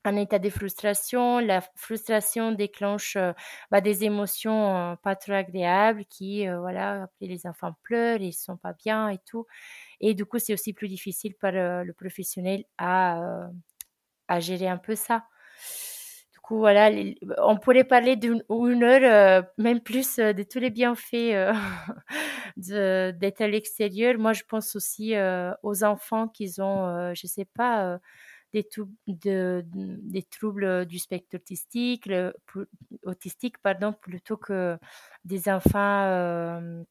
un 0.08 0.15
état 0.15 0.39
de 0.39 0.50
frustration. 0.50 1.39
La 1.39 1.62
frustration 1.76 2.52
déclenche 2.52 3.17
bah, 3.72 3.82
des 3.82 4.04
émotions 4.04 4.98
pas 5.04 5.15
trop 5.15 5.34
agréables 5.34 6.06
qui, 6.06 6.48
voilà, 6.48 7.04
après 7.04 7.28
les 7.28 7.46
enfants 7.46 7.76
pleurent, 7.84 8.22
ils 8.22 8.34
sont 8.34 8.58
pas 8.58 8.74
bien 8.74 9.10
et 9.10 9.20
tout. 9.26 9.46
Et 10.00 10.13
du 10.13 10.26
coup, 10.26 10.39
c'est 10.39 10.54
aussi 10.54 10.74
plus 10.74 10.88
difficile 10.88 11.36
pour 11.36 11.50
le 11.52 11.91
professionnel 11.93 12.63
à, 12.78 13.50
gérer 14.39 14.67
un 14.67 14.78
peu 14.78 14.96
ça. 14.96 15.26
Du 16.32 16.39
coup, 16.39 16.60
voilà, 16.60 16.89
on 17.39 17.58
pourrait 17.58 17.84
parler 17.84 18.15
d'une 18.15 18.43
heure, 18.84 19.43
même 19.58 19.82
plus, 19.82 20.17
de 20.17 20.43
tous 20.43 20.60
les 20.60 20.70
bienfaits 20.70 21.52
d'être 22.58 23.41
à 23.41 23.48
l'extérieur. 23.48 24.17
Moi, 24.17 24.34
je 24.34 24.43
pense 24.48 24.76
aussi 24.76 25.13
aux 25.63 25.84
enfants 25.84 26.28
qui 26.28 26.54
ont, 26.60 27.13
je 27.13 27.28
sais 27.28 27.46
pas, 27.46 28.00
des, 28.54 28.68
de, 29.08 29.64
des 29.68 30.24
troubles 30.24 30.86
du 30.86 31.00
spectre 31.00 31.36
autistique, 31.36 32.10
autistique 33.04 33.58
pardon, 33.60 33.94
plutôt 33.94 34.38
que 34.38 34.78
des 35.26 35.50
enfants 35.50 36.86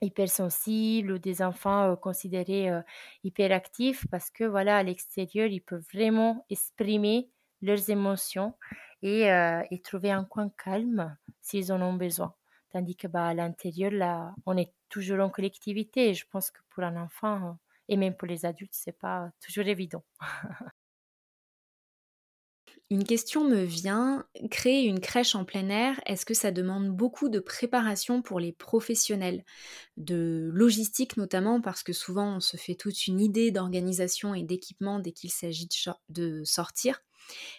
hypersensibles 0.00 1.12
ou 1.12 1.18
des 1.18 1.42
enfants 1.42 1.90
euh, 1.90 1.96
considérés 1.96 2.70
euh, 2.70 2.82
hyperactifs 3.24 4.06
parce 4.10 4.30
que 4.30 4.44
voilà 4.44 4.78
à 4.78 4.82
l'extérieur 4.82 5.48
ils 5.48 5.60
peuvent 5.60 5.84
vraiment 5.92 6.44
exprimer 6.50 7.30
leurs 7.62 7.90
émotions 7.90 8.54
et, 9.02 9.30
euh, 9.30 9.62
et 9.70 9.80
trouver 9.80 10.10
un 10.10 10.24
coin 10.24 10.50
calme 10.50 11.16
s'ils 11.40 11.72
en 11.72 11.80
ont 11.82 11.94
besoin. 11.94 12.34
Tandis 12.70 12.96
que 12.96 13.06
bah, 13.08 13.28
à 13.28 13.34
l'intérieur 13.34 13.92
là 13.92 14.34
on 14.46 14.56
est 14.56 14.72
toujours 14.88 15.20
en 15.20 15.30
collectivité 15.30 16.10
et 16.10 16.14
je 16.14 16.26
pense 16.30 16.50
que 16.50 16.60
pour 16.70 16.84
un 16.84 16.96
enfant 16.96 17.58
et 17.88 17.96
même 17.96 18.16
pour 18.16 18.28
les 18.28 18.46
adultes 18.46 18.74
c'est 18.74 18.98
pas 18.98 19.30
toujours 19.40 19.66
évident 19.66 20.04
Une 22.90 23.04
question 23.04 23.48
me 23.48 23.62
vient, 23.62 24.26
créer 24.50 24.84
une 24.84 25.00
crèche 25.00 25.34
en 25.34 25.46
plein 25.46 25.70
air, 25.70 26.00
est-ce 26.04 26.26
que 26.26 26.34
ça 26.34 26.50
demande 26.50 26.90
beaucoup 26.90 27.30
de 27.30 27.40
préparation 27.40 28.20
pour 28.20 28.40
les 28.40 28.52
professionnels? 28.52 29.42
De 29.96 30.50
logistique 30.52 31.16
notamment, 31.16 31.62
parce 31.62 31.82
que 31.82 31.94
souvent 31.94 32.36
on 32.36 32.40
se 32.40 32.58
fait 32.58 32.74
toute 32.74 33.06
une 33.06 33.20
idée 33.20 33.50
d'organisation 33.50 34.34
et 34.34 34.42
d'équipement 34.42 34.98
dès 34.98 35.12
qu'il 35.12 35.30
s'agit 35.30 35.66
de, 36.10 36.42
sortir. 36.44 37.00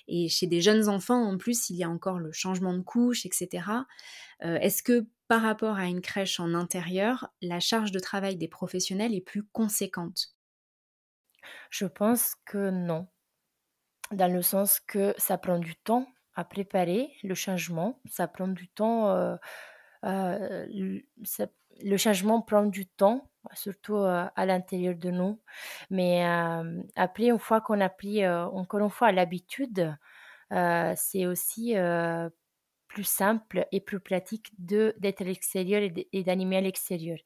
Et 0.07 0.29
chez 0.29 0.45
des 0.45 0.61
jeunes 0.61 0.89
enfants, 0.89 1.23
en 1.23 1.37
plus, 1.39 1.71
il 1.71 1.77
y 1.77 1.83
a 1.83 1.89
encore 1.89 2.19
le 2.19 2.31
changement 2.31 2.73
de 2.73 2.83
couche, 2.83 3.25
etc. 3.25 3.67
Euh, 4.43 4.57
est-ce 4.59 4.83
que 4.83 5.07
par 5.27 5.41
rapport 5.41 5.77
à 5.77 5.87
une 5.87 6.01
crèche 6.01 6.39
en 6.39 6.53
intérieur, 6.53 7.33
la 7.41 7.59
charge 7.59 7.91
de 7.91 7.99
travail 7.99 8.35
des 8.37 8.47
professionnels 8.47 9.15
est 9.15 9.21
plus 9.21 9.43
conséquente? 9.43 10.35
Je 11.71 11.85
pense 11.85 12.35
que 12.45 12.69
non 12.69 13.07
dans 14.11 14.31
le 14.31 14.41
sens 14.41 14.79
que 14.79 15.13
ça 15.17 15.37
prend 15.37 15.59
du 15.59 15.75
temps 15.75 16.07
à 16.35 16.43
préparer 16.43 17.11
le 17.23 17.33
changement, 17.33 17.99
ça 18.09 18.27
prend 18.27 18.47
du 18.47 18.67
temps, 18.67 19.09
euh, 19.09 19.35
euh, 20.03 20.65
le 21.83 21.97
changement 21.97 22.41
prend 22.41 22.65
du 22.65 22.85
temps, 22.85 23.29
surtout 23.53 23.95
euh, 23.95 24.25
à 24.35 24.45
l'intérieur 24.45 24.95
de 24.95 25.11
nous. 25.11 25.39
Mais 25.89 26.23
après, 26.95 27.27
une 27.27 27.39
fois 27.39 27.61
qu'on 27.61 27.79
a 27.81 27.89
pris 27.89 28.27
encore 28.27 28.81
une 28.81 28.89
fois 28.89 29.11
l'habitude, 29.11 29.95
c'est 30.51 31.25
aussi 31.25 31.75
plus 32.95 33.03
simple 33.03 33.67
et 33.73 33.81
plus 33.81 33.99
pratique 33.99 34.53
d'être 34.57 35.21
à 35.21 35.25
l'extérieur 35.25 35.81
et 36.13 36.23
d'animer 36.23 36.57
à 36.57 36.61
l'extérieur. 36.61 37.17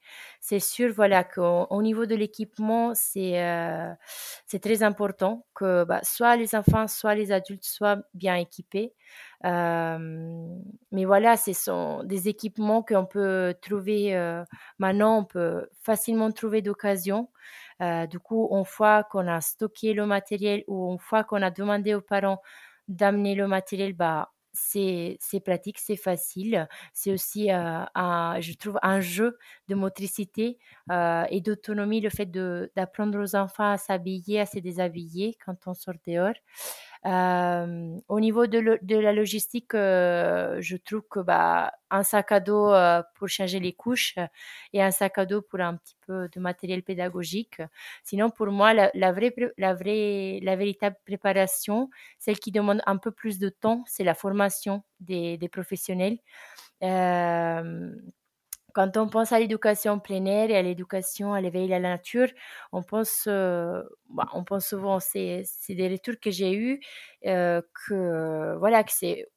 C'est 0.41 0.59
sûr, 0.59 0.91
voilà, 0.91 1.23
qu'au 1.23 1.81
niveau 1.83 2.07
de 2.07 2.15
l'équipement, 2.15 2.93
c'est 2.95 3.39
euh, 3.39 3.93
c'est 4.47 4.59
très 4.61 4.81
important 4.81 5.45
que 5.53 5.83
bah, 5.83 5.99
soit 6.01 6.35
les 6.37 6.55
enfants, 6.55 6.87
soit 6.87 7.13
les 7.13 7.31
adultes 7.31 7.65
soient 7.65 7.99
bien 8.15 8.35
équipés. 8.35 8.93
Euh, 9.45 9.99
mais 10.91 11.05
voilà, 11.05 11.37
ce 11.37 11.53
sont 11.53 12.03
des 12.03 12.27
équipements 12.29 12.81
qu'on 12.81 13.05
peut 13.05 13.53
trouver 13.61 14.15
euh, 14.17 14.43
maintenant, 14.79 15.19
on 15.19 15.25
peut 15.25 15.69
facilement 15.83 16.31
trouver 16.31 16.63
d'occasion. 16.63 17.29
du 18.09 18.19
coup, 18.19 18.49
une 18.57 18.65
fois 18.65 19.03
qu'on 19.03 19.27
a 19.27 19.39
stocké 19.41 19.93
le 19.93 20.05
matériel 20.07 20.63
ou 20.67 20.91
une 20.91 20.99
fois 20.99 21.23
qu'on 21.23 21.41
a 21.43 21.51
demandé 21.51 21.93
aux 21.93 22.01
parents 22.01 22.41
d'amener 22.87 23.35
le 23.35 23.47
matériel, 23.47 23.93
bah, 23.93 24.31
c'est 24.59 25.39
pratique, 25.45 25.79
c'est 25.79 25.95
facile. 25.95 26.67
C'est 26.93 27.11
aussi, 27.13 27.49
un 27.51 27.87
je 28.41 28.53
trouve 28.53 28.79
un 28.83 29.01
jeu 29.01 29.37
de 29.67 29.75
motricité, 29.75 30.57
heu 30.91 31.23
et 31.29 31.41
d'autonomie, 31.41 32.01
le 32.01 32.09
fait 32.09 32.29
d'apprendre 32.75 33.19
aux 33.21 33.35
enfants 33.35 33.71
à 33.71 33.77
s'habiller, 33.77 34.39
à 34.41 34.45
se 34.45 34.59
déshabiller 34.59 35.37
quand 35.45 35.55
on 35.67 35.73
sort 35.73 35.95
dehors. 36.07 36.33
Hem, 37.05 38.01
au 38.09 38.19
niveau 38.19 38.45
de 38.47 38.59
la 38.99 39.13
logistique, 39.13 39.73
heu, 39.73 40.57
je 40.59 40.75
trouve 40.77 41.03
que, 41.09 41.19
bah, 41.21 41.71
un 41.91 42.03
sac 42.03 42.31
à 42.33 42.39
dos, 42.41 42.69
heu, 42.73 43.01
pour 43.15 43.29
changer 43.29 43.59
les 43.59 43.73
couches 43.73 44.15
et 44.73 44.81
un 44.83 44.91
sac 44.91 45.17
à 45.17 45.25
dos 45.25 45.41
pour 45.41 45.61
un 45.61 45.75
petit 45.77 45.95
peu 46.05 46.27
de 46.29 46.39
matériel 46.41 46.83
pédagogique. 46.83 47.61
Sinon 48.03 48.29
pour 48.29 48.47
moi 48.47 48.73
la 48.73 49.11
vraie 49.13 49.33
la 49.57 49.73
vraie 49.73 50.39
la 50.43 50.55
véritable 50.57 50.97
préparation, 51.05 51.89
celle 52.19 52.37
qui 52.39 52.51
demande 52.51 52.81
un 52.85 52.97
peu 52.97 53.11
plus 53.11 53.39
de 53.39 53.49
temps, 53.49 53.83
c'est 53.87 54.03
la 54.03 54.13
formation 54.15 54.83
des 54.99 55.37
professionnels. 55.49 56.17
Quand 58.73 58.97
on 58.97 59.07
pense 59.09 59.31
à 59.31 59.39
l'éducation 59.39 59.99
plein 59.99 60.25
air 60.25 60.49
et 60.51 60.57
à 60.57 60.61
l'éducation 60.61 61.33
à 61.33 61.41
l'éveil 61.41 61.65
à 61.73 61.79
la 61.79 61.89
nature, 61.89 62.27
on 62.71 62.83
pense, 62.83 63.27
heu, 63.27 63.83
bah, 64.09 64.27
on 64.33 64.43
pense 64.43 64.67
souvent 64.67 64.99
c'est 64.99 65.43
des 65.69 65.87
retours 65.89 66.15
que 66.21 66.31
j'ai 66.31 66.53
eus, 66.53 66.79
heu, 67.25 67.61
que 67.87 68.55
voilà, 68.59 68.83
que 68.83 68.91
c'est 68.93 69.27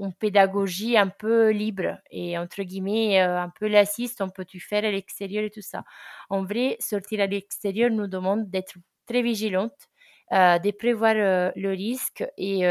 une 0.00 0.12
pédagogie 0.14 0.96
un 0.96 1.08
peu 1.08 1.50
libre 1.50 1.98
et 2.10 2.38
entre 2.38 2.62
guillemets, 2.62 3.20
heu, 3.22 3.28
un 3.36 3.50
peu 3.50 3.68
laxiste, 3.68 4.20
on 4.22 4.30
peut 4.30 4.44
tout 4.44 4.60
faire 4.60 4.84
à 4.84 4.90
l'extérieur 4.90 5.44
et 5.44 5.50
tout 5.50 5.62
ça. 5.62 5.84
En 6.30 6.44
vrai, 6.44 6.76
sortir 6.80 7.20
à 7.20 7.26
l'extérieur 7.26 7.90
nous 7.90 8.06
demande 8.06 8.48
d'être 8.50 8.74
très 9.06 9.22
vigilante, 9.22 9.74
de 10.32 10.70
prévoir, 10.76 11.14
le 11.14 11.70
risque 11.70 12.24
et 12.38 12.64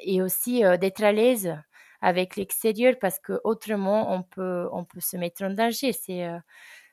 et 0.00 0.22
aussi, 0.22 0.62
d'être 0.80 1.02
à 1.04 1.12
l'aise 1.12 1.56
avec 2.04 2.36
l'extérieur 2.36 2.94
parce 3.00 3.18
qu'autrement 3.20 4.12
on 4.14 4.22
peut 4.24 4.68
on 4.72 4.84
peut 4.84 5.00
se 5.00 5.16
mettre 5.16 5.44
en 5.44 5.50
danger. 5.50 5.92
C'est, 5.92 6.26
heu, 6.28 6.38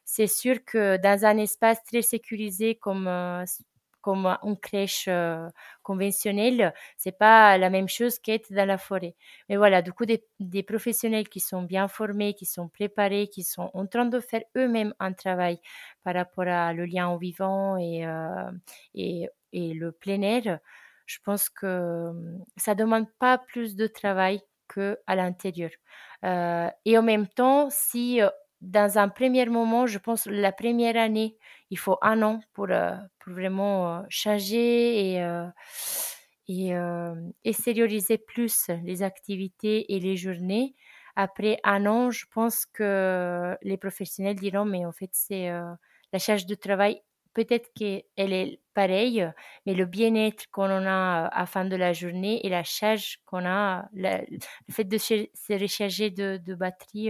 c'est 0.05 0.27
sûr 0.27 0.63
que 0.65 0.97
dans 0.97 1.25
un 1.25 1.37
espace 1.37 1.83
très 1.85 2.01
sécurisé 2.01 2.75
comme, 2.75 3.07
heu, 3.07 3.43
s 3.43 3.63
comme 4.01 4.25
une 4.43 4.57
crèche, 4.59 5.07
heu, 5.09 5.47
conventionnelle, 5.83 6.73
c'est 6.97 7.17
pas 7.17 7.57
la 7.59 7.69
même 7.69 7.87
chose 7.89 8.17
qu'être 8.19 8.51
dans 8.51 8.65
la 8.67 8.79
forêt. 8.79 9.15
Mais 9.49 9.57
voilà, 9.57 9.81
du 9.83 9.93
coup 9.93 10.05
des 10.39 10.63
professionnels 10.63 11.29
qui 11.29 11.39
sont 11.39 11.61
bien 11.63 11.87
formés, 11.87 12.33
qui 12.33 12.45
sont 12.47 12.67
préparés, 12.69 13.27
qui 13.29 13.43
sont 13.43 13.69
en 13.75 13.85
train 13.87 14.05
de 14.05 14.19
faire 14.19 14.41
eux-mêmes 14.57 14.93
un 14.99 15.13
travail 15.13 15.59
par 16.03 16.15
rapport 16.15 16.47
à 16.47 16.73
le 16.73 16.85
lien 16.85 17.09
au 17.09 17.17
vivant 17.19 17.77
et 17.77 18.05
heu 18.05 18.61
et 18.95 19.29
et 19.53 19.73
le 19.73 19.91
plein 19.91 20.21
air, 20.21 20.59
je 21.05 21.17
pense 21.25 21.49
que, 21.49 22.11
mmh, 22.11 22.45
ça 22.57 22.73
demande 22.75 23.05
pas 23.19 23.37
plus 23.37 23.75
de 23.75 23.85
travail 23.87 24.41
qu'à 24.73 25.15
l'intérieur. 25.15 25.71
Heu 26.25 26.67
et 26.85 26.97
en 26.97 27.03
même 27.03 27.27
temps, 27.27 27.69
si, 27.71 28.21
heu, 28.21 28.29
dans 28.61 28.97
un 28.99 29.09
premier 29.09 29.45
moment, 29.47 29.87
je 29.87 29.97
pense 29.99 30.25
la 30.27 30.51
première 30.51 30.97
année, 30.97 31.37
il 31.71 31.77
faut 31.79 31.97
un 32.03 32.21
an 32.23 32.41
pour, 32.53 32.67
heu, 32.71 32.91
pour 33.19 33.33
vraiment, 33.33 34.03
changer 34.09 35.13
et 35.15 35.23
et 36.47 36.73
extérioriser 37.45 38.17
plus 38.17 38.69
les 38.83 39.03
activités 39.03 39.93
et 39.93 39.99
les 39.99 40.17
journées. 40.17 40.75
Après 41.15 41.59
un 41.63 41.85
an, 41.87 42.11
je 42.11 42.25
pense 42.31 42.65
que 42.67 43.55
les 43.63 43.77
professionnels 43.77 44.35
diront: 44.37 44.65
«Mais 44.65 44.85
en 44.85 44.91
fait, 44.93 45.09
c'est, 45.13 45.49
la 46.13 46.19
charge 46.19 46.45
de 46.47 46.55
travail 46.55 47.01
Peut-être 47.33 47.69
qu'elle 47.75 48.03
est 48.33 48.61
pareille, 48.73 49.25
mais 49.65 49.73
le 49.73 49.85
bien-être 49.85 50.47
qu'on 50.51 50.65
en 50.65 50.85
a 50.85 51.27
à 51.27 51.39
la 51.41 51.45
fin 51.45 51.65
de 51.65 51.75
la 51.77 51.93
journée 51.93 52.45
et 52.45 52.49
la 52.49 52.63
charge 52.63 53.19
qu'on 53.25 53.45
a, 53.45 53.87
le 53.93 54.19
fait 54.69 54.83
de 54.85 54.97
se 54.97 55.27
recharger 55.53 56.09
de 56.11 56.37
de 56.45 56.55
batterie, 56.55 57.09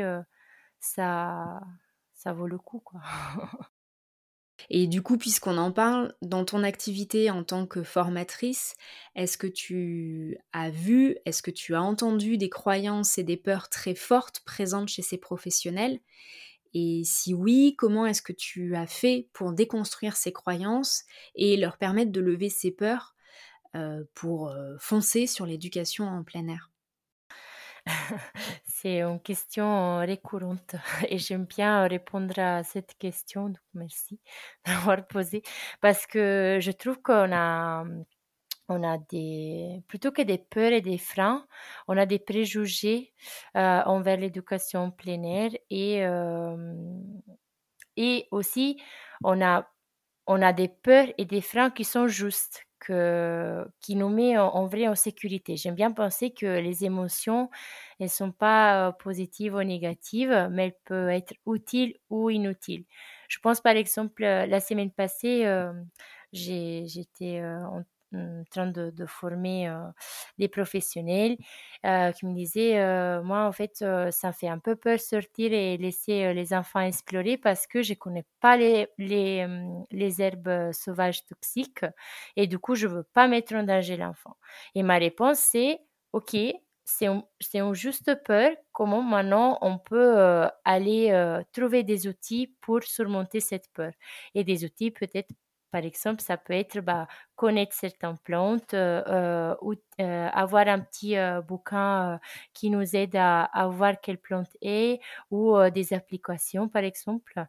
ça 0.79 1.61
ça 2.13 2.33
vaut 2.33 2.47
le 2.47 2.57
coup, 2.59 2.79
quoi. 2.81 3.01
Et 4.69 4.87
du 4.87 5.01
coup, 5.01 5.17
puisqu'on 5.17 5.57
en 5.57 5.71
parle, 5.71 6.13
dans 6.21 6.45
ton 6.45 6.63
activité 6.63 7.29
en 7.31 7.43
tant 7.43 7.65
que 7.65 7.83
formatrice, 7.83 8.75
est-ce 9.15 9.37
que 9.37 9.47
tu 9.47 10.37
as 10.53 10.69
vu, 10.69 11.17
est-ce 11.25 11.41
que 11.41 11.51
tu 11.51 11.75
as 11.75 11.81
entendu 11.81 12.37
des 12.37 12.49
croyances 12.49 13.17
et 13.17 13.23
des 13.23 13.37
peurs 13.37 13.69
très 13.69 13.95
fortes 13.95 14.41
présentes 14.45 14.89
chez 14.89 15.01
ces 15.01 15.17
professionnels? 15.17 15.99
Et 16.73 17.03
si 17.05 17.33
oui, 17.33 17.75
comment 17.77 18.05
est-ce 18.05 18.21
que 18.21 18.33
tu 18.33 18.75
as 18.75 18.87
fait 18.87 19.29
pour 19.33 19.53
déconstruire 19.53 20.15
ces 20.15 20.31
croyances 20.33 21.03
et 21.35 21.57
leur 21.57 21.77
permettre 21.77 22.11
de 22.11 22.21
lever 22.21 22.49
ces 22.49 22.71
peurs, 22.71 23.15
heu, 23.75 24.09
pour, 24.15 24.49
heu, 24.51 24.77
foncer 24.79 25.27
sur 25.27 25.45
l'éducation 25.45 26.05
en 26.07 26.23
plein 26.23 26.47
air? 26.49 26.71
C'est 28.65 29.01
une 29.01 29.19
question 29.21 29.99
récurrente 29.99 30.75
et 31.09 31.17
j'aime 31.17 31.45
bien 31.45 31.87
répondre 31.87 32.37
à 32.39 32.63
cette 32.63 32.95
question, 32.97 33.47
donc 33.49 33.57
merci 33.73 34.19
d'avoir 34.65 35.05
posé 35.07 35.41
parce 35.81 36.05
que 36.07 36.59
je 36.61 36.71
trouve 36.71 37.01
qu'on 37.01 37.31
a, 37.31 37.83
on 38.71 38.83
a 38.83 38.97
des 38.99 39.83
plutôt 39.87 40.11
que 40.11 40.21
des 40.23 40.37
peurs 40.39 40.71
et 40.73 40.81
des 40.81 40.97
freins, 40.97 41.47
on 41.87 41.97
a 41.97 42.05
des 42.07 42.19
préjugés, 42.19 43.13
heu, 43.57 43.59
envers 43.85 44.17
l'éducation 44.17 44.91
plein 44.91 45.23
air 45.23 45.51
et 45.69 46.03
et 47.97 48.27
aussi 48.31 48.77
on 49.23 49.41
a 49.41 49.67
on 50.27 50.41
a 50.41 50.53
des 50.53 50.67
peurs 50.69 51.07
et 51.17 51.25
des 51.25 51.41
freins 51.41 51.71
qui 51.71 51.83
sont 51.83 52.07
justes, 52.07 52.65
que 52.79 53.65
qui 53.81 53.95
nous 53.95 54.09
met 54.09 54.37
en 54.37 54.67
vrai 54.67 54.87
en 54.87 54.95
sécurité. 54.95 55.57
J'aime 55.57 55.75
bien 55.75 55.91
penser 55.91 56.31
que 56.33 56.45
les 56.47 56.85
émotions, 56.85 57.49
elles 57.99 58.09
sont 58.09 58.31
pas, 58.31 58.93
positives 58.93 59.55
ou 59.55 59.63
négatives, 59.63 60.47
mais 60.51 60.67
elles 60.67 60.77
peuvent 60.85 61.09
être 61.09 61.33
utiles 61.47 61.97
ou 62.09 62.29
inutiles. 62.29 62.85
Je 63.29 63.39
pense 63.39 63.61
par 63.61 63.75
exemple, 63.75 64.23
la 64.23 64.59
semaine 64.61 64.91
passée, 64.91 65.45
j'ai 66.33 66.85
j'étais, 66.87 67.43
en 67.43 67.83
en 68.15 68.43
train 68.49 68.67
de 68.67 69.05
former, 69.05 69.69
heu, 69.69 69.77
des 70.37 70.47
professionnels, 70.49 71.37
heu, 71.85 72.11
qui 72.13 72.25
me 72.25 72.33
disaient, 72.35 72.75
«Moi 73.23 73.45
en 73.47 73.51
fait, 73.51 73.77
ça 74.11 74.27
me 74.29 74.33
fait 74.33 74.47
un 74.49 74.59
peu 74.59 74.75
peur 74.75 74.99
sortir 74.99 75.53
et 75.53 75.77
laisser, 75.77 76.33
les 76.33 76.53
enfants 76.53 76.81
explorer 76.81 77.37
parce 77.37 77.67
que 77.67 77.81
je 77.83 77.93
connais 77.95 78.25
pas 78.41 78.57
les 78.57 78.87
les, 78.97 79.37
hem, 79.37 79.85
les 79.91 80.21
herbes, 80.21 80.71
sauvages 80.73 81.25
toxiques 81.25 81.85
et 82.35 82.47
du 82.47 82.59
coup 82.59 82.75
je 82.75 82.87
veux 82.87 83.03
pas 83.13 83.27
mettre 83.27 83.53
en 83.55 83.63
danger 83.63 83.97
l'enfant» 83.97 84.35
et 84.75 84.83
ma 84.83 84.97
réponse 84.97 85.39
c'est: 85.39 85.79
«OK, 86.13 86.35
c'est 86.85 87.05
un 87.07 87.23
c'est 87.39 87.59
une 87.59 87.73
juste 87.73 88.13
peur, 88.25 88.51
comment 88.73 89.01
maintenant 89.01 89.57
on 89.61 89.77
peut, 89.77 90.45
aller, 90.65 91.11
trouver 91.53 91.83
des 91.83 92.07
outils 92.07 92.55
pour 92.61 92.83
surmonter 92.83 93.39
cette 93.39 93.69
peur?» 93.73 93.91
et 94.35 94.43
des 94.43 94.65
outils 94.65 94.91
peut-être 94.91 95.31
par 95.71 95.83
exemple, 95.85 96.21
ça 96.21 96.37
peut 96.37 96.53
être, 96.53 96.79
bah, 96.81 97.07
connaître 97.35 97.73
certaines 97.75 98.17
plantes, 98.19 98.73
ou 98.75 99.73
avoir 99.97 100.67
un 100.67 100.79
petit, 100.79 101.15
bouquin, 101.47 102.19
qui 102.53 102.69
nous 102.69 102.95
aide 102.95 103.15
à 103.15 103.43
à 103.45 103.67
voir 103.67 103.95
quelle 104.01 104.17
plante 104.19 104.49
est 104.61 104.99
ou, 105.31 105.57
des 105.73 105.93
applications 105.93 106.67
par 106.69 106.83
exemple. 106.83 107.45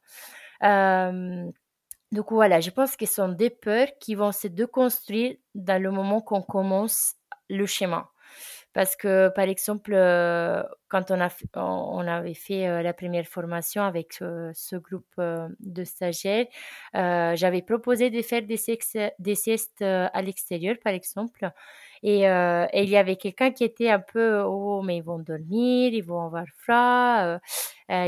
Donc 2.13 2.31
voilà, 2.31 2.61
je 2.61 2.71
pense 2.71 2.97
que 2.97 3.07
ce 3.07 3.15
sont 3.15 3.29
des 3.31 3.51
peurs 3.51 3.89
qui 4.01 4.15
vont 4.15 4.33
se 4.33 4.47
déconstruire 4.49 5.37
dans 5.55 5.83
le 5.83 5.91
moment 5.91 6.21
qu'on 6.21 6.43
commence 6.43 7.15
le 7.49 7.67
chemin. 7.67 8.09
Parce 8.75 8.97
que, 8.97 9.29
par 9.31 9.45
exemple, 9.49 9.93
heu, 9.95 10.63
quand 10.89 11.11
on 11.11 11.21
avait 12.07 12.35
fait, 12.35 12.67
heu, 12.69 12.83
la 12.83 12.95
première 12.95 13.27
formation 13.27 13.83
avec, 13.83 14.21
heu, 14.23 14.51
ce 14.55 14.77
groupe, 14.77 15.05
de 15.61 15.85
stagiaires, 15.85 16.47
j'avais 16.95 17.63
proposé 17.63 18.11
de 18.11 18.23
faire 18.23 18.43
des 18.43 18.57
sex 18.57 18.97
des 19.19 19.35
siestes, 19.35 19.83
à 19.83 20.23
l'extérieur, 20.23 20.77
par 20.83 20.93
exemple. 20.95 21.51
Et 22.03 22.21
il 22.25 22.89
y 22.91 22.97
avait 22.97 23.17
quelqu'un 23.17 23.51
qui 23.53 23.65
était 23.65 23.91
un 23.91 24.01
peu: 24.01 24.43
«Oh, 24.47 24.83
mais 24.83 24.97
ils 24.99 25.03
vont 25.05 25.19
dormir, 25.19 25.93
ils 25.93 26.03
vont 26.05 26.23
avoir 26.27 26.45
froid, 26.59 27.37
heu, 27.37 27.41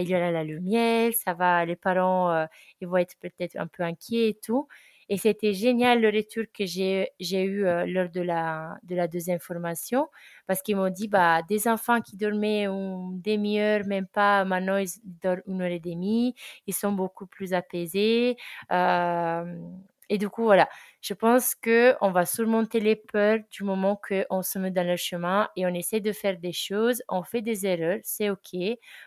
il 0.01 0.09
y 0.09 0.17
aura 0.17 0.31
la 0.31 0.45
lumière, 0.45 1.13
ça 1.15 1.35
va 1.35 1.65
les 1.67 1.77
parents, 1.77 2.47
ils 2.81 2.89
vont 2.89 2.97
être 2.99 3.17
peut-être 3.21 3.57
un 3.57 3.67
peu 3.67 3.83
inquiets 3.83 4.31
et 4.31 4.35
tout» 4.43 4.67
et 5.09 5.19
c'était 5.19 5.53
génial 5.55 6.01
le 6.01 6.09
retour 6.09 6.45
que 6.57 6.65
j'ai 6.67 7.11
eu, 7.21 7.65
heu, 7.67 7.87
lors 7.87 8.09
de 8.11 8.21
la 8.23 8.77
de 8.85 8.95
la 8.97 9.09
2e 9.09 9.41
formation 9.41 10.09
parce 10.47 10.63
qu'ils 10.63 10.77
m'ont 10.77 10.91
dit: 10.91 11.09
«Bah, 11.09 11.43
des 11.49 11.69
enfants 11.69 12.01
qui 12.01 12.17
dormaient 12.17 12.67
une 12.67 13.21
demi-heure, 13.23 13.85
même 13.87 14.07
pas, 14.07 14.45
maintenant 14.45 14.77
ils 14.79 14.89
dorment 15.23 15.43
1 15.47 15.63
heure 15.63 15.71
et 15.73 15.81
demie, 15.81 16.35
ils 16.67 16.75
sont 16.75 16.93
beaucoup 16.93 17.27
plus 17.27 17.55
apaisés». 17.55 18.37
Hem 18.71 19.81
et 20.11 20.19
du 20.19 20.29
coup, 20.29 20.45
voilà, 20.45 20.69
je 21.01 21.15
pense 21.15 21.55
qu'on 21.55 22.11
va 22.13 22.27
surmonter 22.27 22.79
les 22.79 22.95
peurs 22.95 23.39
du 23.51 23.65
moment 23.65 23.99
qu'on 24.07 24.43
se 24.43 24.59
met 24.59 24.71
dans 24.71 24.87
le 24.87 24.97
chemin 24.97 25.49
et 25.57 25.65
on 25.67 25.71
essaie 25.75 26.01
de 26.01 26.13
faire 26.13 26.37
des 26.39 26.53
choses, 26.53 27.03
on 27.09 27.23
fait 27.23 27.41
des 27.41 27.65
erreurs, 27.67 28.01
c'est 28.05 28.29
OK, 28.29 28.55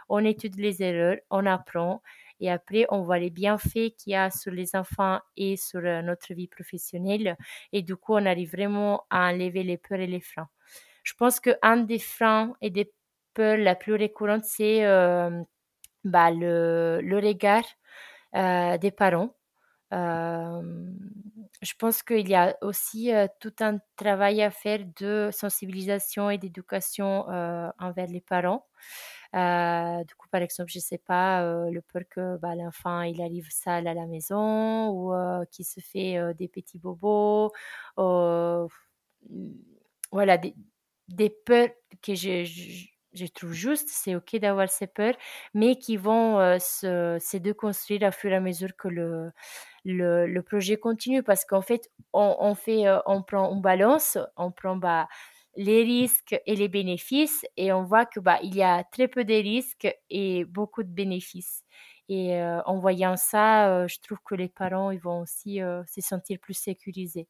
on 0.10 0.26
étudie 0.26 0.60
les 0.62 0.82
erreurs, 0.82 1.18
on 1.30 1.46
apprend 1.46 2.02
Et 2.40 2.52
après, 2.52 2.86
on 2.90 3.02
voit 3.02 3.20
les 3.20 3.30
bienfaits 3.30 3.96
qu'il 3.98 4.14
y 4.14 4.16
a 4.16 4.30
sur 4.30 4.52
les 4.52 4.76
enfants 4.76 5.20
et 5.36 5.58
sur 5.58 5.82
notre 5.82 6.34
vie 6.34 6.48
professionnelle. 6.48 7.38
Et 7.72 7.82
du 7.82 7.96
coup, 7.96 8.14
on 8.14 8.26
arrive 8.26 8.52
vraiment 8.52 9.06
à 9.10 9.30
enlever 9.30 9.64
les 9.64 9.78
peurs 9.78 10.00
et 10.00 10.08
les 10.08 10.22
freins. 10.22 10.50
Je 11.04 11.14
pense 11.14 11.40
qu'un 11.40 11.78
des 11.78 12.00
freins 12.00 12.54
et 12.62 12.70
des 12.70 12.94
peurs 13.34 13.58
la 13.58 13.76
plus 13.76 13.94
récurrente, 13.94 14.44
c'est 14.44 14.84
bah, 16.04 16.32
le, 16.32 17.00
le, 17.02 17.18
regard 17.18 17.64
des 18.34 18.92
parents. 18.92 19.34
je 19.92 21.74
pense 21.80 22.04
qu'il 22.04 22.28
y 22.28 22.36
a 22.36 22.56
aussi 22.62 23.12
tout 23.40 23.54
un 23.62 23.80
travail 23.96 24.42
à 24.44 24.52
faire 24.52 24.80
de 25.00 25.30
sensibilisation 25.32 26.30
et 26.30 26.38
d'éducation 26.38 27.26
envers 27.80 28.08
les 28.08 28.22
parents. 28.22 28.66
Du 29.34 30.16
coup, 30.16 30.28
par 30.32 30.42
exemple, 30.42 30.72
je 30.72 30.80
ne 30.80 30.84
sais 30.84 30.98
pas, 30.98 31.44
le 31.70 31.82
peur 31.82 32.04
que 32.10 32.38
bah, 32.38 32.56
l'enfant 32.56 33.02
il 33.02 33.22
arrive 33.22 33.48
sale 33.50 33.88
à 33.88 33.94
la 33.94 34.06
maison 34.06 34.90
ou 34.90 35.14
qu'il 35.52 35.66
se 35.66 35.80
fait 35.82 36.18
des 36.36 36.48
petits 36.48 36.80
bobos. 36.80 37.52
voilà, 40.12 40.38
des, 40.38 40.56
des 41.08 41.30
peurs 41.30 41.70
que 42.02 42.16
je, 42.16 42.44
je, 43.14 43.26
trouve 43.28 43.54
juste, 43.54 43.90
c'est 43.90 44.16
ok 44.16 44.38
d'avoir 44.38 44.70
ces 44.70 44.88
peurs, 44.88 45.16
mais 45.54 45.78
qui 45.78 45.98
vont 45.98 46.40
euh, 46.40 46.58
se, 46.60 47.18
se, 47.20 47.38
déconstruire 47.38 48.04
au 48.08 48.12
fur 48.12 48.32
et 48.32 48.36
à 48.36 48.40
mesure 48.40 48.76
que 48.78 48.88
le, 48.88 49.32
le, 49.86 50.28
le 50.28 50.42
projet 50.44 50.78
continue. 50.78 51.24
Parce 51.24 51.46
qu'en 51.46 51.62
fait, 51.62 51.90
on, 52.14 52.36
on, 52.40 52.56
fait, 52.56 52.88
euh, 52.88 53.00
on 53.06 53.24
prend, 53.24 53.50
on 53.52 53.58
balance, 53.58 54.18
on 54.38 54.52
prend 54.52 54.76
bah, 54.76 55.08
les 55.58 55.84
risques 55.84 56.40
et 56.46 56.56
les 56.56 56.68
bénéfices, 56.70 57.46
et 57.58 57.74
on 57.74 57.84
voit 57.84 58.06
que 58.06 58.20
bah, 58.20 58.40
il 58.44 58.56
y 58.56 58.64
a 58.64 58.84
très 58.86 59.08
peu 59.08 59.26
de 59.26 59.34
risques 59.34 59.88
et 60.10 60.46
beaucoup 60.46 60.84
de 60.84 60.90
bénéfices. 60.90 61.64
Et 62.10 62.36
euh, 62.38 62.62
en 62.66 62.80
voyant 62.80 63.18
ça, 63.18 63.86
je 63.88 63.98
trouve 64.02 64.20
que 64.24 64.36
les 64.36 64.50
parents 64.50 64.92
ils 64.92 65.00
vont 65.00 65.22
aussi 65.22 65.60
se 65.88 66.02
sentir 66.02 66.40
plus 66.40 66.54
sécurisés. 66.54 67.28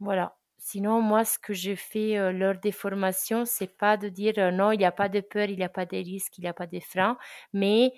voilà. 0.00 0.36
Sinon, 0.58 1.00
moi, 1.00 1.24
ce 1.24 1.38
que 1.40 1.54
je 1.54 1.74
fais 1.74 2.32
lors 2.32 2.54
des 2.56 2.70
formations, 2.72 3.44
c'est 3.44 3.76
pas 3.76 3.96
de 3.96 4.08
dire 4.08 4.34
non, 4.52 4.70
il 4.72 4.78
n'y 4.78 4.84
a 4.84 4.92
pas 4.92 5.08
de 5.08 5.20
peur, 5.20 5.48
il 5.50 5.56
n'y 5.56 5.64
a 5.64 5.68
pas 5.68 5.86
de 5.86 5.96
risque, 5.96 6.38
il 6.38 6.42
n'y 6.42 6.48
a 6.48 6.54
pas 6.54 6.68
de 6.68 6.78
frein, 6.80 7.18
mais 7.52 7.92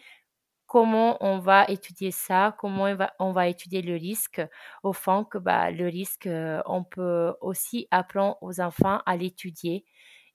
comment 0.74 1.16
on 1.24 1.38
va 1.38 1.66
étudier 1.68 2.10
ça, 2.10 2.56
comment 2.58 2.92
on 3.20 3.30
va, 3.30 3.46
étudier 3.46 3.80
le 3.80 3.94
risque, 3.94 4.42
au 4.82 4.92
fond 4.92 5.22
que 5.22 5.38
bah, 5.38 5.70
le 5.70 5.86
risque, 5.86 6.28
on 6.66 6.82
peut 6.82 7.32
aussi 7.40 7.86
apprendre 7.92 8.36
aux 8.40 8.60
enfants 8.60 8.98
à 9.06 9.16
l'étudier 9.16 9.84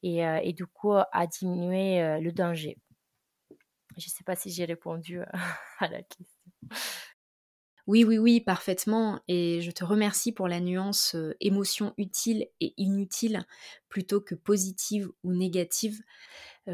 et, 0.01 0.19
et, 0.19 0.53
du 0.53 0.65
coup 0.65 0.93
à 0.93 1.27
diminuer 1.27 2.21
le 2.21 2.31
danger. 2.31 2.77
Je 3.97 4.05
ne 4.05 4.11
sais 4.11 4.23
pas 4.23 4.37
si 4.37 4.49
j'ai 4.49 4.63
répondu 4.63 5.19
à 5.79 5.89
la 5.89 6.03
question. 6.03 6.39
Oui, 7.85 8.05
oui, 8.05 8.17
oui, 8.17 8.39
parfaitement. 8.39 9.19
Et 9.27 9.59
je 9.61 9.71
te 9.71 9.83
remercie 9.83 10.31
pour 10.31 10.47
la 10.47 10.61
nuance 10.61 11.17
émotion 11.41 11.93
utile 11.97 12.47
et 12.61 12.73
inutile 12.77 13.45
plutôt 13.89 14.21
que 14.21 14.35
positive 14.35 15.09
ou 15.25 15.33
négative. 15.33 15.99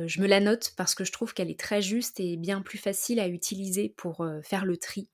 Je 0.05 0.21
me 0.21 0.27
la 0.27 0.39
note 0.39 0.73
parce 0.77 0.95
que 0.95 1.03
je 1.03 1.11
trouve 1.11 1.33
qu'elle 1.33 1.49
est 1.49 1.59
très 1.59 1.81
juste 1.81 2.19
et 2.19 2.37
bien 2.37 2.61
plus 2.61 2.77
facile 2.77 3.19
à 3.19 3.27
utiliser 3.27 3.93
pour 3.97 4.25
faire 4.43 4.65
le 4.65 4.77
tri. 4.77 5.09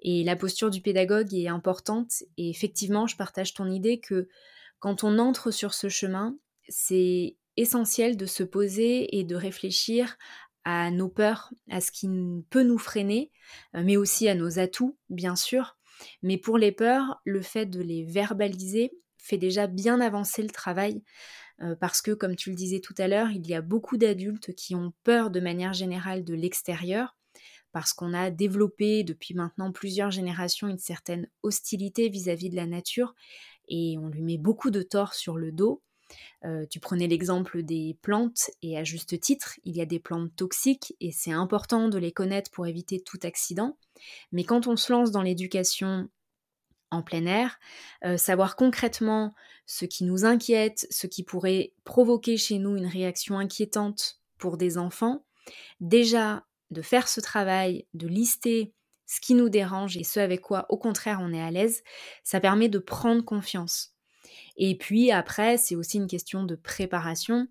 Et 0.00 0.24
la 0.24 0.36
posture 0.36 0.70
du 0.70 0.80
pédagogue 0.80 1.34
est 1.34 1.48
importante. 1.48 2.22
Et 2.36 2.50
effectivement, 2.50 3.06
je 3.06 3.16
partage 3.16 3.54
ton 3.54 3.70
idée 3.70 3.98
que 3.98 4.28
quand 4.78 5.04
on 5.04 5.18
entre 5.18 5.50
sur 5.50 5.74
ce 5.74 5.88
chemin, 5.88 6.36
c'est 6.68 7.36
essentiel 7.56 8.16
de 8.16 8.26
se 8.26 8.42
poser 8.42 9.18
et 9.18 9.24
de 9.24 9.34
réfléchir 9.34 10.16
à 10.64 10.90
nos 10.90 11.08
peurs, 11.08 11.52
à 11.70 11.80
ce 11.80 11.92
qui 11.92 12.08
peut 12.50 12.64
nous 12.64 12.78
freiner, 12.78 13.30
euh, 13.74 13.82
mais 13.84 13.96
aussi 13.96 14.28
à 14.28 14.34
nos 14.34 14.58
atouts, 14.58 14.98
bien 15.08 15.36
sûr. 15.36 15.76
Mais 16.22 16.38
pour 16.38 16.58
les 16.58 16.72
peurs, 16.72 17.20
le 17.24 17.40
fait 17.40 17.66
de 17.66 17.80
les 17.80 18.04
verbaliser 18.04 18.92
fait 19.16 19.38
déjà 19.38 19.66
bien 19.66 20.00
avancer 20.00 20.42
le 20.42 20.50
travail, 20.50 20.96
euh, 20.96 21.00
parce 21.80 22.02
que, 22.02 22.12
comme 22.12 22.36
tu 22.36 22.50
le 22.50 22.56
disais 22.56 22.80
tout 22.80 22.94
à 22.98 23.08
l'heure, 23.08 23.30
il 23.30 23.46
y 23.46 23.54
a 23.54 23.62
beaucoup 23.62 23.96
d'adultes 23.96 24.54
qui 24.54 24.74
ont 24.74 24.92
peur 25.04 25.30
de 25.30 25.40
manière 25.40 25.72
générale 25.72 26.24
de 26.24 26.34
l'extérieur, 26.34 27.16
parce 27.72 27.92
qu'on 27.92 28.14
a 28.14 28.30
développé 28.30 29.04
depuis 29.04 29.34
maintenant 29.34 29.72
plusieurs 29.72 30.10
générations 30.10 30.68
une 30.68 30.78
certaine 30.78 31.28
hostilité 31.42 32.08
vis-à-vis 32.08 32.48
-vis 32.48 32.50
de 32.50 32.56
la 32.56 32.66
nature, 32.66 33.14
et 33.68 33.96
on 33.98 34.08
lui 34.08 34.22
met 34.22 34.38
beaucoup 34.38 34.70
de 34.70 34.82
tort 34.82 35.14
sur 35.14 35.36
le 35.36 35.52
dos. 35.52 35.82
Euh, 36.44 36.66
tu 36.70 36.80
prenais 36.80 37.08
l'exemple 37.08 37.62
des 37.62 37.98
plantes 38.02 38.50
et 38.62 38.78
à 38.78 38.84
juste 38.84 39.18
titre, 39.20 39.58
il 39.64 39.76
y 39.76 39.80
a 39.80 39.86
des 39.86 39.98
plantes 39.98 40.34
toxiques 40.36 40.94
et 41.00 41.10
c'est 41.10 41.32
important 41.32 41.88
de 41.88 41.98
les 41.98 42.12
connaître 42.12 42.50
pour 42.50 42.66
éviter 42.66 43.00
tout 43.00 43.18
accident. 43.22 43.76
Mais 44.32 44.44
quand 44.44 44.66
on 44.66 44.76
se 44.76 44.92
lance 44.92 45.10
dans 45.10 45.22
l'éducation 45.22 46.08
en 46.90 47.02
plein 47.02 47.26
air, 47.26 47.58
euh, 48.04 48.16
savoir 48.16 48.56
concrètement 48.56 49.34
ce 49.66 49.84
qui 49.84 50.04
nous 50.04 50.24
inquiète, 50.24 50.86
ce 50.90 51.06
qui 51.06 51.22
pourrait 51.22 51.72
provoquer 51.84 52.36
chez 52.36 52.58
nous 52.58 52.76
une 52.76 52.86
réaction 52.86 53.38
inquiétante 53.38 54.20
pour 54.38 54.56
des 54.56 54.78
enfants, 54.78 55.24
déjà 55.80 56.44
de 56.70 56.82
faire 56.82 57.08
ce 57.08 57.20
travail, 57.20 57.86
de 57.94 58.06
lister 58.06 58.72
ce 59.06 59.20
qui 59.20 59.34
nous 59.34 59.48
dérange 59.48 59.96
et 59.96 60.04
ce 60.04 60.20
avec 60.20 60.40
quoi 60.40 60.66
au 60.68 60.76
contraire 60.76 61.20
on 61.22 61.32
est 61.32 61.40
à 61.40 61.50
l'aise, 61.50 61.82
ça 62.24 62.40
permet 62.40 62.68
de 62.68 62.78
prendre 62.78 63.24
confiance. 63.24 63.94
Et 64.56 64.76
puis 64.76 65.12
après, 65.12 65.56
c'est 65.58 65.76
aussi 65.76 65.98
une 65.98 66.08
question 66.08 66.44
de 66.44 66.56
préparation. 66.56 67.46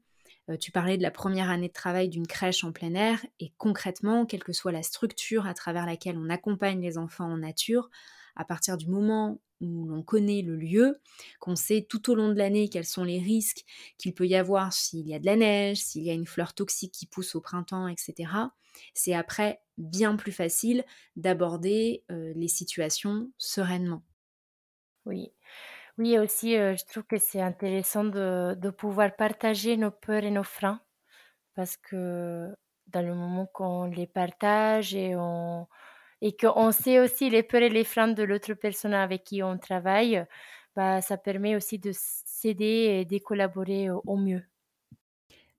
Euh, 0.50 0.58
tu 0.58 0.71
parlais 0.71 0.98
de 0.98 1.04
la 1.04 1.12
première 1.12 1.50
année 1.50 1.69
de 1.69 1.74
travail 1.74 2.10
d'une 2.10 2.28
crèche 2.28 2.63
en 2.63 2.71
plein 2.71 2.93
air 2.93 3.26
et 3.39 3.54
concrètement, 3.58 4.26
quelle 4.26 4.43
que 4.43 4.54
soit 4.54 4.71
la 4.71 4.84
structure 4.84 5.48
à 5.48 5.54
travers 5.54 5.86
laquelle 5.86 6.17
on 6.17 6.30
accompagne 6.30 6.82
les 6.82 6.98
enfants 6.98 7.32
en 7.32 7.38
nature, 7.38 7.89
à 8.36 8.45
partir 8.45 8.78
du 8.78 8.88
moment 8.88 9.39
où 9.62 9.86
l'on 9.86 10.04
connaît 10.04 10.41
le 10.41 10.56
lieu, 10.58 11.00
qu'on 11.39 11.56
sait 11.56 11.86
tout 11.89 12.12
au 12.12 12.15
long 12.15 12.30
de 12.30 12.36
l'année 12.36 12.69
quels 12.69 12.86
sont 12.86 13.04
les 13.04 13.19
risques 13.19 13.63
qu'il 13.98 14.13
peut 14.13 14.28
y 14.28 14.36
avoir 14.36 14.74
s'il 14.74 15.08
y 15.08 15.13
a 15.13 15.19
de 15.19 15.26
la 15.26 15.36
neige, 15.36 15.78
s'il 15.78 16.04
y 16.04 16.10
a 16.10 16.13
une 16.13 16.28
fleur 16.28 16.54
toxique 16.54 16.93
qui 16.93 17.06
pousse 17.06 17.36
au 17.36 17.41
printemps, 17.41 17.88
etc., 17.88 18.32
c'est 18.93 19.13
après 19.13 19.62
bien 19.78 20.17
plus 20.17 20.34
facile 20.34 20.84
d'aborder 21.15 22.04
euh, 22.12 22.34
les 22.36 22.50
situations 22.50 23.32
sereinement. 23.38 24.04
Oui, 25.06 25.32
oui, 25.98 26.17
aussi, 26.19 26.58
euh, 26.58 26.76
je 26.76 26.86
trouve 26.86 27.04
que 27.04 27.17
c'est 27.17 27.41
intéressant 27.41 28.04
de, 28.06 28.56
de 28.56 28.69
pouvoir 28.69 29.15
partager 29.15 29.78
nos 29.78 29.91
peurs 29.91 30.24
et 30.24 30.32
nos 30.32 30.43
freins 30.43 30.82
parce 31.56 31.78
que 31.78 32.56
dans 32.88 33.02
le 33.02 33.15
moment 33.15 33.48
qu'on 33.48 33.86
les 33.86 34.08
partage 34.08 34.95
et 34.95 35.15
on 35.15 35.67
et 36.25 36.35
qu'on 36.38 36.71
sait 36.73 36.99
aussi 36.99 37.29
les 37.29 37.43
peurs 37.43 37.61
et 37.63 37.69
les 37.69 37.85
freins 37.85 38.09
de 38.09 38.23
l'autre 38.23 38.53
personne 38.55 38.93
avec 38.95 39.23
qui 39.25 39.43
on 39.43 39.57
travaille, 39.59 40.25
bah, 40.75 41.01
ça 41.01 41.17
permet 41.17 41.55
aussi 41.55 41.79
de 41.79 41.91
s'aider 41.93 42.99
et 43.01 43.05
de 43.05 43.17
collaborer 43.19 43.89
au, 43.91 44.03
au 44.07 44.17
mieux. 44.17 44.43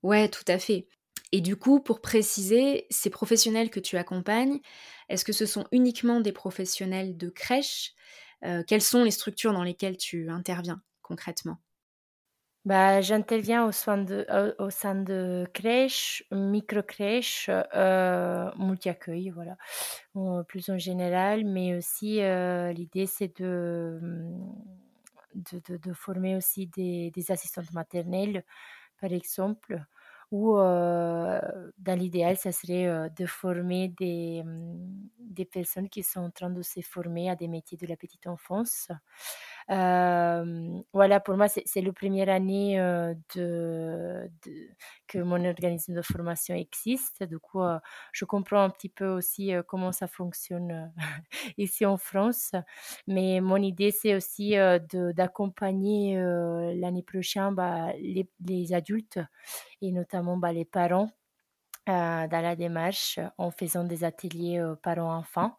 Ouais, 0.03 0.29
tout 0.29 0.43
à 0.47 0.59
fait. 0.59 0.87
Et 1.31 1.41
du 1.41 1.55
coup, 1.57 1.81
pour 1.81 2.01
préciser, 2.01 2.87
ces 2.89 3.09
professionnels 3.09 3.69
que 3.69 3.79
tu 3.79 3.97
accompagnes, 3.97 4.59
est-ce 5.09 5.25
que 5.25 5.33
ce 5.33 5.45
sont 5.45 5.65
uniquement 5.71 6.21
des 6.21 6.31
professionnels 6.31 7.17
de 7.17 7.29
crèche? 7.29 7.93
Euh, 8.45 8.63
quelles 8.65 8.81
sont 8.81 9.03
les 9.03 9.11
structures 9.11 9.53
dans 9.53 9.63
lesquelles 9.63 9.97
tu 9.97 10.29
interviens 10.29 10.81
concrètement? 11.01 11.57
Bah, 12.67 13.01
J'interviens 13.01 13.65
au, 13.65 13.71
sein 13.71 13.97
de, 13.97 14.25
au, 14.59 14.69
sein 14.69 14.95
de 14.95 15.47
crèches, 15.53 16.23
micro-crèches, 16.31 17.49
euh, 17.75 18.51
multi-accueil, 18.57 19.29
voilà, 19.29 19.57
plus 20.47 20.69
en 20.69 20.77
général, 20.77 21.45
mais 21.45 21.75
aussi 21.77 22.21
euh, 22.21 22.71
l'idée 22.73 23.05
c'est 23.07 23.39
de, 23.41 23.99
de, 25.35 25.77
de, 25.77 25.93
former 25.93 26.35
aussi 26.35 26.67
des, 26.67 27.11
des 27.11 27.31
assistantes 27.31 27.71
maternelles, 27.73 28.43
par 29.01 29.11
exemple, 29.11 29.83
ou 30.31 30.55
dans 30.57 31.99
l'idéal, 31.99 32.37
ça 32.37 32.51
serait 32.51 33.09
de 33.17 33.25
former 33.25 33.89
des, 33.89 34.43
mmh, 34.43 35.09
des 35.19 35.45
personnes 35.45 35.89
qui 35.89 36.03
sont 36.03 36.21
en 36.21 36.31
train 36.31 36.49
de 36.49 36.61
se 36.61 36.81
former 36.81 37.29
à 37.29 37.35
des 37.35 37.47
métiers 37.47 37.77
de 37.77 37.87
la 37.87 37.95
petite 37.97 38.27
enfance. 38.27 38.89
Voilà, 39.69 41.19
pour 41.19 41.35
moi, 41.35 41.47
c'est 41.47 41.81
la 41.81 41.91
première 41.91 42.29
année 42.29 42.77
de, 43.35 44.29
que 45.07 45.19
mon 45.19 45.43
organisme 45.45 45.93
de 45.93 46.01
formation 46.01 46.55
existe. 46.55 47.23
Du 47.23 47.39
coup, 47.39 47.61
je 48.13 48.25
comprends 48.25 48.63
un 48.63 48.69
petit 48.69 48.89
peu 48.89 49.07
aussi 49.07 49.51
comment 49.67 49.91
ça 49.91 50.07
fonctionne 50.07 50.91
ici 51.57 51.85
en 51.85 51.97
France. 51.97 52.51
Mais 53.07 53.41
mon 53.41 53.57
idée, 53.57 53.91
c'est 53.91 54.15
aussi 54.15 54.55
d'accompagner 54.91 56.17
l'année 56.75 57.03
prochaine 57.03 57.53
bah, 57.53 57.91
les, 57.99 58.73
adultes 58.73 59.19
et 59.81 59.91
notamment 59.91 60.37
bah, 60.37 60.53
les 60.53 60.65
parents 60.65 61.09
dans 61.85 62.29
la 62.31 62.55
démarche 62.55 63.19
en 63.37 63.51
faisant 63.51 63.83
des 63.83 64.03
ateliers 64.03 64.61
parents-enfants 64.83 65.55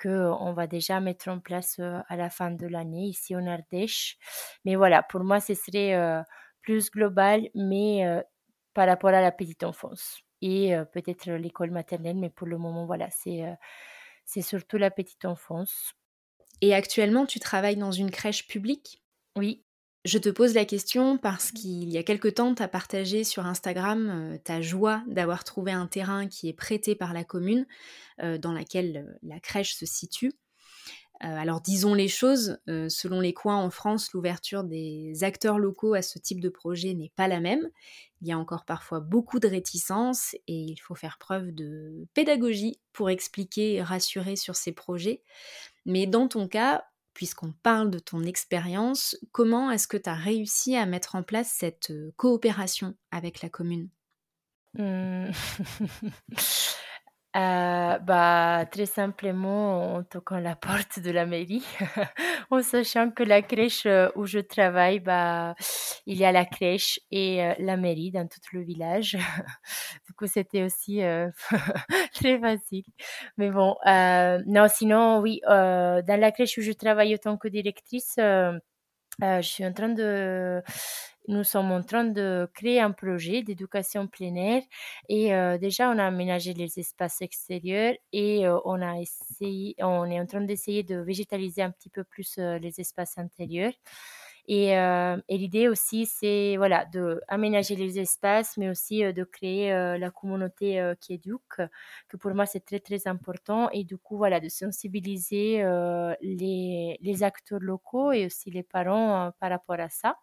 qu'on 0.00 0.52
va 0.52 0.66
déjà 0.66 1.00
mettre 1.00 1.28
en 1.28 1.40
place 1.40 1.78
à 1.80 2.16
la 2.16 2.30
fin 2.30 2.50
de 2.50 2.66
l'année 2.66 3.06
ici 3.06 3.34
en 3.36 3.46
Ardèche. 3.46 4.18
Mais 4.64 4.76
voilà, 4.76 5.02
pour 5.02 5.24
moi, 5.24 5.40
ce 5.40 5.54
serait 5.54 6.22
plus 6.62 6.90
global, 6.90 7.48
mais 7.54 8.04
par 8.74 8.88
rapport 8.88 9.10
à 9.10 9.20
la 9.22 9.32
petite 9.32 9.64
enfance. 9.64 10.18
et 10.42 10.74
peut-être 10.92 11.30
l'école 11.32 11.70
maternelle, 11.70 12.16
mais 12.18 12.30
pour 12.30 12.46
le 12.46 12.58
moment, 12.58 12.86
voilà, 12.86 13.08
c'est 13.10 13.44
c'est 14.24 14.42
surtout 14.42 14.78
la 14.78 14.90
petite 14.90 15.24
enfance. 15.24 15.94
Et 16.62 16.74
actuellement, 16.74 17.26
tu 17.26 17.40
travailles 17.40 17.76
dans 17.76 17.92
une 17.92 18.10
crèche 18.10 18.46
publique? 18.48 19.02
Oui. 19.36 19.65
Je 20.06 20.18
te 20.18 20.28
pose 20.28 20.54
la 20.54 20.64
question 20.64 21.18
parce 21.18 21.50
qu'il 21.50 21.90
y 21.90 21.98
a 21.98 22.02
quelque 22.02 22.28
temps, 22.28 22.54
tu 22.54 22.62
as 22.62 22.68
partagé 22.68 23.24
sur 23.24 23.44
Instagram 23.44 24.38
ta 24.44 24.62
joie 24.62 25.02
d'avoir 25.08 25.42
trouvé 25.42 25.72
un 25.72 25.86
terrain 25.86 26.28
qui 26.28 26.48
est 26.48 26.52
prêté 26.52 26.94
par 26.94 27.12
la 27.12 27.24
commune, 27.24 27.66
dans 28.18 28.52
laquelle 28.52 29.18
la 29.22 29.40
crèche 29.40 29.74
se 29.74 29.84
situe. 29.84 30.32
Euh, 31.24 31.36
alors 31.36 31.62
disons 31.62 31.94
les 31.94 32.08
choses, 32.08 32.58
euh, 32.68 32.90
selon 32.90 33.20
les 33.20 33.32
coins 33.32 33.56
en 33.56 33.70
France, 33.70 34.12
l'ouverture 34.12 34.64
des 34.64 35.24
acteurs 35.24 35.58
locaux 35.58 35.94
à 35.94 36.02
ce 36.02 36.18
type 36.18 36.40
de 36.40 36.50
projet 36.50 36.92
n'est 36.92 37.12
pas 37.16 37.26
la 37.26 37.40
même. 37.40 37.70
Il 38.20 38.28
y 38.28 38.32
a 38.32 38.38
encore 38.38 38.66
parfois 38.66 39.00
beaucoup 39.00 39.40
de 39.40 39.48
réticences 39.48 40.34
et 40.46 40.60
il 40.60 40.76
faut 40.76 40.94
faire 40.94 41.16
preuve 41.18 41.52
de 41.52 42.06
pédagogie 42.12 42.80
pour 42.92 43.08
expliquer 43.08 43.74
et 43.74 43.82
rassurer 43.82 44.36
sur 44.36 44.56
ces 44.56 44.72
projets. 44.72 45.22
Mais 45.86 46.06
dans 46.06 46.28
ton 46.28 46.48
cas, 46.48 46.84
puisqu'on 47.16 47.50
parle 47.62 47.90
de 47.90 47.98
ton 47.98 48.22
expérience, 48.24 49.16
comment 49.32 49.70
est-ce 49.70 49.88
que 49.88 49.96
tu 49.96 50.10
as 50.10 50.14
réussi 50.14 50.76
à 50.76 50.84
mettre 50.84 51.14
en 51.14 51.22
place 51.22 51.48
cette 51.48 51.90
coopération 52.16 52.94
avec 53.10 53.40
la 53.40 53.48
commune? 53.48 53.88
Mmh. 54.74 55.30
Euh, 57.36 57.98
bah, 57.98 58.64
très 58.70 58.86
simplement 58.86 59.96
en 59.96 60.02
toquant 60.02 60.38
la 60.38 60.56
porte 60.56 61.00
de 61.00 61.10
la 61.10 61.26
mairie, 61.26 61.66
en 62.50 62.62
sachant 62.62 63.10
que 63.10 63.22
la 63.22 63.42
crèche 63.42 63.86
euh, 63.86 64.08
où 64.16 64.26
je 64.26 64.38
travaille, 64.38 65.00
bah, 65.00 65.54
il 66.06 66.16
y 66.16 66.24
a 66.24 66.32
la 66.32 66.44
crèche 66.44 67.00
et 67.10 67.44
euh, 67.44 67.54
la 67.58 67.76
mairie 67.76 68.10
dans 68.10 68.26
tout 68.26 68.40
le 68.52 68.62
village. 68.62 69.16
du 70.06 70.12
coup, 70.14 70.26
c'était 70.26 70.62
aussi 70.62 71.00
très 72.14 72.38
facile. 72.40 72.84
Mais 73.36 73.50
bon, 73.50 73.76
non, 74.46 74.66
sinon, 74.68 75.20
oui, 75.20 75.40
dans 75.46 76.20
la 76.20 76.32
crèche 76.32 76.58
où 76.58 76.62
je 76.62 76.72
travaille 76.72 77.14
en 77.14 77.18
tant 77.18 77.36
que 77.36 77.48
directrice, 77.48 78.14
je 78.18 78.60
suis 79.42 79.64
en 79.66 79.72
train 79.72 79.88
de 79.88 80.62
nous 81.28 81.44
sommes 81.44 81.72
en 81.72 81.82
train 81.82 82.04
de 82.04 82.48
créer 82.54 82.80
un 82.80 82.92
projet 82.92 83.42
d'éducation 83.42 84.06
plein 84.06 84.60
et 85.08 85.34
euh, 85.34 85.58
déjà 85.58 85.90
on 85.90 85.98
a 85.98 86.04
aménagé 86.04 86.54
les 86.54 86.78
espaces 86.78 87.20
extérieurs 87.22 87.94
et 88.12 88.46
euh, 88.46 88.58
on 88.64 88.80
a 88.82 89.00
essayé, 89.00 89.74
on 89.80 90.04
est 90.06 90.20
en 90.20 90.26
train 90.26 90.40
d'essayer 90.40 90.82
de 90.82 90.96
végétaliser 90.96 91.62
un 91.62 91.70
petit 91.70 91.90
peu 91.90 92.04
plus 92.04 92.36
euh, 92.38 92.58
les 92.58 92.80
espaces 92.80 93.18
intérieurs. 93.18 93.72
Et, 94.48 94.76
l'idée 95.28 95.66
aussi, 95.66 96.06
c'est 96.06 96.54
voilà, 96.56 96.84
d'aménager 96.84 97.74
les 97.74 97.98
espaces, 97.98 98.56
mais 98.56 98.70
aussi 98.70 99.00
de 99.00 99.24
créer 99.24 99.72
la 99.98 100.10
communauté 100.12 100.92
qui 101.00 101.14
éduque, 101.14 101.56
que 102.08 102.16
pour 102.16 102.32
moi 102.32 102.46
c'est 102.46 102.64
très 102.64 102.78
très 102.78 103.08
important. 103.08 103.68
Et 103.70 103.82
du 103.82 103.98
coup, 103.98 104.16
voilà, 104.16 104.38
de 104.38 104.48
sensibiliser 104.48 105.64
les 106.20 107.22
acteurs 107.24 107.58
locaux 107.58 108.12
et 108.12 108.26
aussi 108.26 108.52
les 108.52 108.62
parents 108.62 109.32
par 109.40 109.50
rapport 109.50 109.80
à 109.80 109.88
ça 109.88 110.16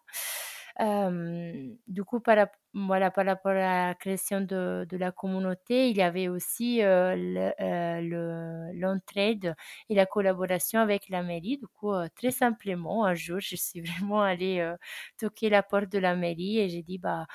du 0.80 2.04
coup, 2.04 2.20
par, 2.20 2.36
rapport 2.36 3.52
à 3.52 3.54
la 3.54 3.94
création 3.94 4.40
de 4.40 4.86
la 4.96 5.12
communauté, 5.12 5.90
il 5.90 5.96
y 5.96 6.02
avait 6.02 6.28
aussi 6.28 6.80
l'entraide 8.74 9.54
et 9.88 9.94
la 9.94 10.06
collaboration 10.06 10.80
avec 10.80 11.08
la 11.08 11.22
mairie. 11.22 11.58
Du 11.58 11.66
coup, 11.68 11.92
très 12.16 12.30
simplement, 12.30 13.04
un 13.04 13.14
jour, 13.14 13.40
je 13.40 13.56
suis 13.56 13.80
vraiment 13.82 14.22
allée 14.22 14.72
toquer 15.18 15.50
la 15.50 15.62
porte 15.62 15.90
de 15.90 15.98
la 15.98 16.16
mairie 16.16 16.58
et 16.58 16.68
j'ai 16.68 16.82
dit, 16.82 16.98
bah, 16.98 17.26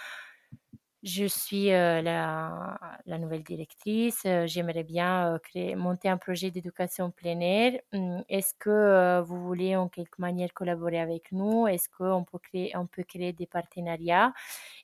je 1.04 1.26
suis 1.26 1.68
la, 1.68 2.78
nouvelle 3.06 3.44
directrice. 3.44 4.26
J'aimerais 4.46 4.84
bien 4.84 5.40
créer, 5.44 5.76
monter 5.76 6.10
un 6.10 6.18
projet 6.18 6.52
d'éducation 6.52 7.12
plein 7.12 7.40
air. 7.40 7.80
Mmh, 7.94 8.22
est-ce 8.30 8.54
que 8.60 9.22
vous 9.22 9.44
voulez 9.46 9.76
en 9.76 9.88
quelque 9.90 10.20
manière 10.20 10.54
collaborer 10.54 11.00
avec 11.00 11.32
nous? 11.32 11.68
Est-ce 11.68 11.90
qu'on 11.90 12.24
peut 12.24 12.40
créer, 12.40 12.76
on 12.76 12.88
peut 12.88 13.04
créer 13.04 13.34
des 13.34 13.48
partenariats? 13.48 14.34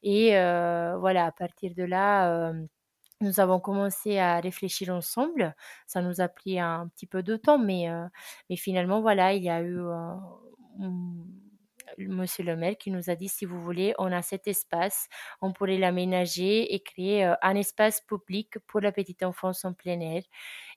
Et 0.03 0.31
voilà, 0.31 1.25
à 1.25 1.31
partir 1.31 1.73
de 1.75 1.83
là, 1.83 2.53
nous 3.21 3.39
avons 3.39 3.59
commencé 3.59 4.19
à 4.19 4.39
réfléchir 4.39 4.93
ensemble. 4.93 5.55
Ça 5.87 6.01
nous 6.01 6.21
a 6.21 6.27
pris 6.27 6.59
un 6.59 6.87
petit 6.89 7.07
peu 7.07 7.23
de 7.23 7.37
temps, 7.37 7.59
mais, 7.59 7.87
mais 8.49 8.55
finalement, 8.57 9.01
voilà, 9.01 9.33
il 9.33 9.43
y 9.43 9.49
a 9.49 9.61
eu 9.61 9.81
monsieur 11.97 12.43
le 12.43 12.55
maire 12.55 12.77
qui 12.77 12.91
nous 12.91 13.09
a 13.09 13.15
dit 13.15 13.29
si 13.29 13.45
vous 13.45 13.61
voulez, 13.61 13.93
on 13.97 14.11
a 14.11 14.21
cet 14.21 14.47
espace, 14.47 15.07
on 15.41 15.51
pourrait 15.53 15.77
l'aménager 15.77 16.73
et 16.73 16.79
créer 16.79 17.25
euh, 17.25 17.35
un 17.41 17.55
espace 17.55 18.01
public 18.01 18.57
pour 18.67 18.81
la 18.81 18.91
petite 18.91 19.23
enfance 19.23 19.65
en 19.65 19.73
plein 19.73 19.99
air. 19.99 20.23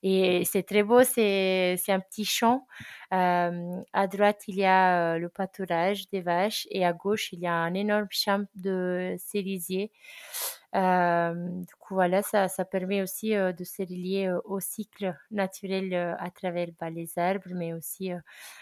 Et 0.02 0.44
c'est 0.44 0.62
très 0.62 0.82
beau, 0.82 1.02
c'est 1.04 1.78
un 1.88 2.00
petit 2.00 2.24
champ. 2.24 2.66
Euh, 3.12 3.80
à 3.92 4.06
droite, 4.06 4.42
il 4.48 4.56
y 4.56 4.64
a 4.64 5.14
euh, 5.14 5.18
le 5.18 5.28
pâturage 5.28 6.08
des 6.10 6.20
vaches 6.20 6.66
et 6.70 6.84
à 6.84 6.92
gauche, 6.92 7.32
il 7.32 7.40
y 7.40 7.46
a 7.46 7.54
un 7.54 7.74
énorme 7.74 8.08
champ 8.10 8.44
de 8.54 9.16
cerisier. 9.18 9.90
Du 10.74 11.74
coup, 11.78 11.94
voilà, 11.94 12.22
ça, 12.22 12.48
ça 12.48 12.64
permet 12.64 13.02
aussi 13.02 13.30
de 13.32 13.64
se 13.64 13.82
relier 13.82 14.32
au 14.44 14.60
cycle 14.60 15.16
naturel 15.30 15.94
à 15.94 16.30
travers 16.30 16.68
bah, 16.78 16.90
les 16.90 17.18
arbres, 17.18 17.48
mais 17.54 17.72
aussi 17.74 18.10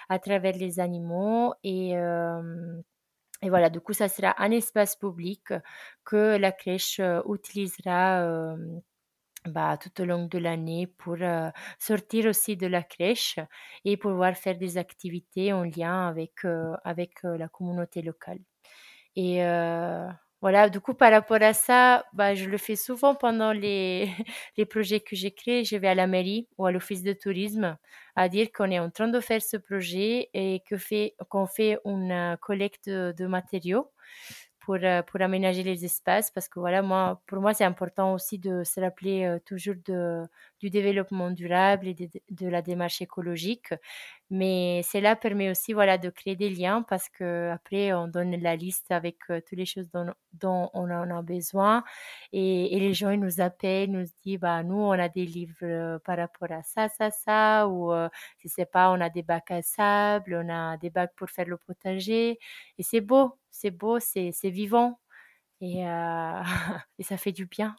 à 0.09 0.19
travers 0.19 0.57
les 0.57 0.81
animaux. 0.81 1.55
Et, 1.65 1.95
et 3.43 3.51
voilà, 3.51 3.69
du 3.71 3.81
coup, 3.81 3.93
ça 3.93 4.09
sera 4.09 4.35
un 4.43 4.51
espace 4.51 4.97
public 4.97 5.53
que 6.05 6.37
la 6.39 6.53
crèche 6.53 7.01
utilisera 7.29 8.57
bah, 9.47 9.77
tout 9.79 10.01
au 10.03 10.05
long 10.05 10.27
de 10.27 10.39
l'année 10.39 10.87
pour 10.87 11.17
sortir 11.79 12.27
aussi 12.27 12.57
de 12.57 12.67
la 12.67 12.83
crèche 12.83 13.39
et 13.85 13.97
pouvoir 13.97 14.37
faire 14.37 14.59
des 14.59 14.79
activités 14.79 15.53
en 15.53 15.63
lien 15.65 16.09
avec, 16.09 16.45
avec 16.85 17.23
la 17.23 17.49
communauté 17.49 18.03
locale. 18.03 18.41
Et 19.17 19.43
voilà, 20.47 20.71
du 20.71 20.79
coup, 20.79 20.95
par 20.95 21.11
rapport 21.11 21.43
à 21.43 21.53
ça, 21.53 22.05
bah, 22.13 22.37
je 22.37 22.45
le 22.45 22.57
fais 22.57 22.77
souvent 22.77 23.17
pendant 23.17 23.51
les, 23.51 24.09
les 24.57 24.65
projets 24.65 25.01
que 25.01 25.17
j'ai 25.17 25.33
créés. 25.33 25.65
Je 25.65 25.77
vais 25.77 25.89
à 25.89 25.97
la 25.97 26.07
mairie 26.07 26.47
ou 26.57 26.67
à 26.67 26.71
l'office 26.71 27.03
de 27.03 27.13
tourisme 27.15 27.77
à 28.15 28.29
dire 28.29 28.53
qu'on 28.53 28.71
est 28.71 28.79
en 28.79 28.89
train 28.91 29.09
de 29.09 29.19
faire 29.19 29.43
ce 29.43 29.57
projet 29.57 30.31
et 30.35 30.63
que 30.69 30.77
fait, 30.77 31.17
qu'on 31.31 31.49
fait 31.49 31.81
une 31.85 32.37
collecte 32.41 32.89
de 32.89 33.27
matériaux 33.27 33.91
pour, 34.61 34.77
euh, 34.81 35.03
pour 35.03 35.21
aménager 35.21 35.65
les 35.65 35.85
espaces 35.85 36.31
parce 36.31 36.49
que 36.49 36.61
voilà, 36.61 36.81
moi, 36.81 37.21
pour 37.27 37.41
moi, 37.41 37.53
c'est 37.53 37.65
important 37.65 38.15
aussi 38.15 38.39
de 38.39 38.63
se 38.63 38.81
rappeler 38.81 39.25
euh, 39.25 39.41
toujours 39.45 39.75
de, 39.85 40.23
du 40.61 40.71
développement 40.71 41.31
durable 41.31 41.89
et 41.89 41.95
de, 41.95 42.49
la 42.49 42.63
démarche 42.63 43.03
écologique. 43.03 43.75
Mais 44.31 44.83
cela 44.85 45.17
permet 45.17 45.51
aussi 45.51 45.73
voilà, 45.73 45.99
de 45.99 46.11
créer 46.11 46.37
des 46.37 46.51
liens 46.51 46.83
parce 46.83 47.09
que 47.09 47.51
après 47.53 47.93
on 47.93 48.09
donne 48.09 48.37
la 48.41 48.57
liste 48.57 48.91
avec 48.91 49.19
euh, 49.31 49.41
toutes 49.41 49.59
les 49.59 49.67
choses 49.67 49.89
dont, 49.93 50.71
on 50.75 50.91
en 50.91 51.11
a 51.11 51.23
besoin 51.23 51.85
et, 52.33 52.79
les 52.79 52.93
gens 52.95 53.11
ils 53.11 53.21
nous 53.21 53.41
appellent, 53.41 53.91
nous 53.91 54.05
disent 54.25 54.41
bah, 54.41 54.63
nous 54.63 54.77
on 54.77 54.93
a 54.93 55.09
des 55.09 55.25
livres 55.27 55.99
par 56.05 56.17
rapport 56.19 56.51
à 56.51 56.63
ça, 56.63 56.89
ça, 56.89 57.11
ça, 57.11 57.69
ou 57.69 57.93
si 58.39 58.49
c'est 58.49 58.67
pas, 58.71 58.91
on 58.91 59.01
a 59.01 59.09
des 59.11 59.23
bacs 59.23 59.51
à 59.51 59.63
sable, 59.63 60.35
on 60.45 60.49
a 60.49 60.77
des 60.79 60.91
bacs 60.91 61.15
pour 61.17 61.31
faire 61.31 61.47
le 61.47 61.57
potager 61.57 62.39
et 62.79 62.83
c'est 62.83 63.01
beau 63.01 63.39
c'est 63.57 63.71
beau, 63.71 63.99
c'est 64.01 64.33
vivant 64.51 65.01
et, 65.61 65.87
euh, 65.89 66.43
et 66.99 67.03
ça 67.03 67.17
fait 67.17 67.33
du 67.33 67.47
bien. 67.47 67.77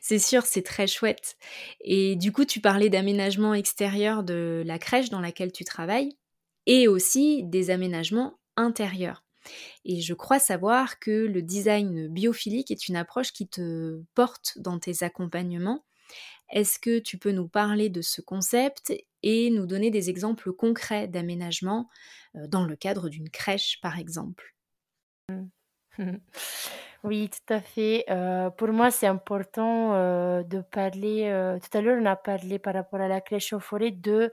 C'est 0.00 0.18
sûr, 0.18 0.44
c'est 0.44 0.62
très 0.62 0.86
chouette. 0.86 1.36
Et 1.80 2.16
du 2.16 2.32
coup, 2.32 2.44
tu 2.44 2.60
parlais 2.60 2.90
d'aménagement 2.90 3.54
extérieur 3.54 4.22
de 4.24 4.62
la 4.66 4.78
crèche 4.78 5.10
dans 5.10 5.20
laquelle 5.20 5.52
tu 5.52 5.64
travailles 5.64 6.16
et 6.66 6.88
aussi 6.88 7.44
des 7.44 7.70
aménagements 7.70 8.38
intérieurs. 8.56 9.24
Et 9.84 10.00
je 10.00 10.14
crois 10.14 10.38
savoir 10.38 10.98
que 10.98 11.10
le 11.10 11.42
design 11.42 12.08
biophilique 12.08 12.70
est 12.70 12.88
une 12.88 12.96
approche 12.96 13.32
qui 13.32 13.48
te 13.48 14.02
porte 14.14 14.58
dans 14.58 14.78
tes 14.78 15.04
accompagnements. 15.04 15.84
Est-ce 16.50 16.78
que 16.78 16.98
tu 16.98 17.18
peux 17.18 17.32
nous 17.32 17.48
parler 17.48 17.88
de 17.88 18.02
ce 18.02 18.20
concept 18.20 18.92
et 19.22 19.50
nous 19.50 19.66
donner 19.66 19.90
des 19.90 20.10
exemples 20.10 20.52
concrets 20.52 21.08
d'aménagement 21.08 21.88
euh, 22.36 22.46
dans 22.48 22.64
le 22.64 22.76
cadre 22.76 23.08
d'une 23.08 23.30
crèche, 23.30 23.80
par 23.80 23.98
exemple? 23.98 24.54
Oui, 27.04 27.30
tout 27.30 27.52
à 27.54 27.60
fait. 27.60 28.04
Euh, 28.10 28.50
pour 28.50 28.68
moi, 28.72 28.90
c'est 28.90 29.06
important 29.06 29.94
euh, 29.94 30.42
de 30.42 30.60
parler. 30.60 31.30
tout 31.62 31.78
à 31.78 31.80
l'heure, 31.80 31.98
on 32.02 32.06
a 32.06 32.16
parlé 32.16 32.58
par 32.58 32.74
rapport 32.74 33.00
à 33.00 33.06
la 33.06 33.20
crèche 33.20 33.52
en 33.52 33.60
forêt 33.60 33.92
de 33.92 34.32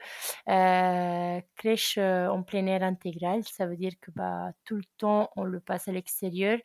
crèche 1.55 1.97
en 1.99 2.41
plein 2.43 2.65
air 2.67 2.81
intégrale. 2.83 3.43
Ça 3.43 3.67
veut 3.67 3.77
dire 3.77 3.93
que 4.01 4.09
bah, 4.11 4.51
tout 4.65 4.75
le 4.75 4.83
temps, 4.97 5.29
on 5.35 5.43
le 5.43 5.59
passe 5.59 5.87
à 5.87 5.91
l'extérieur. 5.91 6.57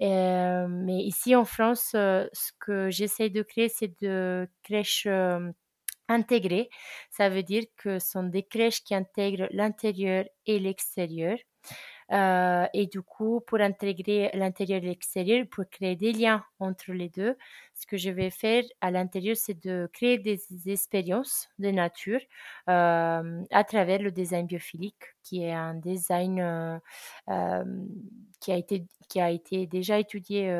mais 0.00 0.98
ici 1.04 1.34
en 1.34 1.44
France, 1.44 1.90
ce 1.92 2.52
que 2.60 2.90
j'essaie 2.90 3.30
de 3.30 3.42
créer, 3.42 3.68
c'est 3.70 3.98
de 4.02 4.48
crèches 4.62 5.08
intégrées. 6.08 6.68
Ça 7.10 7.28
veut 7.28 7.42
dire 7.42 7.64
que 7.76 7.98
ce 7.98 8.08
sont 8.10 8.24
des 8.24 8.42
crèches 8.42 8.82
qui 8.84 8.94
intègrent 8.94 9.48
l'intérieur 9.50 10.24
et 10.46 10.58
l'extérieur. 10.58 11.38
Et 12.10 12.86
du 12.90 13.02
coup, 13.02 13.40
pour 13.46 13.60
intégrer 13.60 14.30
l'intérieur 14.34 14.78
et 14.82 14.86
l'extérieur, 14.86 15.44
pour 15.50 15.64
créer 15.70 15.96
des 15.96 16.12
liens 16.12 16.44
entre 16.60 16.92
les 16.92 17.08
deux, 17.08 17.36
ce 17.74 17.86
que 17.86 17.96
je 17.96 18.10
vais 18.10 18.30
faire 18.30 18.64
à 18.80 18.90
l'intérieur, 18.90 19.36
c'est 19.36 19.62
de 19.64 19.88
créer 19.92 20.18
des 20.18 20.40
expériences 20.66 21.48
de 21.58 21.70
nature 21.70 22.20
à 22.66 23.64
travers 23.66 24.00
le 24.00 24.10
design 24.10 24.46
biophilique, 24.46 25.04
qui 25.22 25.42
est 25.44 25.52
un 25.52 25.74
design 25.74 26.80
qui, 28.40 28.52
a 28.52 28.56
été, 28.56 28.86
qui 29.08 29.20
a 29.20 29.30
été 29.30 29.66
déjà 29.66 29.98
étudié 29.98 30.50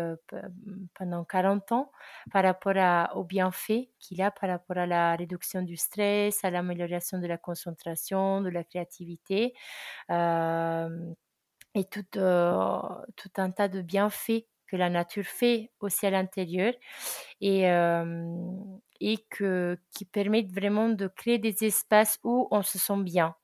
pendant 0.95 1.25
40 1.25 1.73
ans 1.73 1.91
par 2.31 2.45
rapport 2.45 2.75
aux 3.17 3.25
bienfaits 3.25 3.89
qu'il 3.99 4.21
a 4.23 4.31
par 4.31 4.51
rapport 4.51 4.79
à 4.79 4.87
la 4.87 5.17
réduction 5.17 5.63
du 5.63 5.77
stress, 5.77 6.45
à 6.45 6.51
l'amélioration 6.51 7.19
de 7.19 7.27
la 7.27 7.39
concentration, 7.39 8.43
de 8.43 8.49
la 8.51 8.65
créativité 8.65 9.55
et 11.75 11.85
tout, 11.85 12.05
tout 12.13 13.31
un 13.37 13.51
tas 13.51 13.69
de 13.69 13.83
bienfaits 13.83 14.47
que 14.67 14.77
la 14.77 14.91
nature 14.91 15.25
fait 15.25 15.71
aussi 15.81 16.07
à 16.07 16.11
l'intérieur 16.11 16.75
et, 17.41 17.67
et 19.01 19.19
que, 19.31 19.79
qui 19.97 20.05
permettent 20.05 20.53
vraiment 20.53 20.89
de 20.89 21.07
créer 21.09 21.39
des 21.39 21.65
espaces 21.65 22.19
où 22.25 22.49
on 22.51 22.63
se 22.63 22.79
sent 22.79 23.03
bien, 23.03 23.35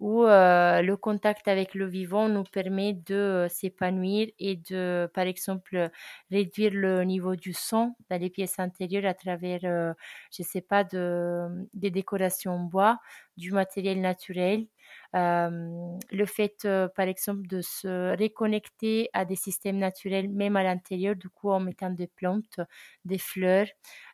où 0.00 0.22
le 0.24 0.94
contact 0.96 1.48
avec 1.48 1.74
le 1.74 1.86
vivant 1.86 2.28
nous 2.28 2.44
permet 2.44 2.92
de 2.94 3.46
s'épanouir 3.50 4.28
et 4.38 4.56
de, 4.56 5.10
par 5.14 5.24
exemple, 5.26 5.90
réduire 6.30 6.72
le 6.74 7.02
niveau 7.04 7.36
du 7.36 7.52
son 7.54 7.94
dans 8.10 8.20
les 8.20 8.30
pièces 8.30 8.58
intérieures 8.58 9.06
à 9.06 9.14
travers, 9.14 9.60
je 9.62 10.42
ne 10.42 10.44
sais 10.44 10.60
pas, 10.60 10.84
de, 10.84 11.48
des 11.74 11.90
décorations 11.90 12.52
en 12.52 12.64
bois, 12.64 12.98
du 13.36 13.52
matériel 13.52 14.00
naturel 14.00 14.66
le 15.14 16.26
fait, 16.26 16.66
par 16.94 17.06
exemple, 17.08 17.46
de 17.46 17.60
se 17.60 18.16
reconnecter 18.18 19.08
à 19.12 19.24
des 19.24 19.36
systèmes 19.36 19.78
naturels, 19.78 20.28
même 20.28 20.56
à 20.56 20.62
l'intérieur, 20.62 21.16
du 21.16 21.28
coup, 21.28 21.50
en 21.50 21.60
mettant 21.60 21.90
des 21.90 22.06
plantes, 22.06 22.60
des 23.04 23.18
fleurs, 23.18 23.68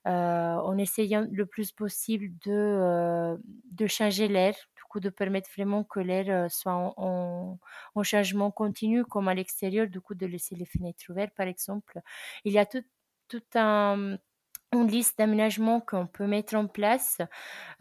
en 0.05 0.79
essayant 0.79 1.27
le 1.31 1.47
plus 1.47 1.73
possible 1.73 2.29
de, 2.45 3.37
de 3.71 3.87
changer 3.87 4.29
l'air, 4.29 4.55
du 4.77 4.83
coup, 4.89 5.01
de 5.01 5.09
permettre 5.11 5.51
vraiment 5.57 5.85
que 5.85 6.01
l'air 6.01 6.51
soit 6.51 6.73
en, 6.97 7.59
en, 7.95 8.03
changement 8.03 8.51
continu, 8.51 9.05
comme 9.05 9.29
à 9.29 9.35
l'extérieur, 9.35 9.89
du 9.89 10.01
coup, 10.01 10.15
de 10.15 10.27
laisser 10.27 10.55
les 10.57 10.67
fenêtres 10.67 11.05
ouvertes, 11.11 11.35
par 11.35 11.47
exemple. 11.49 12.01
Il 12.45 12.53
y 12.53 12.59
a 12.59 12.67
tout, 12.67 12.85
tout 13.29 13.43
un 13.55 14.19
une 14.75 14.89
liste 14.89 15.19
d'aménagements 15.19 15.81
qu'on 15.81 16.07
peut 16.07 16.27
mettre 16.27 16.55
en 16.57 16.67
place, 16.67 17.19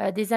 euh, 0.02 0.12
des, 0.12 0.30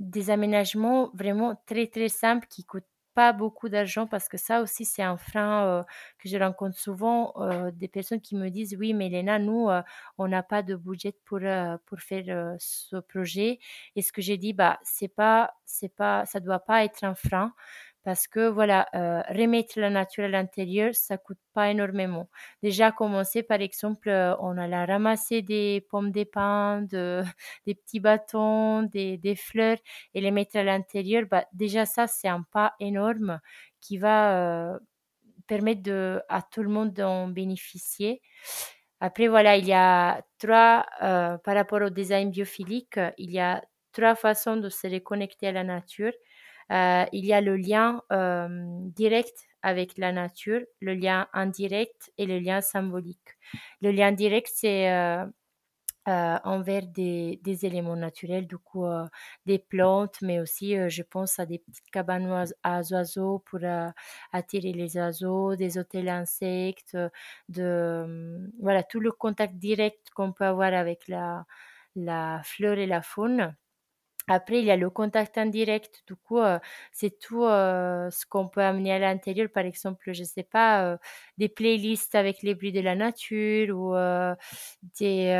des 0.00 0.30
aménagements 0.30 1.10
vraiment 1.14 1.60
très 1.66 1.86
très 1.86 2.08
simples 2.08 2.46
qui 2.48 2.64
coûtent 2.64 2.84
pas 3.14 3.32
beaucoup 3.32 3.68
d'argent 3.68 4.06
parce 4.06 4.28
que 4.28 4.36
ça 4.36 4.62
aussi 4.62 4.84
c'est 4.84 5.02
un 5.02 5.16
frein 5.16 5.66
euh, 5.66 5.82
que 6.20 6.28
je 6.28 6.36
rencontre 6.38 6.78
souvent 6.78 7.32
euh, 7.38 7.72
des 7.72 7.88
personnes 7.88 8.20
qui 8.20 8.36
me 8.36 8.48
disent 8.48 8.76
oui 8.78 8.94
mais 8.94 9.08
Léna 9.08 9.40
nous 9.40 9.68
on 10.18 10.28
n'a 10.28 10.44
pas 10.44 10.62
de 10.62 10.76
budget 10.76 11.14
pour 11.24 11.40
pour 11.86 11.98
faire 12.00 12.54
ce 12.60 12.96
projet 12.96 13.58
et 13.96 14.02
ce 14.02 14.12
que 14.12 14.22
j'ai 14.22 14.36
dit 14.36 14.52
bah 14.52 14.78
c'est 14.84 15.08
pas 15.08 15.54
c'est 15.64 15.88
pas 15.92 16.26
ça 16.26 16.38
doit 16.38 16.60
pas 16.60 16.84
être 16.84 17.02
un 17.02 17.16
frein 17.16 17.52
parce 18.08 18.26
que 18.26 18.48
voilà, 18.48 18.88
euh, 18.94 19.20
remettre 19.28 19.78
la 19.78 19.90
nature 19.90 20.24
à 20.24 20.28
l'intérieur, 20.28 20.94
ça 20.94 21.18
coûte 21.18 21.36
pas 21.52 21.70
énormément. 21.70 22.30
Déjà, 22.62 22.90
commencer 22.90 23.42
par 23.42 23.60
exemple, 23.60 24.08
euh, 24.08 24.34
on 24.40 24.56
allait 24.56 24.82
ramasser 24.86 25.42
des 25.42 25.86
pommes 25.90 26.10
de 26.10 26.24
pin, 26.24 26.80
de, 26.80 27.22
des 27.66 27.74
petits 27.74 28.00
bâtons, 28.00 28.84
des, 28.84 29.18
des, 29.18 29.36
fleurs 29.36 29.76
et 30.14 30.22
les 30.22 30.30
mettre 30.30 30.56
à 30.56 30.62
l'intérieur. 30.64 31.24
Bah, 31.30 31.44
déjà, 31.52 31.84
ça, 31.84 32.06
c'est 32.06 32.28
un 32.28 32.44
pas 32.50 32.72
énorme 32.80 33.40
qui 33.82 33.98
va 33.98 34.72
euh, 34.72 34.78
permettre 35.46 36.24
à 36.30 36.40
tout 36.40 36.62
le 36.62 36.70
monde 36.70 36.94
d'en 36.94 37.28
bénéficier. 37.28 38.22
Après, 39.00 39.28
voilà, 39.28 39.58
il 39.58 39.66
y 39.66 39.74
a 39.74 40.22
trois, 40.38 40.86
par 40.98 41.54
rapport 41.54 41.82
au 41.82 41.90
design 41.90 42.30
biophilique, 42.30 42.98
il 43.18 43.30
y 43.32 43.38
a 43.38 43.62
trois 43.92 44.14
façons 44.14 44.56
de 44.56 44.70
se 44.70 44.86
reconnecter 44.86 45.48
à 45.48 45.52
la 45.52 45.64
nature. 45.64 46.12
Euh, 46.70 47.04
il 47.12 47.24
y 47.24 47.32
a 47.32 47.40
le 47.40 47.56
lien 47.56 48.02
euh, 48.12 48.48
direct 48.94 49.46
avec 49.62 49.96
la 49.98 50.12
nature, 50.12 50.60
le 50.80 50.94
lien 50.94 51.28
indirect 51.32 52.12
et 52.18 52.26
le 52.26 52.38
lien 52.38 52.60
symbolique. 52.60 53.36
Le 53.80 53.90
lien 53.90 54.12
direct, 54.12 54.50
c'est 54.52 54.92
euh, 54.92 55.24
envers 56.06 56.86
des, 56.86 57.40
éléments 57.62 57.96
naturels, 57.96 58.46
du 58.46 58.56
coup 58.58 58.86
des 59.46 59.58
plantes, 59.58 60.18
mais 60.22 60.40
aussi 60.40 60.74
je 60.88 61.02
pense 61.02 61.38
à 61.38 61.46
des 61.46 61.58
petites 61.58 61.90
cabanes 61.90 62.46
à 62.62 62.80
oiseaux 62.90 63.40
pour 63.40 63.60
attirer 64.32 64.72
les 64.72 64.96
oiseaux, 64.96 65.54
des 65.56 65.76
hôtels 65.78 66.08
insectes, 66.08 66.96
voilà 67.50 68.82
tout 68.88 69.00
le 69.00 69.12
contact 69.12 69.56
direct 69.56 70.10
qu'on 70.14 70.32
peut 70.32 70.44
avoir 70.46 70.72
avec 70.72 71.08
la, 71.08 71.44
la 71.96 72.40
fleur 72.44 72.78
et 72.78 72.86
la 72.86 73.02
faune. 73.02 73.54
Après, 74.28 74.58
il 74.60 74.64
y 74.66 74.70
a 74.70 74.76
le 74.76 74.90
contact 74.90 75.38
indirect. 75.38 76.02
Du 76.06 76.14
coup, 76.16 76.38
euh, 76.38 76.58
c'est 76.92 77.18
tout 77.18 77.44
euh, 77.44 78.10
ce 78.10 78.26
qu'on 78.26 78.48
peut 78.48 78.60
amener 78.62 78.92
à 78.92 78.98
l'intérieur. 78.98 79.48
Par 79.52 79.64
exemple, 79.64 80.12
je 80.12 80.20
ne 80.20 80.26
sais 80.26 80.42
pas, 80.42 80.84
euh, 80.94 80.96
des 81.38 81.48
playlists 81.48 82.14
avec 82.14 82.42
les 82.42 82.54
bruits 82.54 82.72
de 82.72 82.80
la 82.80 82.94
nature 82.94 83.76
ou 83.78 83.94
des, 85.00 85.32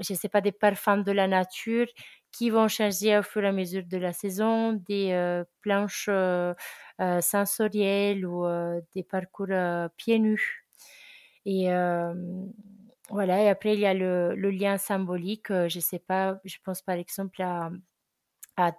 je 0.00 0.14
sais 0.14 0.28
pas, 0.28 0.40
des 0.40 0.52
parfums 0.52 1.02
de 1.04 1.12
la 1.12 1.26
nature 1.28 1.86
qui 2.32 2.50
vont 2.50 2.68
changer 2.68 3.16
au 3.18 3.22
fur 3.22 3.44
et 3.44 3.48
à 3.48 3.52
mesure 3.52 3.84
de 3.86 3.96
la 3.96 4.12
saison, 4.12 4.74
des 4.74 5.42
planches 5.62 6.10
sensorielles 7.20 8.26
ou 8.26 8.44
des 8.94 9.02
parcours 9.02 9.48
pieds 9.96 10.18
nus. 10.18 10.66
Et 11.46 11.68
voilà, 13.10 13.42
et 13.42 13.48
après, 13.48 13.74
il 13.74 13.80
y 13.80 13.86
a 13.86 13.94
le, 13.94 14.34
lien 14.50 14.78
symbolique. 14.78 15.50
Euh, 15.50 15.68
je 15.68 15.78
sais 15.80 15.98
pas, 16.00 16.40
je 16.44 16.56
pense 16.64 16.82
par 16.82 16.96
exemple 16.96 17.40
à, 17.42 17.70
à, 18.56 18.72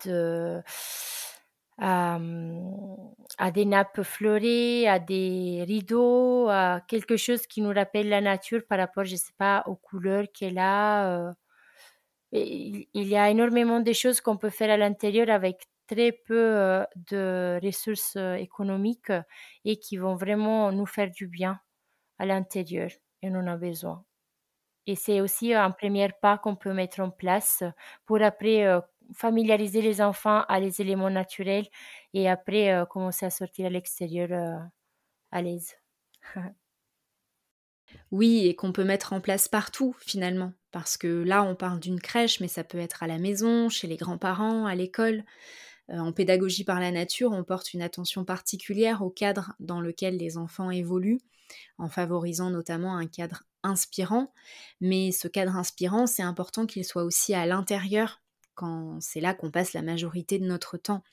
des 3.54 3.66
nappes 3.66 4.04
fleurées, 4.04 4.88
à 4.88 5.00
des 5.00 5.64
rideaux, 5.68 6.50
à 6.50 6.82
quelque 6.88 7.18
chose 7.18 7.48
qui 7.48 7.62
nous 7.62 7.74
rappelle 7.74 8.10
la 8.10 8.22
nature 8.22 8.62
par 8.68 8.80
rapport, 8.80 9.06
je 9.06 9.16
sais 9.16 9.34
pas, 9.38 9.64
aux 9.68 9.76
couleurs 9.76 10.26
qu'elle 10.34 10.58
a. 10.58 11.30
Euh. 11.30 11.34
il, 12.32 12.88
y 12.94 13.16
a 13.18 13.30
énormément 13.30 13.80
de 13.80 13.94
choses 13.94 14.22
qu'on 14.22 14.38
peut 14.38 14.50
faire 14.50 14.72
à 14.72 14.78
l'intérieur 14.78 15.30
avec 15.30 15.68
très 15.88 16.12
peu 16.12 16.36
euh, 16.38 16.84
de 17.12 17.60
ressources 17.64 18.18
économiques 18.40 19.12
et 19.66 19.78
qui 19.80 19.98
vont 19.98 20.16
vraiment 20.16 20.72
nous 20.72 20.86
faire 20.86 21.12
du 21.12 21.28
bien 21.28 21.60
à 22.20 22.26
l'intérieur 22.26 22.90
et 23.22 23.30
on 23.30 23.36
en 23.36 23.48
a 23.48 23.58
besoin. 23.58 24.07
Et 24.88 24.96
c'est 24.96 25.22
aussi 25.22 25.54
un 25.54 25.72
premier 25.72 26.10
pas 26.22 26.38
qu'on 26.38 26.56
peut 26.56 26.74
mettre 26.74 27.02
en 27.02 27.12
place 27.12 27.64
pour 28.06 28.22
après 28.22 28.66
familiariser 29.14 29.82
les 29.82 30.02
enfants 30.02 30.44
à 30.48 30.60
les 30.60 30.82
éléments 30.82 31.10
naturels 31.10 31.68
et 32.14 32.30
après 32.30 32.86
commencer 32.90 33.26
à 33.26 33.30
sortir 33.30 33.68
à 33.68 33.70
l'extérieur 33.70 34.62
à 35.32 35.42
l'aise. 35.42 35.76
oui, 38.12 38.48
et 38.48 38.56
qu'on 38.56 38.72
peut 38.72 38.84
mettre 38.84 39.14
en 39.14 39.22
place 39.22 39.48
partout 39.48 39.96
finalement. 40.00 40.54
Parce 40.72 40.98
que 40.98 41.08
là, 41.08 41.44
on 41.44 41.56
parle 41.56 41.80
d'une 41.80 42.00
crèche, 42.00 42.40
mais 42.40 42.48
ça 42.48 42.64
peut 42.64 42.80
être 42.80 43.04
à 43.04 43.08
la 43.08 43.18
maison, 43.18 43.70
chez 43.70 43.88
les 43.88 43.98
grands-parents, 43.98 44.66
à 44.66 44.76
l'école. 44.76 45.24
en 45.90 46.12
pédagogie 46.12 46.66
par 46.66 46.80
la 46.80 46.92
nature, 46.92 47.32
on 47.32 47.44
porte 47.44 47.74
une 47.74 47.82
attention 47.82 48.26
particulière 48.26 49.02
au 49.02 49.10
cadre 49.10 49.54
dans 49.60 49.82
lequel 49.82 50.18
les 50.18 50.38
enfants 50.38 50.72
évoluent, 50.72 51.22
en 51.78 51.90
favorisant 51.90 52.50
notamment 52.50 52.98
un 52.98 53.08
cadre 53.08 53.44
inspirant, 53.68 54.34
mais 54.82 55.12
ce 55.12 55.28
cadre 55.28 55.56
inspirant, 55.56 56.08
c'est 56.08 56.24
important 56.24 56.66
qu'il 56.66 56.86
soit 56.86 57.04
aussi 57.04 57.34
à 57.34 57.46
l'intérieur, 57.46 58.22
quand 58.56 59.00
c'est 59.02 59.22
là 59.22 59.34
qu'on 59.34 59.52
passe 59.52 59.74
la 59.74 59.84
majorité 59.84 60.40
de 60.40 60.46
notre 60.46 60.78
temps. 60.78 61.04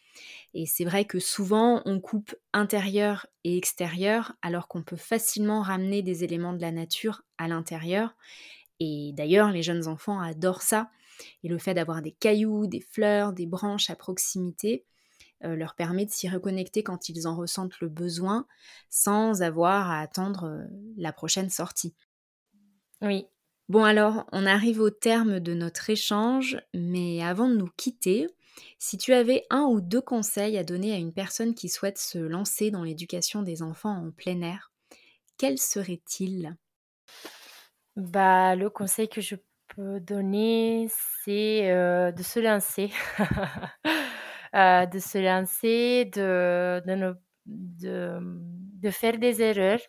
Et 0.54 0.66
c'est 0.66 0.84
vrai 0.84 1.04
que 1.04 1.18
souvent 1.18 1.82
on 1.84 2.00
coupe 2.00 2.34
intérieur 2.52 3.26
et 3.44 3.56
extérieur, 3.56 4.32
alors 4.42 4.68
qu'on 4.68 4.82
peut 4.82 4.96
facilement 4.96 5.60
ramener 5.60 6.02
des 6.02 6.24
éléments 6.24 6.54
de 6.54 6.60
la 6.60 6.72
nature 6.72 7.22
à 7.36 7.48
l'intérieur. 7.48 8.14
Et 8.80 9.12
d'ailleurs, 9.14 9.50
les 9.50 9.62
jeunes 9.62 9.88
enfants 9.88 10.20
adorent 10.20 10.62
ça. 10.62 10.90
Et 11.42 11.48
le 11.48 11.58
fait 11.58 11.74
d'avoir 11.74 12.02
des 12.02 12.12
cailloux, 12.12 12.66
des 12.66 12.80
fleurs, 12.80 13.32
des 13.32 13.46
branches 13.46 13.90
à 13.90 13.96
proximité, 13.96 14.84
euh, 15.44 15.56
leur 15.56 15.74
permet 15.74 16.06
de 16.06 16.10
s'y 16.10 16.28
reconnecter 16.28 16.82
quand 16.82 17.08
ils 17.08 17.26
en 17.26 17.36
ressentent 17.36 17.78
le 17.80 17.88
besoin 17.88 18.46
sans 18.88 19.42
avoir 19.42 19.90
à 19.90 20.00
attendre 20.00 20.44
euh, 20.44 20.64
la 20.96 21.12
prochaine 21.12 21.50
sortie. 21.50 21.94
Oui. 23.04 23.26
Bon 23.68 23.84
alors, 23.84 24.26
on 24.32 24.46
arrive 24.46 24.80
au 24.80 24.90
terme 24.90 25.38
de 25.38 25.52
notre 25.54 25.90
échange, 25.90 26.58
mais 26.74 27.22
avant 27.22 27.48
de 27.48 27.54
nous 27.56 27.70
quitter, 27.76 28.26
si 28.78 28.96
tu 28.96 29.12
avais 29.12 29.44
un 29.50 29.62
ou 29.64 29.80
deux 29.82 30.00
conseils 30.00 30.56
à 30.56 30.64
donner 30.64 30.92
à 30.94 30.96
une 30.96 31.12
personne 31.12 31.54
qui 31.54 31.68
souhaite 31.68 31.98
se 31.98 32.18
lancer 32.18 32.70
dans 32.70 32.82
l'éducation 32.82 33.42
des 33.42 33.62
enfants 33.62 34.06
en 34.06 34.10
plein 34.10 34.40
air, 34.40 34.72
quels 35.38 35.58
seraient-ils 35.58 36.56
Bah, 37.96 38.56
le 38.56 38.70
conseil 38.70 39.08
que 39.08 39.20
je 39.20 39.36
peux 39.68 40.00
donner, 40.00 40.88
c'est 41.24 41.70
euh, 41.70 42.10
de 42.10 42.22
se 42.22 42.40
lancer, 42.40 42.90
euh, 44.54 44.86
de 44.86 44.98
se 44.98 45.18
lancer, 45.18 46.04
de, 46.06 46.82
de, 46.86 47.16
de, 47.46 48.18
de 48.20 48.90
faire 48.90 49.18
des 49.18 49.42
erreurs, 49.42 49.80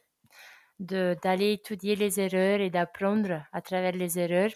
d'aller 0.79 1.53
étudier 1.53 1.95
les 1.95 2.19
erreurs 2.19 2.59
et 2.61 2.69
d'apprendre 2.69 3.43
à 3.53 3.61
travers 3.61 3.93
les 3.93 4.19
erreurs. 4.19 4.51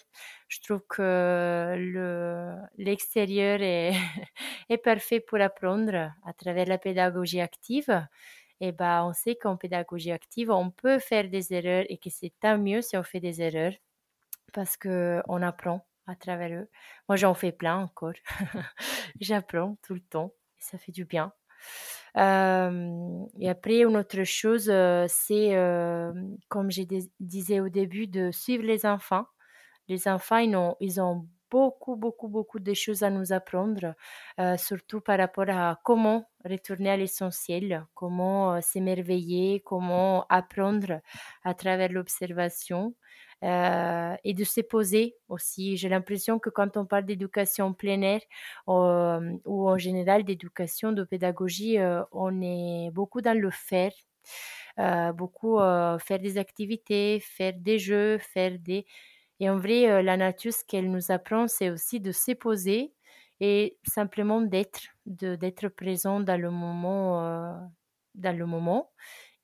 Je 0.48 0.60
trouve 0.60 0.82
que 0.88 1.74
le, 1.78 2.54
l'extérieur 2.76 3.60
est, 3.62 3.92
est 4.68 4.78
parfait 4.78 5.20
pour 5.20 5.40
apprendre 5.40 6.12
à 6.24 6.32
travers 6.34 6.66
la 6.66 6.78
pédagogie 6.78 7.40
active. 7.40 8.06
Et 8.60 8.72
ben, 8.72 9.04
on 9.04 9.12
sait 9.14 9.36
qu'en 9.36 9.56
pédagogie 9.56 10.12
active, 10.12 10.50
on 10.50 10.70
peut 10.70 10.98
faire 10.98 11.28
des 11.28 11.54
erreurs 11.54 11.84
et 11.88 11.96
que 11.98 12.10
c'est 12.10 12.32
tant 12.40 12.58
mieux 12.58 12.82
si 12.82 12.96
on 12.96 13.02
fait 13.02 13.20
des 13.20 13.40
erreurs 13.40 13.72
parce 14.52 14.76
qu'on 14.76 15.42
apprend 15.42 15.86
à 16.06 16.16
travers 16.16 16.52
eux. 16.62 16.68
Moi, 17.08 17.16
j'en 17.16 17.34
fais 17.34 17.52
plein 17.52 17.78
encore. 17.78 18.12
J'apprends 19.20 19.76
tout 19.82 19.94
le 19.94 20.00
temps 20.00 20.32
et 20.58 20.62
ça 20.62 20.78
fait 20.78 20.92
du 20.92 21.04
bien. 21.04 21.32
Et 22.16 23.48
après, 23.48 23.80
une 23.82 23.96
autre 23.96 24.24
chose, 24.24 24.70
c'est, 25.08 25.50
comme 26.48 26.70
je 26.70 26.82
disais 27.20 27.60
au 27.60 27.68
début, 27.68 28.06
de 28.06 28.30
suivre 28.30 28.64
les 28.64 28.86
enfants. 28.86 29.26
Les 29.88 30.08
enfants, 30.08 30.38
ils 30.38 30.56
ont, 30.56 30.76
ils 30.80 31.00
ont 31.00 31.26
beaucoup, 31.50 31.96
beaucoup, 31.96 32.28
beaucoup 32.28 32.60
de 32.60 32.74
choses 32.74 33.02
à 33.02 33.10
nous 33.10 33.32
apprendre, 33.32 33.94
surtout 34.58 35.00
par 35.00 35.18
rapport 35.18 35.48
à 35.50 35.80
comment 35.84 36.26
retourner 36.44 36.90
à 36.90 36.96
l'essentiel, 36.96 37.86
comment 37.94 38.60
s'émerveiller, 38.60 39.60
comment 39.64 40.26
apprendre 40.28 41.00
à 41.44 41.54
travers 41.54 41.90
l'observation. 41.92 42.94
Euh, 43.42 44.16
et 44.22 44.34
de 44.34 44.44
se 44.44 44.60
poser 44.60 45.16
aussi. 45.28 45.78
J'ai 45.78 45.88
l'impression 45.88 46.38
que 46.38 46.50
quand 46.50 46.76
on 46.76 46.84
parle 46.84 47.06
d'éducation 47.06 47.72
plein 47.72 48.02
air 48.02 48.20
euh, 48.68 49.32
ou 49.46 49.66
en 49.66 49.78
général 49.78 50.24
d'éducation, 50.24 50.92
de 50.92 51.04
pédagogie, 51.04 51.78
euh, 51.78 52.02
on 52.12 52.42
est 52.42 52.90
beaucoup 52.90 53.22
dans 53.22 53.38
le 53.38 53.50
faire. 53.50 53.92
beaucoup 55.14 55.58
faire 55.58 56.18
des 56.20 56.38
activités, 56.38 57.20
faire 57.20 57.54
des 57.56 57.78
jeux, 57.78 58.18
faire 58.18 58.58
des... 58.58 58.86
Et 59.40 59.48
en 59.50 59.58
vrai, 59.58 60.02
la 60.02 60.16
nature, 60.16 60.52
ce 60.52 60.64
qu'elle 60.64 60.90
nous 60.90 61.10
apprend, 61.10 61.48
c'est 61.48 61.70
aussi 61.70 62.00
de 62.00 62.12
se 62.12 62.32
poser 62.32 62.92
et 63.40 63.78
simplement 63.84 64.42
d'être, 64.42 64.80
d'être 65.06 65.68
présent 65.68 66.20
dans 66.20 66.40
le 66.40 66.50
moment, 66.50 67.22
dans 68.14 68.36
le 68.36 68.46
moment 68.46 68.92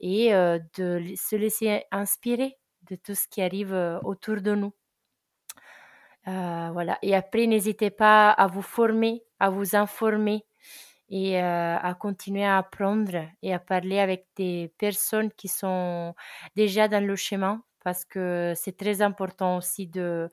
et 0.00 0.30
de 0.32 1.14
se 1.16 1.36
laisser 1.36 1.84
inspirer 1.90 2.58
de 2.88 2.96
tout 2.96 3.14
ce 3.14 3.26
qui 3.28 3.42
arrive 3.42 3.72
euh, 3.72 3.98
autour 4.00 4.40
de 4.40 4.54
nous. 4.54 4.72
Euh, 6.28 6.70
voilà. 6.72 6.98
Et 7.02 7.14
après, 7.14 7.46
n'hésitez 7.46 7.90
pas 7.90 8.30
à 8.30 8.46
vous 8.46 8.62
former, 8.62 9.22
à 9.38 9.50
vous 9.50 9.76
informer 9.76 10.44
et 11.08 11.40
euh, 11.42 11.76
à 11.78 11.94
continuer 11.94 12.44
à 12.44 12.58
apprendre 12.58 13.28
et 13.42 13.54
à 13.54 13.58
parler 13.60 14.00
avec 14.00 14.26
des 14.36 14.72
personnes 14.78 15.30
qui 15.32 15.48
sont 15.48 16.14
déjà 16.56 16.88
dans 16.88 17.04
le 17.04 17.14
chemin 17.16 17.62
parce 17.84 18.04
que 18.04 18.52
c'est 18.56 18.76
très 18.76 19.02
important 19.02 19.58
aussi 19.58 19.86
de 19.86 20.30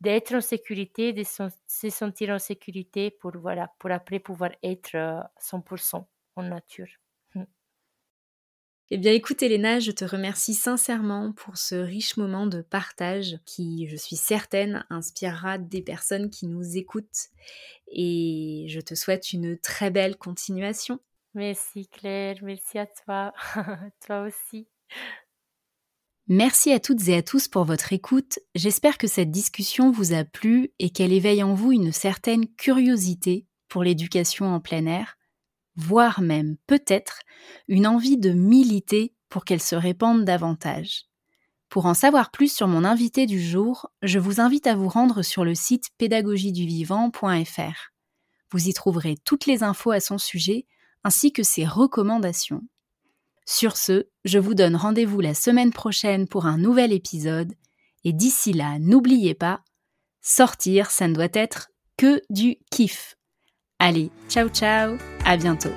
d'être 0.00 0.34
en 0.34 0.40
sécurité, 0.40 1.12
de 1.12 1.24
se 1.24 1.90
sentir 1.90 2.30
en 2.30 2.38
sécurité 2.38 3.10
pour 3.10 3.32
voilà 3.38 3.68
pour 3.78 3.90
après 3.90 4.20
pouvoir 4.20 4.50
être 4.62 4.96
100% 5.40 6.06
en 6.36 6.42
nature. 6.42 6.88
Eh 8.90 8.96
bien 8.96 9.12
écoute 9.12 9.42
Elena, 9.42 9.80
je 9.80 9.90
te 9.90 10.06
remercie 10.06 10.54
sincèrement 10.54 11.32
pour 11.32 11.58
ce 11.58 11.74
riche 11.74 12.16
moment 12.16 12.46
de 12.46 12.62
partage 12.62 13.38
qui, 13.44 13.86
je 13.86 13.96
suis 13.96 14.16
certaine, 14.16 14.86
inspirera 14.88 15.58
des 15.58 15.82
personnes 15.82 16.30
qui 16.30 16.46
nous 16.46 16.78
écoutent. 16.78 17.28
Et 17.88 18.64
je 18.68 18.80
te 18.80 18.94
souhaite 18.94 19.34
une 19.34 19.58
très 19.58 19.90
belle 19.90 20.16
continuation. 20.16 21.00
Merci 21.34 21.86
Claire, 21.88 22.38
merci 22.40 22.78
à 22.78 22.86
toi, 22.86 23.34
toi 24.06 24.22
aussi. 24.22 24.66
Merci 26.26 26.72
à 26.72 26.80
toutes 26.80 27.08
et 27.08 27.16
à 27.16 27.22
tous 27.22 27.46
pour 27.46 27.64
votre 27.64 27.92
écoute. 27.92 28.38
J'espère 28.54 28.96
que 28.96 29.06
cette 29.06 29.30
discussion 29.30 29.90
vous 29.90 30.14
a 30.14 30.24
plu 30.24 30.72
et 30.78 30.88
qu'elle 30.88 31.12
éveille 31.12 31.42
en 31.42 31.52
vous 31.52 31.72
une 31.72 31.92
certaine 31.92 32.48
curiosité 32.56 33.46
pour 33.68 33.82
l'éducation 33.82 34.46
en 34.46 34.60
plein 34.60 34.86
air 34.86 35.18
voire 35.78 36.20
même 36.20 36.56
peut-être 36.66 37.20
une 37.68 37.86
envie 37.86 38.18
de 38.18 38.30
militer 38.30 39.14
pour 39.28 39.44
qu'elle 39.44 39.62
se 39.62 39.76
répande 39.76 40.24
davantage. 40.24 41.04
Pour 41.68 41.86
en 41.86 41.94
savoir 41.94 42.30
plus 42.30 42.52
sur 42.52 42.66
mon 42.66 42.84
invité 42.84 43.26
du 43.26 43.40
jour, 43.40 43.90
je 44.02 44.18
vous 44.18 44.40
invite 44.40 44.66
à 44.66 44.74
vous 44.74 44.88
rendre 44.88 45.22
sur 45.22 45.44
le 45.44 45.54
site 45.54 45.90
pédagogieduvivant.fr. 45.98 47.92
Vous 48.50 48.68
y 48.68 48.72
trouverez 48.72 49.16
toutes 49.24 49.46
les 49.46 49.62
infos 49.62 49.90
à 49.90 50.00
son 50.00 50.18
sujet 50.18 50.66
ainsi 51.04 51.32
que 51.32 51.42
ses 51.42 51.66
recommandations. 51.66 52.62
Sur 53.44 53.76
ce, 53.76 54.08
je 54.24 54.38
vous 54.38 54.54
donne 54.54 54.76
rendez-vous 54.76 55.20
la 55.20 55.34
semaine 55.34 55.72
prochaine 55.72 56.26
pour 56.26 56.46
un 56.46 56.58
nouvel 56.58 56.92
épisode 56.92 57.52
et 58.04 58.12
d'ici 58.12 58.52
là, 58.52 58.78
n'oubliez 58.78 59.34
pas, 59.34 59.62
sortir, 60.22 60.90
ça 60.90 61.06
ne 61.06 61.14
doit 61.14 61.28
être 61.34 61.70
que 61.96 62.22
du 62.30 62.56
kiff. 62.70 63.17
Allez, 63.80 64.10
ciao 64.28 64.48
ciao, 64.48 64.98
à 65.24 65.36
bientôt. 65.36 65.70